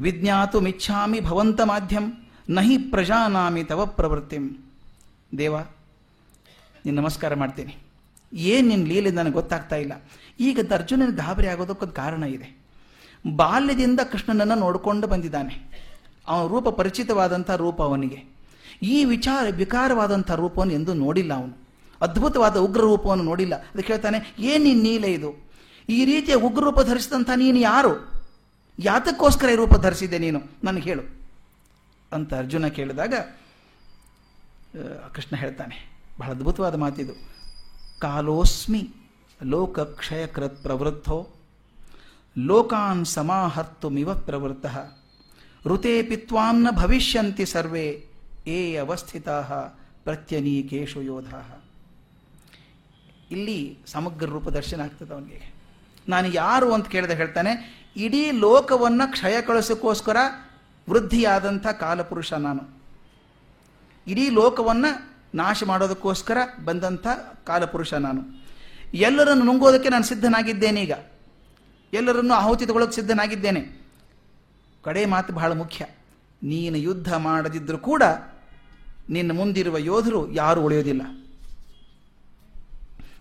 [0.00, 2.28] ವಿಜ್ಞಾತು ಮಿಚ್ಛಾಮಿ ಭವಂತ ಮಾಧ್ಯಂ.
[2.50, 4.69] ನಹಿ ಪ್ರಜಾನಾಮಿ ತವ ಪ್ರವೃತ್ತಿಂ.
[5.38, 5.58] ದೇವ,
[6.84, 7.76] ನೀನು ನಮಸ್ಕಾರ ಮಾಡ್ತೀನಿ.
[8.32, 9.92] ಏನು ನಿನ್ನ ಲೀಲೆ ನನಗೆ ಗೊತ್ತಾಗ್ತಾ ಇಲ್ಲ.
[10.40, 12.60] ಈಗ ಅರ್ಜುನನಿಗೆ ಗಾಬರಿ ಆಗೋದಕ್ಕೊಂದು ಕಾರಣ ಇದೆ.
[13.36, 15.84] ಬಾಲ್ಯದಿಂದ ಕೃಷ್ಣನನ್ನು ನೋಡಿಕೊಂಡು ಬಂದಿದ್ದಾನೆ.
[16.28, 18.24] ಅವನ ರೂಪ ಪರಿಚಿತವಾದಂಥ ರೂಪ ಅವನಿಗೆ.
[18.82, 21.66] ಈ ವಿಚಾರ ವಿಕಾರವಾದಂಥ ರೂಪವನ್ನು ಎಂದೂ ನೋಡಿಲ್ಲ ಅವನು.
[22.00, 23.54] ಅದ್ಭುತವಾದ ಉಗ್ರ ರೂಪವನ್ನು ನೋಡಿಲ್ಲ.
[23.54, 25.50] ಅದಕ್ಕೆ ಹೇಳ್ತಾನೆ, ಏನು ನಿನ್ನ ನೀಲೆ ಇದು?
[25.88, 28.22] ಈ ರೀತಿಯ ಉಗ್ರ ರೂಪ ಧರಿಸಿದಂಥ ನೀನು ಯಾರು?
[28.78, 30.40] ಯಾತಕ್ಕೋಸ್ಕರ ಈ ರೂಪ ಧರಿಸಿದೆ ನೀನು?
[30.64, 31.02] ನನಗೆ ಹೇಳು.
[32.12, 33.14] ಅಂತ ಅರ್ಜುನ ಕೇಳಿದಾಗ
[35.14, 35.90] ಕೃಷ್ಣ ಹೇಳ್ತಾನೆ.
[36.18, 37.12] ಬಹಳ ಅದ್ಭುತವಾದ ಮಾತಿದು.
[38.00, 38.88] ಕಾಲೋಸ್ಮಿ
[39.42, 41.28] ಲೋಕಕ್ಷಯಕೃತ್ ಪ್ರವೃತ್ತೋ,
[42.38, 44.66] ಲೋಕಾನ್ ಸಮಾಹರ್ತುಮಿವ ಪ್ರವೃತ್ತ
[45.66, 48.06] ಋತೆ ಪಿತ್ವಾಂನ ಭವಿಷ್ಯಂತಿ ಸರ್ವೇ,
[48.46, 49.42] ಏ ಅವಸ್ಥಿತಾ
[50.04, 51.34] ಪ್ರತ್ಯನೀಕೇಶು ಯೋಧ.
[53.30, 55.54] ಇಲ್ಲಿ ಸಮಗ್ರ ರೂಪ ದರ್ಶನ ಆಗ್ತದೆ ಅವನಿಗೆ.
[56.08, 57.52] ನಾನು ಯಾರು ಅಂತ ಕೇಳಿದ ಹೇಳ್ತಾನೆ,
[57.96, 60.16] ಇಡೀ ಲೋಕವನ್ನು ಕ್ಷಯ ಕಳಿಸೋಕ್ಕೋಸ್ಕರ
[60.90, 62.79] ವೃದ್ಧಿಯಾದಂಥ ಕಾಲಪುರುಷ ನಾನು.
[64.06, 67.06] ಇಡೀ ಲೋಕವನ್ನು ನಾಶ ಮಾಡೋದಕ್ಕೋಸ್ಕರ ಬಂದಂಥ
[67.44, 68.22] ಕಾಲಪುರುಷ ನಾನು.
[68.94, 70.92] ಎಲ್ಲರನ್ನು ನುಂಗೋದಕ್ಕೆ ನಾನು ಸಿದ್ಧನಾಗಿದ್ದೇನೆ ಈಗ.
[71.92, 73.86] ಎಲ್ಲರನ್ನು ಆಹುತಿ ತಗೊಳ್ಳೋಕೆ ಸಿದ್ಧನಾಗಿದ್ದೇನೆ.
[74.82, 75.86] ಕಡೆ ಮಾತು ಬಹಳ ಮುಖ್ಯ.
[76.42, 78.02] ನೀನು ಯುದ್ಧ ಮಾಡದಿದ್ದರೂ ಕೂಡ
[79.10, 81.02] ನಿನ್ನ ಮುಂದಿರುವ ಯೋಧರು ಯಾರು ಉಳಿಯೋದಿಲ್ಲ.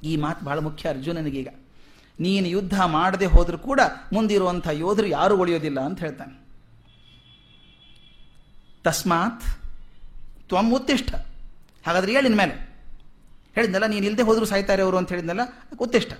[0.04, 1.48] ಈ ಮಾತು ಬಹಳ ಮುಖ್ಯ ಅರ್ಜುನನಿಗೀಗ
[2.20, 3.82] ನೀನು ಯುದ್ಧ ಮಾಡದೆ ಹೋದರೂ ಕೂಡ
[4.14, 6.40] ಮುಂದಿರುವಂಥ ಯೋಧರು ಯಾರು ಉಳಿಯೋದಿಲ್ಲ ಅಂತ ಹೇಳ್ತಾನೆ.
[8.84, 9.59] ತಸ್ಮಾತ್
[10.50, 11.16] ತ್ವಂ ಉತ್ತಿಷ್ಠ.
[11.88, 12.70] ಹಾಗಾದ್ರೆ ಹೇಳಿನ ಮೇಲೆ.
[13.56, 15.42] ಹೇಳಿದ್ನಲ್ಲ, ನೀನು ಇಲ್ಲದೆ ಹೋದರೂ ಸಾಯ್ತಾರೆ ಅವರು ಅಂತ ಹೇಳಿದ್ನಲ್ಲ,
[15.80, 16.12] ಉತ್ತಿಷ್ಠ.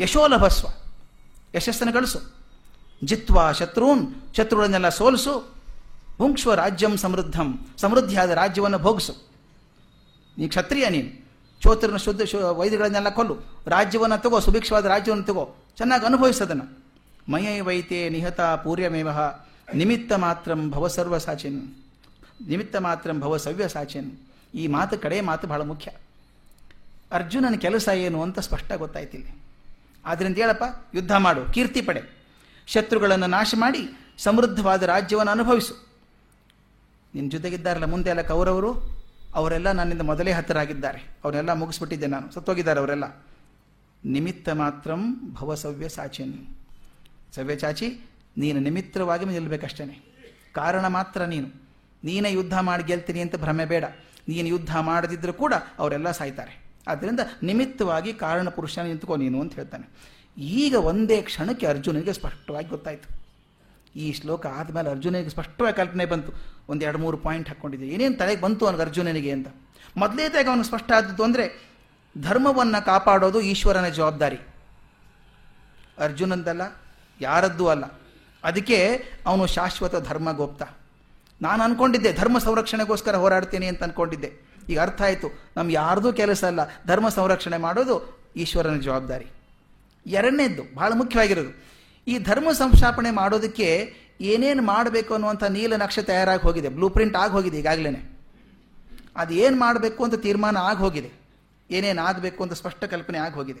[0.00, 0.68] ಯಶೋಲಭಸ್ವ.
[1.54, 2.20] ಯಶಸ್ಸನ್ನು ಗಳಿಸು
[3.04, 5.54] ಜಿತ್ವಾ ಶತ್ರುನ್, ಶತ್ರುಗಳನ್ನೆಲ್ಲ ಸೋಲಿಸು.
[6.18, 7.66] ಭುಂಕ್ಷ್ವ ರಾಜ್ಯಂ ಸಮೃದ್ಧಂ.
[7.78, 9.12] ಸಮೃದ್ಧಿಯಾದ ರಾಜ್ಯವನ್ನು ಭೋಗಿಸು.
[10.38, 11.22] ನೀ ಕ್ಷತ್ರಿಯ ನೀನು.
[11.60, 13.36] ಚೋತ್ರನ ಶುದ್ಧ ಶು ವೈದ್ಯಗಳನ್ನೆಲ್ಲ ಕೊಲ್ಲು.
[13.66, 15.54] ರಾಜ್ಯವನ್ನು ತಗೋ, ಸುಭಿಕ್ಷವಾದ ರಾಜ್ಯವನ್ನು ತಗೋ.
[15.76, 16.84] ಚೆನ್ನಾಗಿ ಅನುಭವಿಸೋದನ್ನು.
[17.32, 19.08] ಮಯೈ ವೈತೆ ನಿಹತ ಪೂರ್ಯಮೇವ.
[19.74, 21.74] ನಿಮಿತ್ತ ಮಾತ್ರಂ ಭವಸರ್ವಸಾಚಿನ್ ಸರ್ವ ಸಾಚಿನ್
[22.48, 24.18] ನಿಮಿತ್ತ ಮಾತ್ರಂ ಭವ ಸವ್ಯ ಸಾಚೇನ್.
[24.54, 25.90] ಈ ಮಾತು ಕಡೆ ಮಾತು ಬಹಳ ಮುಖ್ಯ.
[27.12, 29.26] ಅರ್ಜುನನ ಕೆಲಸ ಏನು ಅಂತ ಸ್ಪಷ್ಟ ಗೊತ್ತಾಯ್ತಿಲ್ಲ.
[30.04, 30.64] ಆದ್ರಿಂದ ಹೇಳಪ್ಪ,
[30.94, 32.22] ಯುದ್ಧ ಮಾಡು, ಕೀರ್ತಿ ಪಡೆ.
[32.66, 33.78] ಶತ್ರುಗಳನ್ನು ನಾಶ ಮಾಡಿ
[34.18, 35.88] ಸಮೃದ್ಧವಾದ ರಾಜ್ಯವನ್ನು ಅನುಭವಿಸು.
[37.14, 39.02] ನಿನ್ನ ಜೊತೆಗಿದ್ದಾರಲ್ಲ ಮುಂದೆ ಎಲ್ಲ ಕೌರವರು,
[39.34, 43.24] ಅವರೆಲ್ಲ ನನ್ನಿಂದ ಮೊದಲೇ ಹತ್ತರಾಗಿದ್ದಾರೆ ಅವರೆಲ್ಲ ಮುಗಿಸ್ಬಿಟ್ಟಿದ್ದೆ ನಾನು, ಸತ್ತೋಗಿದ್ದಾರೆ ಅವರೆಲ್ಲ.
[44.04, 46.46] ನಿಮಿತ್ತ ಮಾತ್ರಂ ಭವಸವ್ಯ ಸಾಚಿನ್.
[47.34, 48.00] ಸವ್ಯ ಚಾಚಿ
[48.38, 50.04] ನೀನು ನಿಮಿತ್ತವಾಗಿ ನಿಲ್ಲಬೇಕಷ್ಟೇ
[50.52, 51.71] ಕಾರಣ ಮಾತ್ರ ನೀನು.
[52.04, 53.84] ನೀನೇ ಯುದ್ಧ ಮಾಡಿ ಗೆಲ್ತೀನಿ ಅಂತ ಭ್ರಮೆ ಬೇಡ.
[54.28, 56.52] ನೀನು ಯುದ್ಧ ಮಾಡದಿದ್ದರೂ ಕೂಡ ಅವರೆಲ್ಲ ಸಾಯ್ತಾರೆ.
[56.88, 59.86] ಆದ್ದರಿಂದ ನಿಮಿತ್ತವಾಗಿ ಕಾರಣ ಪುರುಷನ ನಿಂತ್ಕೋ ನೀನು ಅಂತ ಹೇಳ್ತಾನೆ.
[60.60, 63.08] ಈಗ ಒಂದೇ ಕ್ಷಣಕ್ಕೆ ಅರ್ಜುನಿಗೆ ಸ್ಪಷ್ಟವಾಗಿ ಗೊತ್ತಾಯಿತು.
[63.96, 66.30] ಈ ಶ್ಲೋಕ ಆದಮೇಲೆ ಅರ್ಜುನಿಗೆ ಸ್ಪಷ್ಟವಾಗಿ ಕಲ್ಪನೆ ಬಂತು.
[66.68, 69.48] ಒಂದು ಎರಡು ಮೂರು ಪಾಯಿಂಟ್ ಹಾಕ್ಕೊಂಡಿದ್ದೆ ಏನೇನು ತಲೆಗೆ ಬಂತು ಅವನಿಗೆ ಅರ್ಜುನನಿಗೆ ಅಂತ.
[69.96, 71.46] ಮೊದಲೇದಾಗಿ ಅವನು ಸ್ಪಷ್ಟ ಆದದ್ದು ಅಂದರೆ
[72.16, 74.38] ಧರ್ಮವನ್ನು ಕಾಪಾಡೋದು ಈಶ್ವರನ ಜವಾಬ್ದಾರಿ.
[76.06, 76.62] ಅರ್ಜುನಂದಲ್ಲ,
[77.20, 77.84] ಯಾರದ್ದೂ ಅಲ್ಲ.
[78.44, 78.78] ಅದಕ್ಕೆ
[79.26, 80.62] ಅವನು ಶಾಶ್ವತ ಧರ್ಮಗೋಪ್ತ.
[81.40, 84.32] ನಾನು ಅನ್ಕೊಂಡಿದ್ದೆ, ಧರ್ಮ ಸಂರಕ್ಷಣೆಗೋಸ್ಕರ ಹೋರಾಡ್ತೀನಿ ಅಂತ ಅನ್ಕೊಂಡಿದ್ದೆ.
[84.68, 86.60] ಈಗ ಅರ್ಥ ಆಯಿತು ನಮ್ಮ ಯಾರ್ದೂ ಕೆಲಸ ಅಲ್ಲ.
[86.86, 89.26] ಧರ್ಮ ಸಂರಕ್ಷಣೆ ಮಾಡೋದು ಈಶ್ವರನ ಜವಾಬ್ದಾರಿ.
[90.06, 91.72] ಎರಡನೇದ್ದು, ಬಹಳ ಮುಖ್ಯವಾಗಿರೋದು.
[92.06, 96.68] ಈ ಧರ್ಮ ಸಂಸ್ಥಾಪನೆ ಮಾಡೋದಕ್ಕೆ ಏನೇನು ಮಾಡಬೇಕು ಅನ್ನುವಂಥ ನೀಲ ನಕ್ಷೆ ತಯಾರಾಗಿ ಹೋಗಿದೆ.
[96.68, 98.12] ಬ್ಲೂ ಪ್ರಿಂಟ್ ಆಗಿ ಹೋಗಿದೆ ಈಗಾಗಲೇ
[99.16, 101.10] ಅದು ಏನು ಮಾಡಬೇಕು ಅಂತ ತೀರ್ಮಾನ ಆಗಿ ಹೋಗಿದೆ.
[101.70, 103.60] ಏನೇನು ಆಗಬೇಕು ಅಂತ ಸ್ಪಷ್ಟ ಕಲ್ಪನೆ ಆಗಿ ಹೋಗಿದೆ.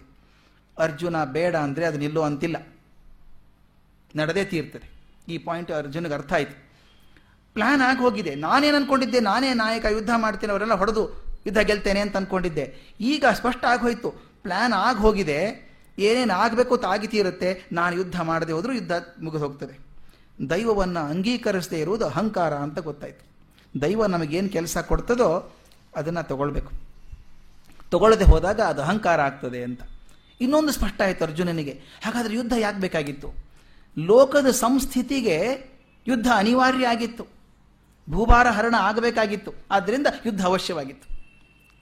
[0.78, 2.56] ಅರ್ಜುನ ಬೇಡ ಅಂದರೆ ಅದು ನಿಲ್ಲೋ ಅಂತಿಲ್ಲ
[4.16, 4.90] ನಡೆದೇ ತೀರ್ತದೆ.
[5.28, 6.61] ಈ ಪಾಯಿಂಟ್ ಅರ್ಜುನಿಗೆ ಅರ್ಥ ಆಯಿತು.
[7.54, 9.20] ಪ್ಲಾನ್ ಆಗಿ ಹೋಗಿದೆ ನಾನೇನು ಅನ್ಕೊಂಡಿದ್ದೆ?
[9.20, 11.02] ನಾನೇ ನಾಯಕ, ಯುದ್ಧ ಮಾಡ್ತೀನಿ, ಅವರೆಲ್ಲ ಹೊಡೆದು
[11.46, 12.64] ಯುದ್ಧ ಗೆಲ್ತೇನೆ ಅಂತ ಅಂದ್ಕೊಂಡಿದ್ದೆ
[13.00, 14.10] ಈಗ ಸ್ಪಷ್ಟ ಆಗೋಯ್ತು.
[14.42, 15.38] ಪ್ಲ್ಯಾನ್ ಆಗಿ ಹೋಗಿದೆ
[15.98, 18.92] ಏನೇನು ಆಗಬೇಕು ತಾಗಿತಿರುತ್ತೆ ನಾನು ಯುದ್ಧ ಮಾಡದೆ ಹೋದರೂ ಯುದ್ಧ
[19.22, 19.78] ಮುಗಿದು ಹೋಗ್ತದೆ
[20.50, 23.24] ದೈವವನ್ನು ಅಂಗೀಕರಿಸದೇ ಇರುವುದು ಅಹಂಕಾರ ಅಂತ ಗೊತ್ತಾಯಿತು.
[23.80, 25.56] ದೈವ ನಮಗೇನು ಕೆಲಸ ಕೊಡ್ತದೋ
[25.96, 26.72] ಅದನ್ನು ತಗೊಳ್ಬೇಕು.
[27.90, 29.80] ತಗೊಳ್ಳದೆ ಹೋದಾಗ ಅದು ಅಹಂಕಾರ ಆಗ್ತದೆ ಅಂತ.
[30.40, 31.70] ಇನ್ನೊಂದು ಸ್ಪಷ್ಟ ಆಯಿತು ಅರ್ಜುನನಿಗೆ.
[32.04, 33.34] ಹಾಗಾದರೆ ಯುದ್ಧ ಯಾಕೆ ಬೇಕಾಗಿತ್ತು?
[33.98, 35.36] ಲೋಕದ ಸಂಸ್ಥಿತಿಗೆ
[36.06, 37.41] ಯುದ್ಧ ಅನಿವಾರ್ಯ ಆಗಿತ್ತು.
[38.10, 39.52] ಭೂಭಾರ ಹರಣ ಆಗಬೇಕಾಗಿತ್ತು.
[39.70, 41.12] ಆದ್ದರಿಂದ ಯುದ್ಧ ಅವಶ್ಯವಾಗಿತ್ತು.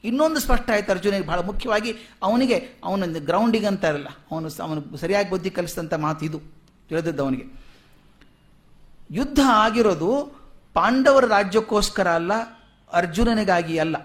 [0.05, 5.95] ಇನ್ನೊಂದು ಸ್ಪಷ್ಟ ಆಯಿತು ಅರ್ಜುನಿಗೆ ಬಹಳ ಮುಖ್ಯವಾಗಿ ಅವನಿಗೆ ಅವನೊಂದು ಗ್ರೌಂಡಿಗೆ ಅಂತಾರಲ್ಲ ಅವನು ಅವನು ಸರಿಯಾಗಿ ಬುದ್ಧಿ ಕಲಿಸಿದಂಥ
[5.95, 6.41] ಮಾತು ಇದು.
[6.89, 7.45] ತಿಳಿದದ್ದು ಅವನಿಗೆ.
[9.11, 10.41] ಯುದ್ಧ ಆಗಿರೋದು
[10.75, 12.33] ಪಾಂಡವರ ರಾಜ್ಯಕ್ಕೋಸ್ಕರ ಅಲ್ಲ,
[12.93, 13.97] ಅರ್ಜುನನಿಗಾಗಿ ಅಲ್ಲ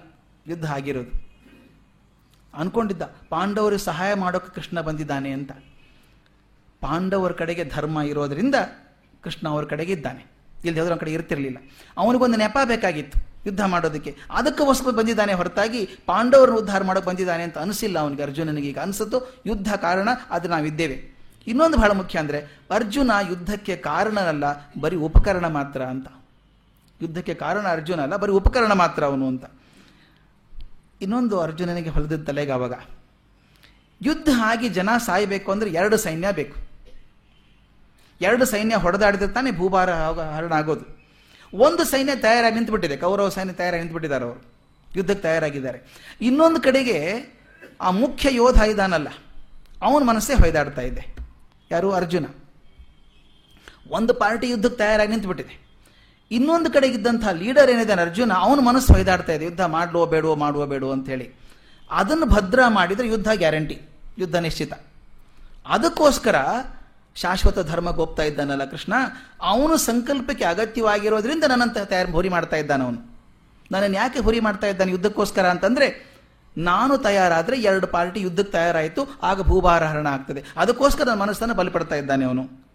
[0.47, 1.25] ಯುದ್ಧ ಆಗಿರೋದು.
[2.53, 5.51] ಅನ್ಕೊಂಡಿದ್ದ, ಪಾಂಡವರು ಸಹಾಯ ಮಾಡೋಕೆ ಕೃಷ್ಣ ಬಂದಿದ್ದಾನೆ ಅಂತ.
[6.81, 8.55] ಪಾಂಡವರ ಕಡೆಗೆ ಧರ್ಮ ಇರೋದರಿಂದ
[9.21, 10.34] ಕೃಷ್ಣ ಅವರ ಕಡೆಗೆ ಇದ್ದಾನೆ.
[10.69, 11.59] ಇಲ್ಲಿ ಹೋದ್ರ ಕಡೆ ಇರ್ತಿರಲಿಲ್ಲ.
[12.01, 14.11] ಅವನಿಗೊಂದು ನೆಪ ಬೇಕಾಗಿತ್ತು ಯುದ್ಧ ಮಾಡೋದಕ್ಕೆ.
[14.37, 18.67] ಅದಕ್ಕೋಸ್ಕರ ಬಂದಿದ್ದಾನೆ ಹೊರತಾಗಿ ಪಾಂಡವರನ್ನು ಉದ್ಧಾರ ಮಾಡೋಕೆ ಬಂದಿದ್ದಾನೆ ಅಂತ ಅನಿಸಿಲ್ಲ ಅವನಿಗೆ ಅರ್ಜುನನಿಗೆ.
[18.71, 20.97] ಈಗ ಅನಿಸುತ್ತೋ ಯುದ್ಧ ಕಾರಣ ಅದು ನಾವಿದ್ದೇವೆ
[21.51, 22.39] ಇನ್ನೊಂದು ಬಹಳ ಮುಖ್ಯ ಅಂದರೆ
[22.77, 24.45] ಅರ್ಜುನ ಯುದ್ಧಕ್ಕೆ ಕಾರಣನಲ್ಲ,
[24.83, 26.07] ಬರೀ ಉಪಕರಣ ಮಾತ್ರ ಅಂತ.
[26.99, 29.45] ಯುದ್ಧಕ್ಕೆ ಕಾರಣ ಅರ್ಜುನ ಅಲ್ಲ, ಬರೀ ಉಪಕರಣ ಮಾತ್ರ ಅವನು ಅಂತ.
[31.05, 32.75] ಇನ್ನೊಂದು ಅರ್ಜುನನಿಗೆ ಹೊಲದ ತಲೆಗೆ ಅವಾಗ.
[34.01, 36.55] ಯುದ್ಧ ಆಗಿ ಜನ ಸಾಯಬೇಕು ಅಂದರೆ ಎರಡು ಸೈನ್ಯ ಬೇಕು.
[38.21, 39.89] ಎರಡು ಸೈನ್ಯ ಹೊಡೆದಾಡಿದ್ರೆ ತಾನೇ ಭೂಭಾರ
[40.35, 40.85] ಹರಣ ಆಗೋದು.
[41.53, 44.41] ಒಂದು ಸೈನ್ಯ ತಯಾರಾಗಿ ನಿಂತುಬಿಟ್ಟಿದೆ, ಕೌರವ ಸೈನ್ಯ ತಯಾರಾಗಿ ನಿಂತುಬಿಟ್ಟಿದ್ದಾರೆ ಅವರು.
[44.95, 45.79] ಯುದ್ಧಕ್ಕೆ ತಯಾರಾಗಿದ್ದಾರೆ.
[46.21, 46.99] ಇನ್ನೊಂದು ಕಡೆಗೆ
[47.81, 49.09] ಆ ಮುಖ್ಯ ಯೋಧ ಇದಾನಲ್ಲ,
[49.81, 51.03] ಅವನ ಮನಸ್ಸೇ ಹೊಯ್ದಾಡ್ತಾ ಇದೆ.
[51.71, 51.91] ಯಾರು?
[51.91, 52.25] ಅರ್ಜುನ.
[53.89, 55.55] ಒಂದು ಪಾರ್ಟಿ ಯುದ್ಧಕ್ಕೆ ತಯಾರಾಗಿ ನಿಂತುಬಿಟ್ಟಿದೆ.
[56.31, 59.45] ಇನ್ನೊಂದು ಕಡೆಗಿದ್ದಂಥ ಲೀಡರ್ ಏನಿದ್ದಾನೆ ಅರ್ಜುನ, ಅವನ ಮನಸ್ಸು ಹೊಯ್ದಾಡ್ತಾ ಇದೆ.
[59.45, 61.27] ಯುದ್ಧ ಮಾಡುವ ಬೇಡುವ ಮಾಡುವ ಬೇಡೋ ಅಂತ ಹೇಳಿ
[61.89, 63.77] ಅದನ್ನು ಭದ್ರ ಮಾಡಿದರೆ ಯುದ್ಧ ಗ್ಯಾರಂಟಿ,
[64.17, 64.73] ಯುದ್ಧ ನಿಶ್ಚಿತ.
[65.67, 66.35] ಅದಕ್ಕೋಸ್ಕರ
[67.15, 68.93] ಶಾಶ್ವತ ಧರ್ಮ ಹೋಗ್ತಾ ಇದ್ದಾನಲ್ಲ ಕೃಷ್ಣ?
[69.41, 73.15] ಅವನು ಸಂಕಲ್ಪಕ್ಕೆ ಅಗತ್ಯವಾಗಿರೋದ್ರಿಂದ ನನ್ನಂತ ತಯಾರು ಹುರಿ ಮಾಡ್ತಾ ಇದ್ದಾನೆ ಅವನು.
[73.71, 76.15] ನನ್ನನ್ನು ಯಾಕೆ ಹುರಿ ಮಾಡ್ತಾ ಇದ್ದಾನೆ ಯುದ್ಧಕ್ಕೋಸ್ಕರ ಅಂತಂದ್ರೆ,
[76.57, 80.43] ನಾನು ತಯಾರಾದರೆ ಎರಡು ಪಾರ್ಟಿ ಯುದ್ಧಕ್ಕೆ ತಯಾರಾಯಿತು, ಆಗ ಭೂಭಾರ ಹರಣ ಆಗ್ತದೆ.
[80.57, 82.65] ಅದಕ್ಕೋಸ್ಕರ ನನ್ನ ಮನಸ್ಸನ್ನು ಬಲಿಪಡ್ತಾ ಇದ್ದಾನೆ ಅವನು.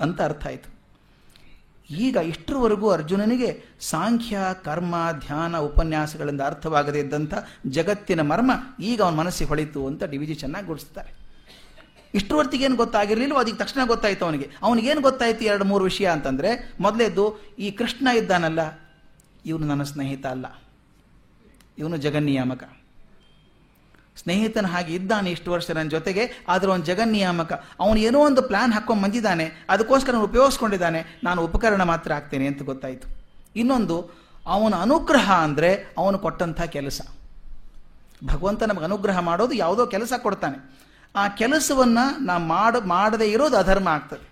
[0.00, 0.80] ಅಂತ ಅರ್ಥ ಆಯಿತು.
[1.94, 7.34] ಈಗ ಇಷ್ಟರವರೆಗೂ ಅರ್ಜುನನಿಗೆ ಸಾಂಖ್ಯ, ಕರ್ಮ, ಧ್ಯಾನ, ಉಪನ್ಯಾಸಗಳಿಂದ ಅರ್ಥವಾಗದೇ ಇದ್ದಂಥ
[7.66, 11.19] ಜಗತ್ತಿನ ಮರ್ಮ ಈಗ ಅವನ ಮನಸ್ಸಿಗೆ ಹೊಳಿತು ಅಂತ ಡಿ ವಿಜಿ ಚೆನ್ನಾಗಿ ಗುಡಿಸ್ತಾರೆ
[12.14, 14.46] ಇಷ್ಟರವರ್ತಿಗೆ ಏನು ಗೊತ್ತಾಗಿರಲಿಲ್ಲ ಅದಕ್ಕೆ ತಕ್ಷಣ ಗೊತ್ತಾಯಿತು ಅವನಿಗೆ.
[14.66, 16.50] ಅವನಿಗೇನು ಗೊತ್ತಾಯ್ತು ಎರಡು ಮೂರು ವಿಷಯ ಅಂತಂದರೆ
[16.86, 17.24] ಮೊದಲೇದು
[17.64, 18.60] ಈ ಕೃಷ್ಣ ಇದ್ದಾನಲ್ಲ,
[19.50, 20.46] ಇವನು ನನ್ನ ಸ್ನೇಹಿತ ಅಲ್ಲ.
[21.80, 22.62] ಇವನು ಜಗನ್ನಿಯಾಮಕ.
[24.20, 27.52] ಸ್ನೇಹಿತನ ಹಾಗೆ ಇದ್ದಾನೆ ಇಷ್ಟು ವರ್ಷ ನನ್ನ ಜೊತೆಗೆ, ಆದರೆ ಅವನು ಜಗನ್ನಿಯಾಮಕ.
[27.84, 33.06] ಅವನು ಏನೋ ಒಂದು ಪ್ಲಾನ್ ಹಾಕ್ಕೊಂಡು ಬಂದಿದ್ದಾನೆ, ಅದಕ್ಕೋಸ್ಕರ ಉಪಯೋಗಿಸ್ಕೊಂಡಿದ್ದಾನೆ, ನಾನು ಉಪಕರಣ ಮಾತ್ರ ಆಗ್ತೇನೆ ಅಂತ ಗೊತ್ತಾಯಿತು.
[33.62, 33.96] ಇನ್ನೊಂದು,
[34.46, 37.00] ಅವನ ಅನುಗ್ರಹ ಅಂದರೆ ಅವನು ಕೊಟ್ಟಂಥ ಕೆಲಸ.
[38.30, 40.58] ಭಗವಂತ ನಮಗೆ ಅನುಗ್ರಹ ಮಾಡೋದು ಯಾವುದೋ ಕೆಲಸ ಕೊಡ್ತಾನೆ.
[41.16, 44.30] ಆ ಕೆಲಸವನ್ನು ನಾ ಮಾಡ, ಮಾಡದೇ ಇರೋದು ಅಧರ್ಮ ಆಗ್ತದೆ.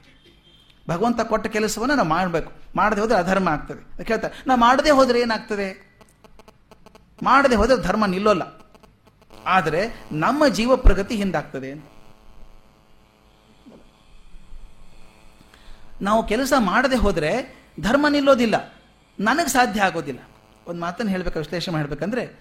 [0.88, 2.52] ಭಗವಂತ ಕೊಟ್ಟ ಕೆಲಸವನ್ನು ನಾವು ಮಾಡಬೇಕು.
[2.76, 4.04] ಮಾಡದೆ ಹೋದರೆ ಅಧರ್ಮ ಆಗ್ತದೆ.
[4.04, 5.88] ಕೇಳ್ತಾರೆ ನಾ ಮಾಡದೆ ಹೋದರೆ ಏನಾಗ್ತದೆ?
[7.22, 8.60] ಮಾಡದೆ ಹೋದರೆ ಧರ್ಮ ನಿಲ್ಲೋಲ್ಲ.
[9.46, 11.98] ಆದರೆ ನಮ್ಮ ಜೀವ ಪ್ರಗತಿ ಹಿಂದಾಗ್ತದೆ
[16.00, 18.74] ನಾವು ಕೆಲಸ ಮಾಡದೆ ಹೋದರೆ ಧರ್ಮ ನಿಲ್ಲೋದಿಲ್ಲ.
[19.20, 20.18] ನನಗೆ ಸಾಧ್ಯ ಆಗೋದಿಲ್ಲ.
[20.66, 22.40] ಒಂದು ಮಾತನ್ನು ಹೇಳಬೇಕು, ವಿಶ್ಲೇಷಣೆ ಮಾಡಬೇಕಂದ್ರೆ,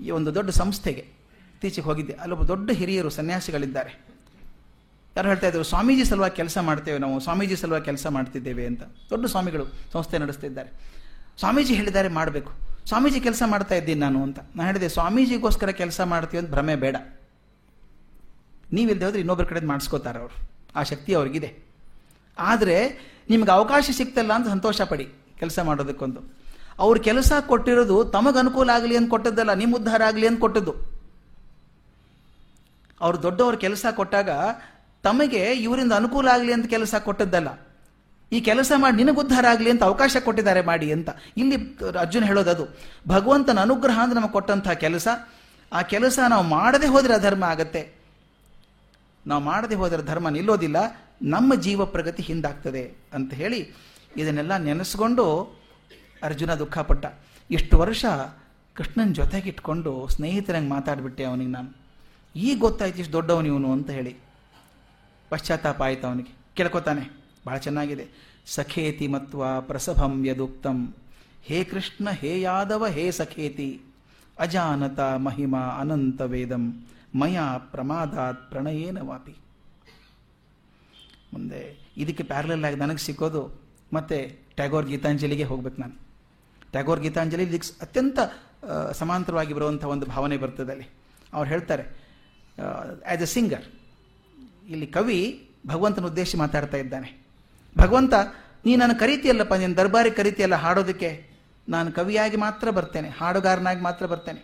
[0.00, 1.19] ಈ ಒಂದು ದೊಡ್ಡ ಸಂಸ್ಥೆಗೆ.
[1.60, 2.12] ಇತ್ತೀಚೆಗೆ ಹೋಗಿದ್ದೆ.
[2.12, 4.06] ಅಲ್ಲೊಬ್ಬ ದೊಡ್ಡ ಹಿರಿಯರು, ಸನ್ಯಾಸಿಗಳಿದ್ದಾರೆ.
[5.16, 8.82] ಯಾರು ಹೇಳ್ತಾ ಇದ್ರು, ಸ್ವಾಮೀಜಿ ಸಲುವಾಗಿ ಕೆಲಸ ಮಾಡ್ತೇವೆ ನಾವು, ಸ್ವಾಮೀಜಿ ಸಲುವಾಗಿ ಕೆಲಸ ಮಾಡ್ತಿದ್ದೇವೆ ಅಂತ.
[8.82, 10.70] ದೊಡ್ಡ ಸ್ವಾಮಿಗಳು ಸಂಸ್ಥೆ ನಡೆಸ್ತಿದ್ದಾರೆ.
[11.38, 12.52] ಸ್ವಾಮೀಜಿ ಹೇಳಿದ್ದಾರೆ, ಮಾಡಬೇಕು.
[12.86, 14.38] ಸ್ವಾಮೀಜಿ ಕೆಲಸ ಮಾಡ್ತಾ ಇದ್ದೀನಿ ನಾನು ಅಂತ.
[14.38, 16.96] ನಾನು ಹೇಳಿದೆ, ಸ್ವಾಮೀಜಿಗೋಸ್ಕರ ಕೆಲಸ ಮಾಡ್ತೀವಿ ಅಂತ ಭ್ರಮೆ ಬೇಡ.
[18.72, 20.48] ನೀವಿಲ್ಲದೆ ಹೋದ್ರೆ ಇನ್ನೊಬ್ಬರ ಕಡೆ ಮಾಡಿಸ್ಕೋತಾರೆ ಅವರು.
[20.76, 21.58] ಆ ಶಕ್ತಿ ಅವ್ರಿಗಿದೆ.
[22.38, 22.98] ಆದರೆ
[23.30, 25.08] ನಿಮ್ಗೆ ಅವಕಾಶ ಸಿಕ್ತಲ್ಲ ಅಂತ ಸಂತೋಷ ಪಡಿ
[25.38, 26.20] ಕೆಲಸ ಮಾಡೋದಕ್ಕೊಂದು.
[26.78, 30.89] ಅವ್ರ ಕೆಲಸ ಕೊಟ್ಟಿರೋದು ತಮಗೆ ಅನುಕೂಲ ಆಗಲಿ ಅಂತ ಕೊಟ್ಟದ್ದಲ್ಲ ನಿಮ್ಮ ಉದ್ಧಾರ ಆಗಲಿ ಅಂತ ಕೊಟ್ಟದ್ದು.
[33.00, 34.30] ಅವ್ರು ದೊಡ್ಡವರು ಕೆಲಸ ಕೊಟ್ಟಾಗ
[35.04, 37.50] ತಮಗೆ ಇವರಿಂದ ಅನುಕೂಲ ಆಗಲಿ ಅಂತ ಕೆಲಸ ಕೊಟ್ಟದ್ದಲ್ಲ.
[38.32, 41.10] ಈ ಕೆಲಸ ಮಾಡಿ ನಿನಗೆ ಉದ್ಧಾರ ಆಗಲಿ ಅಂತ ಅವಕಾಶ ಕೊಟ್ಟಿದ್ದಾರೆ ಮಾಡಿ ಅಂತ.
[41.36, 41.56] ಇಲ್ಲಿ
[42.02, 42.64] ಅರ್ಜುನ್ ಹೇಳೋದದು,
[43.08, 45.08] ಭಗವಂತನ ಅನುಗ್ರಹ ಅಂದ್ರೆ ನಮಗೆ ಕೊಟ್ಟಂತಹ ಕೆಲಸ.
[45.72, 47.82] ಆ ಕೆಲಸ ನಾವು ಮಾಡದೆ ಹೋದರೆ ಅಧರ್ಮ ಆಗತ್ತೆ.
[49.26, 50.78] ನಾವು ಮಾಡದೆ ಹೋದರೆ ಧರ್ಮ ನಿಲ್ಲೋದಿಲ್ಲ,
[51.22, 52.84] ನಮ್ಮ ಜೀವ ಪ್ರಗತಿ ಹಿಂದಾಗ್ತದೆ
[53.14, 53.60] ಅಂತ ಹೇಳಿ
[54.16, 55.26] ಇದನ್ನೆಲ್ಲ ನೆನೆಸ್ಕೊಂಡು
[56.22, 57.04] ಅರ್ಜುನ ದುಃಖಪಟ್ಟ.
[57.50, 58.04] ಇಷ್ಟು ವರ್ಷ
[58.76, 61.79] ಕೃಷ್ಣನ ಜೊತೆಗಿಟ್ಕೊಂಡು ಸ್ನೇಹಿತರಂಗೆ ಮಾತಾಡಿಬಿಟ್ಟೆ ಅವನಿಗೆ ನಾನು.
[62.36, 64.16] ಈಗ ಗೊತ್ತಾಯ್ತು ಇಷ್ಟು ದೊಡ್ಡವನು ಇವನು ಅಂತ ಹೇಳಿ.
[65.30, 66.32] ಪಶ್ಚಾತ್ತಾಪ ಆಯ್ತು ಅವನಿಗೆ.
[66.54, 67.04] ಕೇಳ್ಕೊತಾನೆ,
[67.46, 68.06] ಬಹಳ ಚೆನ್ನಾಗಿದೆ.
[68.46, 70.94] ಸಖೇತಿ ಮತ್ವ ಪ್ರಸಭಂ ಯದುಕ್ತಂ.
[71.42, 73.80] ಹೇ ಕೃಷ್ಣ, ಹೇ ಯಾದವ, ಹೇ ಸಖೇತಿ.
[74.38, 76.64] ಅಜಾನತ ಮಹಿಮಾ ಅನಂತ ವೇದಂ.
[77.14, 79.34] ಮಯಾ ಪ್ರಮಾದಾತ್ ಪ್ರಣಯೇನ ವಾಪಿ.
[81.32, 81.60] ಮುಂದೆ
[81.96, 83.42] ಇದಕ್ಕೆ ಪ್ಯಾರಲಲ್ ಆಗಿ ನನಗೆ ಸಿಕ್ಕೋದು
[83.92, 84.18] ಮತ್ತೆ
[84.54, 85.96] ಟ್ಯಾಗೋರ್ ಗೀತಾಂಜಲಿಗೆ ಹೋಗ್ಬೇಕು ನಾನು.
[86.70, 88.18] ಟ್ಯಾಗೋರ್ ಗೀತಾಂಜಲಿ ಇದಕ್ಕೆ ಅತ್ಯಂತ
[88.92, 90.88] ಸಮಾಂತರವಾಗಿ ಬರುವಂಥ ಒಂದು ಭಾವನೆ ಬರ್ತದೆ ಅಲ್ಲಿ.
[91.32, 91.99] ಅವ್ರು ಹೇಳ್ತಾರೆ
[92.58, 93.66] ಆ್ಯಸ್ ಎ ಸಿಂಗರ್
[94.72, 95.18] ಇಲ್ಲಿ ಕವಿ
[95.66, 97.08] ಭಗವಂತನ ಉದ್ದೇಶಿ ಮಾತಾಡ್ತಾ ಇದ್ದಾನೆ.
[97.78, 98.14] ಭಗವಂತ,
[98.66, 101.10] ನೀ ನಾನು ಕರೀತಿಯಲ್ಲಪ್ಪ ನೀನು ದರ್ಬಾರಿಗೆ ಕರೀತಿಯಲ್ಲ ಹಾಡೋದಕ್ಕೆ
[101.68, 104.40] ನಾನು ಕವಿಯಾಗಿ ಮಾತ್ರ ಬರ್ತೇನೆ, ಹಾಡುಗಾರನಾಗಿ ಮಾತ್ರ ಬರ್ತೇನೆ.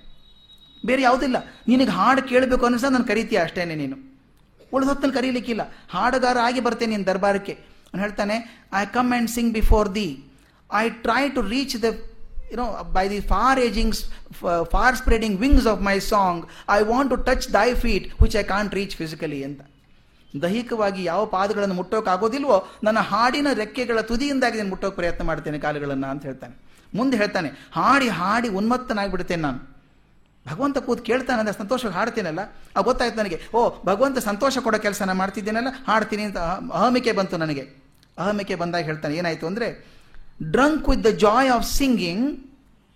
[0.87, 1.37] ಬೇರೆ ಯಾವುದಿಲ್ಲ.
[1.69, 3.97] ನಿನಗೆ ಹಾಡು ಕೇಳಬೇಕು ಅನ್ನಿಸ್ತಾ ನಾನು ಕರೀತೀಯ ಅಷ್ಟೇ ನೀನು.
[4.73, 5.63] ಉಳಿದ ಹೊತ್ತಲ್ಲಿ ಕರೀಲಿಕ್ಕಿಲ್ಲ.
[5.91, 7.55] ಹಾಡುಗಾರ ಆಗಿ ಬರ್ತೇನೆ ನಿನ್ನ ದರ್ಬಾರಕ್ಕೆ.
[7.89, 8.37] ಅವನು ಹೇಳ್ತಾನೆ
[8.81, 10.09] I come and sing before thee
[10.71, 11.91] I try to reach the
[12.53, 12.67] you know
[12.97, 13.93] by the far aging,
[14.75, 16.43] far spreading wings of my song
[16.77, 19.61] I want to touch thy feet which I can't reach physically ಅಂತ.
[20.45, 26.55] ದೈಹಿಕವಾಗಿ ಯಾವ ಪಾದಗಳನ್ನು ಮುಟ್ಟೋಕ್ಕಾಗೋದಿಲ್ವೋ ನನ್ನ ಹಾಡಿನ ರೆಕ್ಕೆಗಳ ತುದಿಯಿಂದಾಗಿ ನಾನು ಮುಟ್ಟೋಕೆ ಪ್ರಯತ್ನ ಮಾಡ್ತೇನೆ ಕಾಲುಗಳನ್ನು ಅಂತ ಹೇಳ್ತಾನೆ.
[26.99, 29.61] ಮುಂದೆ ಹೇಳ್ತಾನೆ ಹಾಡಿ ಹಾಡಿ ಉನ್ಮತ್ತನಾಗಿಬಿಡ್ತೇನೆ ನಾನು.
[30.47, 32.41] ಭಗವಂತ ಕೂತ್ ಕೇಳ್ತಾನೆ ಅಂದ್ರೆ ಸಂತೋಷವಾಗಿ ಹಾಡ್ತೀನಲ್ಲ?
[32.77, 36.39] ಆ ಗೊತ್ತಾಯ್ತು ನನಗೆ ಓ ಭಗವಂತ ಸಂತೋಷ ಕೊಡೋ ಕೆಲಸ ನಾನು ಮಾಡ್ತಿದ್ದೀನಲ್ಲ ಹಾಡ್ತೀನಿ ಅಂತ
[36.81, 37.65] ಅಹಮಿಕೆ ಬಂತು ನನಗೆ.
[38.25, 39.69] ಅಹಮಿಕೆ ಬಂದಾಗ ಹೇಳ್ತಾನೆ ಏನಾಯ್ತು ಅಂದರೆ
[40.41, 42.25] drunk with the joy of singing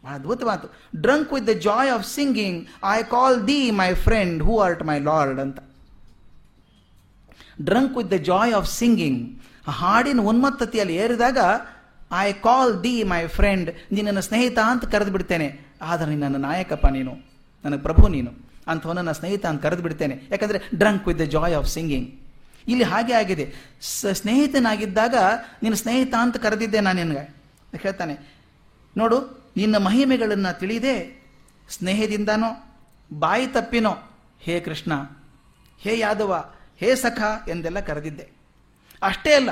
[0.04, 0.68] ಬಹಳ ಅದ್ಭುತ ಮಾತು
[1.00, 2.58] drunk with the joy of singing
[2.90, 5.58] I call thee my friend who art my lord ಅಂತ
[7.60, 9.20] drunk with the joy of singing
[9.68, 11.38] ಹಾಡಿನ ಉನ್ಮತ್ತತೆಯಲ್ಲಿ ಏರಿದಾಗ
[12.18, 15.48] I call thee my friend ನಿನ್ನನ್ನು ಸ್ನೇಹಿತ ಅಂತ ಕರೆದು ಬಿಡ್ತೇನೆ
[15.82, 17.12] ಆದರೆ ನೀನು ನನ್ನ ನಾಯಕಪ್ಪ ನೀನು
[17.64, 18.30] ನನಗೆ ಪ್ರಭು ನೀನು
[18.66, 22.08] ಅಂಥವನ್ನ ಸ್ನೇಹಿತ ಅಂತ ಕರೆದು ಬಿಡ್ತೇನೆ ಯಾಕಂದರೆ drunk with the joy of singing
[22.68, 23.54] ಇಲ್ಲಿ ಹಾಗೆ ಆಗಿದೆ.
[24.12, 25.14] ಸ್ನೇಹಿತನಾಗಿದ್ದಾಗ
[25.62, 27.34] ನಿನ್ನ ಸ್ನೇಹಿತ ಅಂತ ಕರೆದಿದ್ದೆ ನಾನು ನಿನಗೆ.
[27.82, 28.18] ಹೇಳ್ತಾನೆ,
[28.96, 31.16] ನೋಡು, ನಿನ್ನ ಮಹಿಮೆಗಳನ್ನು ತಿಳಿದೇ.
[31.68, 32.78] ಸ್ನೇಹದಿಂದನೋ,
[33.18, 33.92] ಬಾಯಿ ತಪ್ಪಿನೋ,
[34.40, 34.92] ಹೇ ಕೃಷ್ಣ,
[35.78, 38.28] ಹೇ ಯಾದವ, ಹೇ ಸಖ ಎಂದೆಲ್ಲ ಕರೆದಿದ್ದೆ.
[39.02, 39.50] ಅಷ್ಟೇ ಅಲ್ಲ,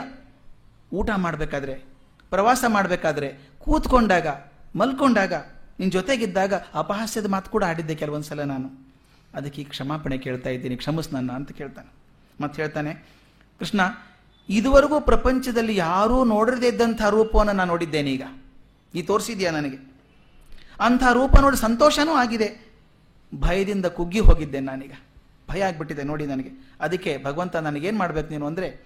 [0.92, 1.74] ಊಟ ಮಾಡಬೇಕಾದ್ರೆ,
[2.30, 4.26] ಪ್ರವಾಸ ಮಾಡಬೇಕಾದ್ರೆ, ಕೂತ್ಕೊಂಡಾಗ,
[4.76, 5.32] ಮಲ್ಕೊಂಡಾಗ
[5.78, 8.68] ನಿನ್ನ ಜೊತೆಗಿದ್ದಾಗ ಅಪಹಾಸ್ಯದ ಮಾತು ಕೂಡ ಆಡಿದ್ದೆ ಕೆಲವೊಂದು ಸಲ ನಾನು.
[9.34, 11.97] ಅದಕ್ಕೆ ಕ್ಷಮಾಪಣೆ ಕೇಳ್ತಾ ಇದ್ದೀನಿ, ಕ್ಷಮಿಸ್ ಅಂತ ಕೇಳ್ತಾನೆ.
[12.40, 12.94] ಮತ್ತೆ ಹೇಳ್ತಾನೆ,
[13.58, 13.80] ಕೃಷ್ಣ,
[14.48, 18.22] ಇದುವರೆಗೂ ಪ್ರಪಂಚದಲ್ಲಿ ಯಾರೂ ನೋಡದೇ ಇದ್ದಂಥ ರೂಪವನ್ನು ನಾನು ನೋಡಿದ್ದೇನೆ ಈಗ.
[18.94, 19.76] ಈ ತೋರಿಸಿದ್ಯಾ ನನಗೆ?
[20.80, 22.48] ಅಂಥ ರೂಪ ನೋಡಿ ಸಂತೋಷನೂ ಆಗಿದೆ.
[23.34, 24.92] ಭಯದಿಂದ ಕುಗ್ಗಿ ಹೋಗಿದ್ದೆ ನಾನೀಗ.
[25.50, 26.50] ಭಯ ಆಗ್ಬಿಟ್ಟಿದೆ ನೋಡಿ ನನಗೆ.
[26.80, 28.84] ಅದಕ್ಕೆ ಭಗವಂತ ನನಗೇನು ಮಾಡ್ಬೇಕು ನೀನು ಅಂದರೆ,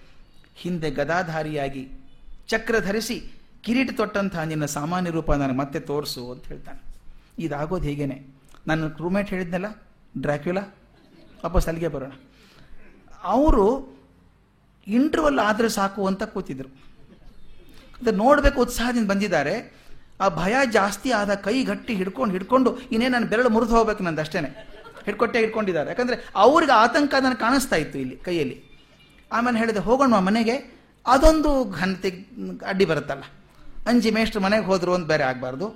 [0.55, 1.89] ಹಿಂದೆ ಗದಾಧಾರಿಯಾಗಿ
[2.47, 3.31] ಚಕ್ರ ಧರಿಸಿ
[3.61, 6.81] ಕಿರೀಟ ತೊಟ್ಟಂತಹ ನಿನ್ನ ಸಾಮಾನ್ಯ ರೂಪ ನನಗೆ ಮತ್ತೆ ತೋರಿಸು ಅಂತ ಹೇಳ್ತಾನೆ.
[7.39, 8.21] ಇದಾಗೋದು ಹೀಗೇನೆ?
[8.67, 9.65] ನನ್ನ ರೂಮೇಟ್ ಹೇಳಿದ್ನಲ್ಲ
[10.21, 10.61] ಡ್ರ್ಯಾಕ್ಯುಲಾ
[11.43, 12.11] ವಾಪಸ್ ಅಲ್ಲಿಗೆ ಬರೋಣ.
[13.23, 13.93] ಅವರು
[14.87, 16.69] ಇಂಟರ್ವಲ್ ಆದರೆ ಸಾಕು ಅಂತ ಕೂತಿದ್ರು.
[18.01, 19.83] ಅದನ್ನ ನೋಡಬೇಕು ಉತ್ಸಾಹದಿಂದ ಬಂದಿದ್ದಾರೆ.
[20.21, 24.73] ಆ ಭಯ ಜಾಸ್ತಿ ಆದ ಕೈ ಗಟ್ಟಿ ಹಿಡ್ಕೊಂಡು ಹಿಡ್ಕೊಂಡು ಇನ್ನೇ ನಾನು ಬೆರಳು ಮುರಿದು ಹೋಗ್ಬೇಕು ನಂದು ಅಷ್ಟೇನೆ.
[25.05, 25.89] ಹಿಡ್ಕೊಟ್ಟೆ ಹಿಡ್ಕೊಂಡಿದ್ದಾರೆ.
[25.89, 28.63] ಯಾಕಂದರೆ ಅವ್ರಿಗೆ ಆತಂಕ ನನಗೆ ಕಾಣಿಸ್ತಾ ಇತ್ತು ಇಲ್ಲಿ ಕೈಯಲ್ಲಿ.
[29.31, 32.09] ಆಮೇಲೆ ಹೇಳಿದೆ ಹೋಗೋಣ ಮನೆಗೆ, ಅದೊಂದು ಘನತೆ
[32.65, 33.21] ಅಡ್ಡಿ ಬರುತ್ತಲ್ಲ.
[33.87, 35.67] ಅಂಜಿ ಮೇಷ್ಟ್ರು ಮನೆಗೆ ಹೋದ್ರು ಅಂತ ಬೇರೆ ಆಗಬಾರ್ದು.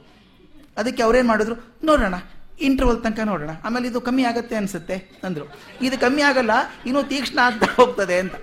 [0.77, 2.15] ಅದಕ್ಕೆ ಅವ್ರೇನು ಮಾಡಿದ್ರು, ನೋಡೋಣ
[2.61, 3.49] ಇಂಟರ್ವಲ್ ತನಕ ನೋಡೋಣ.
[3.63, 5.53] ಆಮೇಲೆ ಇದು ಕಮ್ಮಿ ಆಗುತ್ತೆ ಅನಿಸುತ್ತೆ, ಅಂದರು.
[5.81, 6.51] ಇದು ಕಮ್ಮಿ ಆಗಲ್ಲ,
[6.85, 8.33] ಇನ್ನೂ ತೀಕ್ಷ್ಣ ಆಗ್ತಾ ಹೋಗ್ತದೆ ಅಂತ.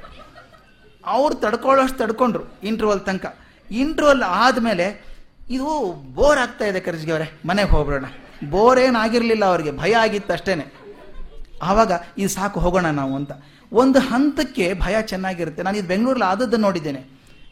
[1.06, 3.38] ಅವ್ರು ತಡ್ಕೊಳ್ಳೋಷ್ಟು ತಡ್ಕೊಂಡ್ರು ಇಂಟರ್ವಲ್ ತನಕ.
[3.70, 5.14] ಇಂಟರ್ವಲ್ ಆದಮೇಲೆ
[5.50, 8.04] ಇದು ಬೋರ್ ಆಗ್ತಾ ಇದೆ ಕರ್ಜಿಗೆ ಅವರೇ, ಮನೆಗೆ ಹೋಗ್ಬಿಡೋಣ.
[8.50, 10.66] ಬೋರ್ ಏನಾಗಿರಲಿಲ್ಲ ಅವ್ರಿಗೆ, ಭಯ ಆಗಿತ್ತು ಅಷ್ಟೇನೆ.
[11.62, 13.30] ಆವಾಗ ಇದು ಸಾಕು, ಹೋಗೋಣ ನಾವು ಅಂತ.
[13.72, 15.62] ಒಂದು ಹಂತಕ್ಕೆ ಭಯ ಚೆನ್ನಾಗಿರುತ್ತೆ.
[15.62, 17.04] ನಾನು ಇದು ಬೆಂಗಳೂರಲ್ಲಿ ಆದದ್ದು ನೋಡಿದ್ದೇನೆ.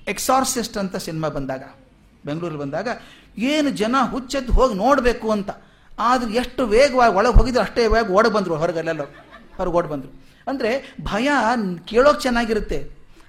[0.09, 1.63] ಎಕ್ಸಾರ್ಸಿಸ್ಟ್ ಅಂತ ಸಿನಿಮಾ ಬಂದಾಗ.
[2.27, 2.89] ಬೆಂಗಳೂರಲ್ಲಿ ಬಂದಾಗ,
[3.39, 5.51] ಏನು ಜನ ಹುಚ್ಚೆದ್ದು ಹೋಗಿ ನೋಡಬೇಕು ಅಂತ.
[6.03, 9.05] ಆದ್ರೆ ಎಷ್ಟು ವೇಗವಾಗಿ ಒಳಗೆ ಹೋಗಿದ್ರು ಅಷ್ಟೇ ವೇಗ ಓಡ ಬಂದರು ಹೊರಗಲ್ಲೆಲ್ಲ
[9.57, 10.11] ಹೊರಗೆ ಓಡ್ ಬಂದರು.
[10.49, 10.71] ಅಂದರೆ
[11.05, 11.29] ಭಯ
[11.91, 12.79] ಕೇಳೋಕೆ ಚೆನ್ನಾಗಿರುತ್ತೆ.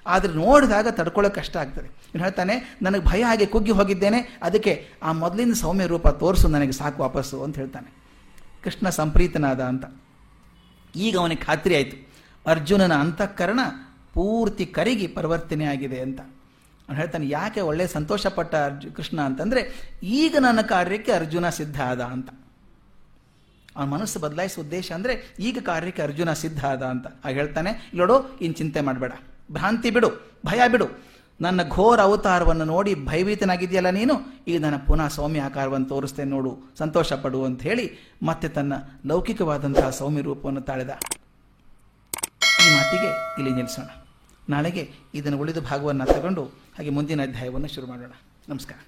[0.05, 1.87] ಆದರೆ ನೋಡಿದಾಗ ತಡ್ಕೊಳ್ಳೋಕೆ ಕಷ್ಟ ಆಗ್ತದೆ.
[2.13, 4.19] ಇನ್ನು ಹೇಳ್ತಾನೆ, ನನಗೆ ಭಯ ಹಾಗೆ ಕುಗ್ಗಿ ಹೋಗಿದ್ದೇನೆ.
[4.43, 7.89] ಅದಕ್ಕೆ ಆ ಮೊದಲಿನ ಸೌಮ್ಯ ರೂಪ ತೋರಿಸು, ನನಗೆ ಸಾಕು ವಾಪಸ್ಸು, ಅಂತ ಹೇಳ್ತಾನೆ.
[8.63, 9.85] ಕೃಷ್ಣ ಸಂಪ್ರೀತನಾದ ಅಂತ.
[10.95, 11.97] ಈಗ ಅವನಿಗೆ ಖಾತ್ರಿ ಆಯಿತು.
[12.45, 13.59] ಅರ್ಜುನನ ಅಂತಃಕರಣ
[14.13, 16.21] ಪೂರ್ತಿ ಕರಿಗಿ ಪರಿವರ್ತನೆ ಆಗಿದೆ ಅಂತ.
[16.87, 19.61] ಅವನು ಹೇಳ್ತಾನೆ, ಯಾಕೆ ಒಳ್ಳೆ ಸಂತೋಷಪಟ್ಟ ಅರ್ಜು, ಕೃಷ್ಣ ಅಂತಂದರೆ,
[20.03, 22.29] ಈಗ ನನ್ನ ಕಾರ್ಯಕ್ಕೆ ಅರ್ಜುನ ಸಿದ್ಧ ಆದ ಅಂತ.
[23.75, 27.07] ಅವನ ಮನಸ್ಸು ಬದಲಾಯಿಸುವ ಉದ್ದೇಶ ಅಂದರೆ ಈಗ ಕಾರ್ಯಕ್ಕೆ ಅರ್ಜುನ ಸಿದ್ಧ ಆದ ಅಂತ.
[27.25, 29.13] ಆಗ ಹೇಳ್ತಾನೆ, ಇಲ್ಲೋಡು, ಇನ್ ಚಿಂತೆ ಮಾಡಬೇಡ.
[29.51, 30.09] ಭ್ರಾಂತಿ ಬಿಡು,
[30.45, 30.87] ಭಯ ಬಿಡು.
[31.41, 34.15] ನನ್ನ ಘೋರ ಅವತಾರವನ್ನು ನೋಡಿ ಭಯಭೀತನಾಗಿದೆಯಲ್ಲ ನೀನು?
[34.47, 36.51] ಈಗ ನನ್ನ ಪುನಃ ಸೌಮ್ಯ ಆಕಾರವನ್ನು ತೋರಿಸ್ತೇನೆ ನೋಡು.
[36.79, 37.85] ಸಂತೋಷ ಪಡು ಅಂತ ಹೇಳಿ
[38.23, 38.73] ಮತ್ತೆ ತನ್ನ
[39.05, 40.89] ಲೌಕಿಕವಾದಂತಹ ಸೌಮ್ಯ ರೂಪವನ್ನು ತಾಳೆದ.
[42.63, 43.89] ಈ ಮಾತಿಗೆ ಇಲ್ಲಿ ನಿಲ್ಲಿಸೋಣ
[44.49, 46.43] ನಾಳೆಗೆ ಇದನ್ನು ಉಳಿದ ಭಾಗವನ್ನು ತಗೊಂಡು
[46.77, 48.13] ಹಾಗೆ ಮುಂದಿನ ಅಧ್ಯಾಯವನ್ನು ಶುರು ಮಾಡೋಣ.
[48.49, 48.79] ನಮಸ್ಕಾರ.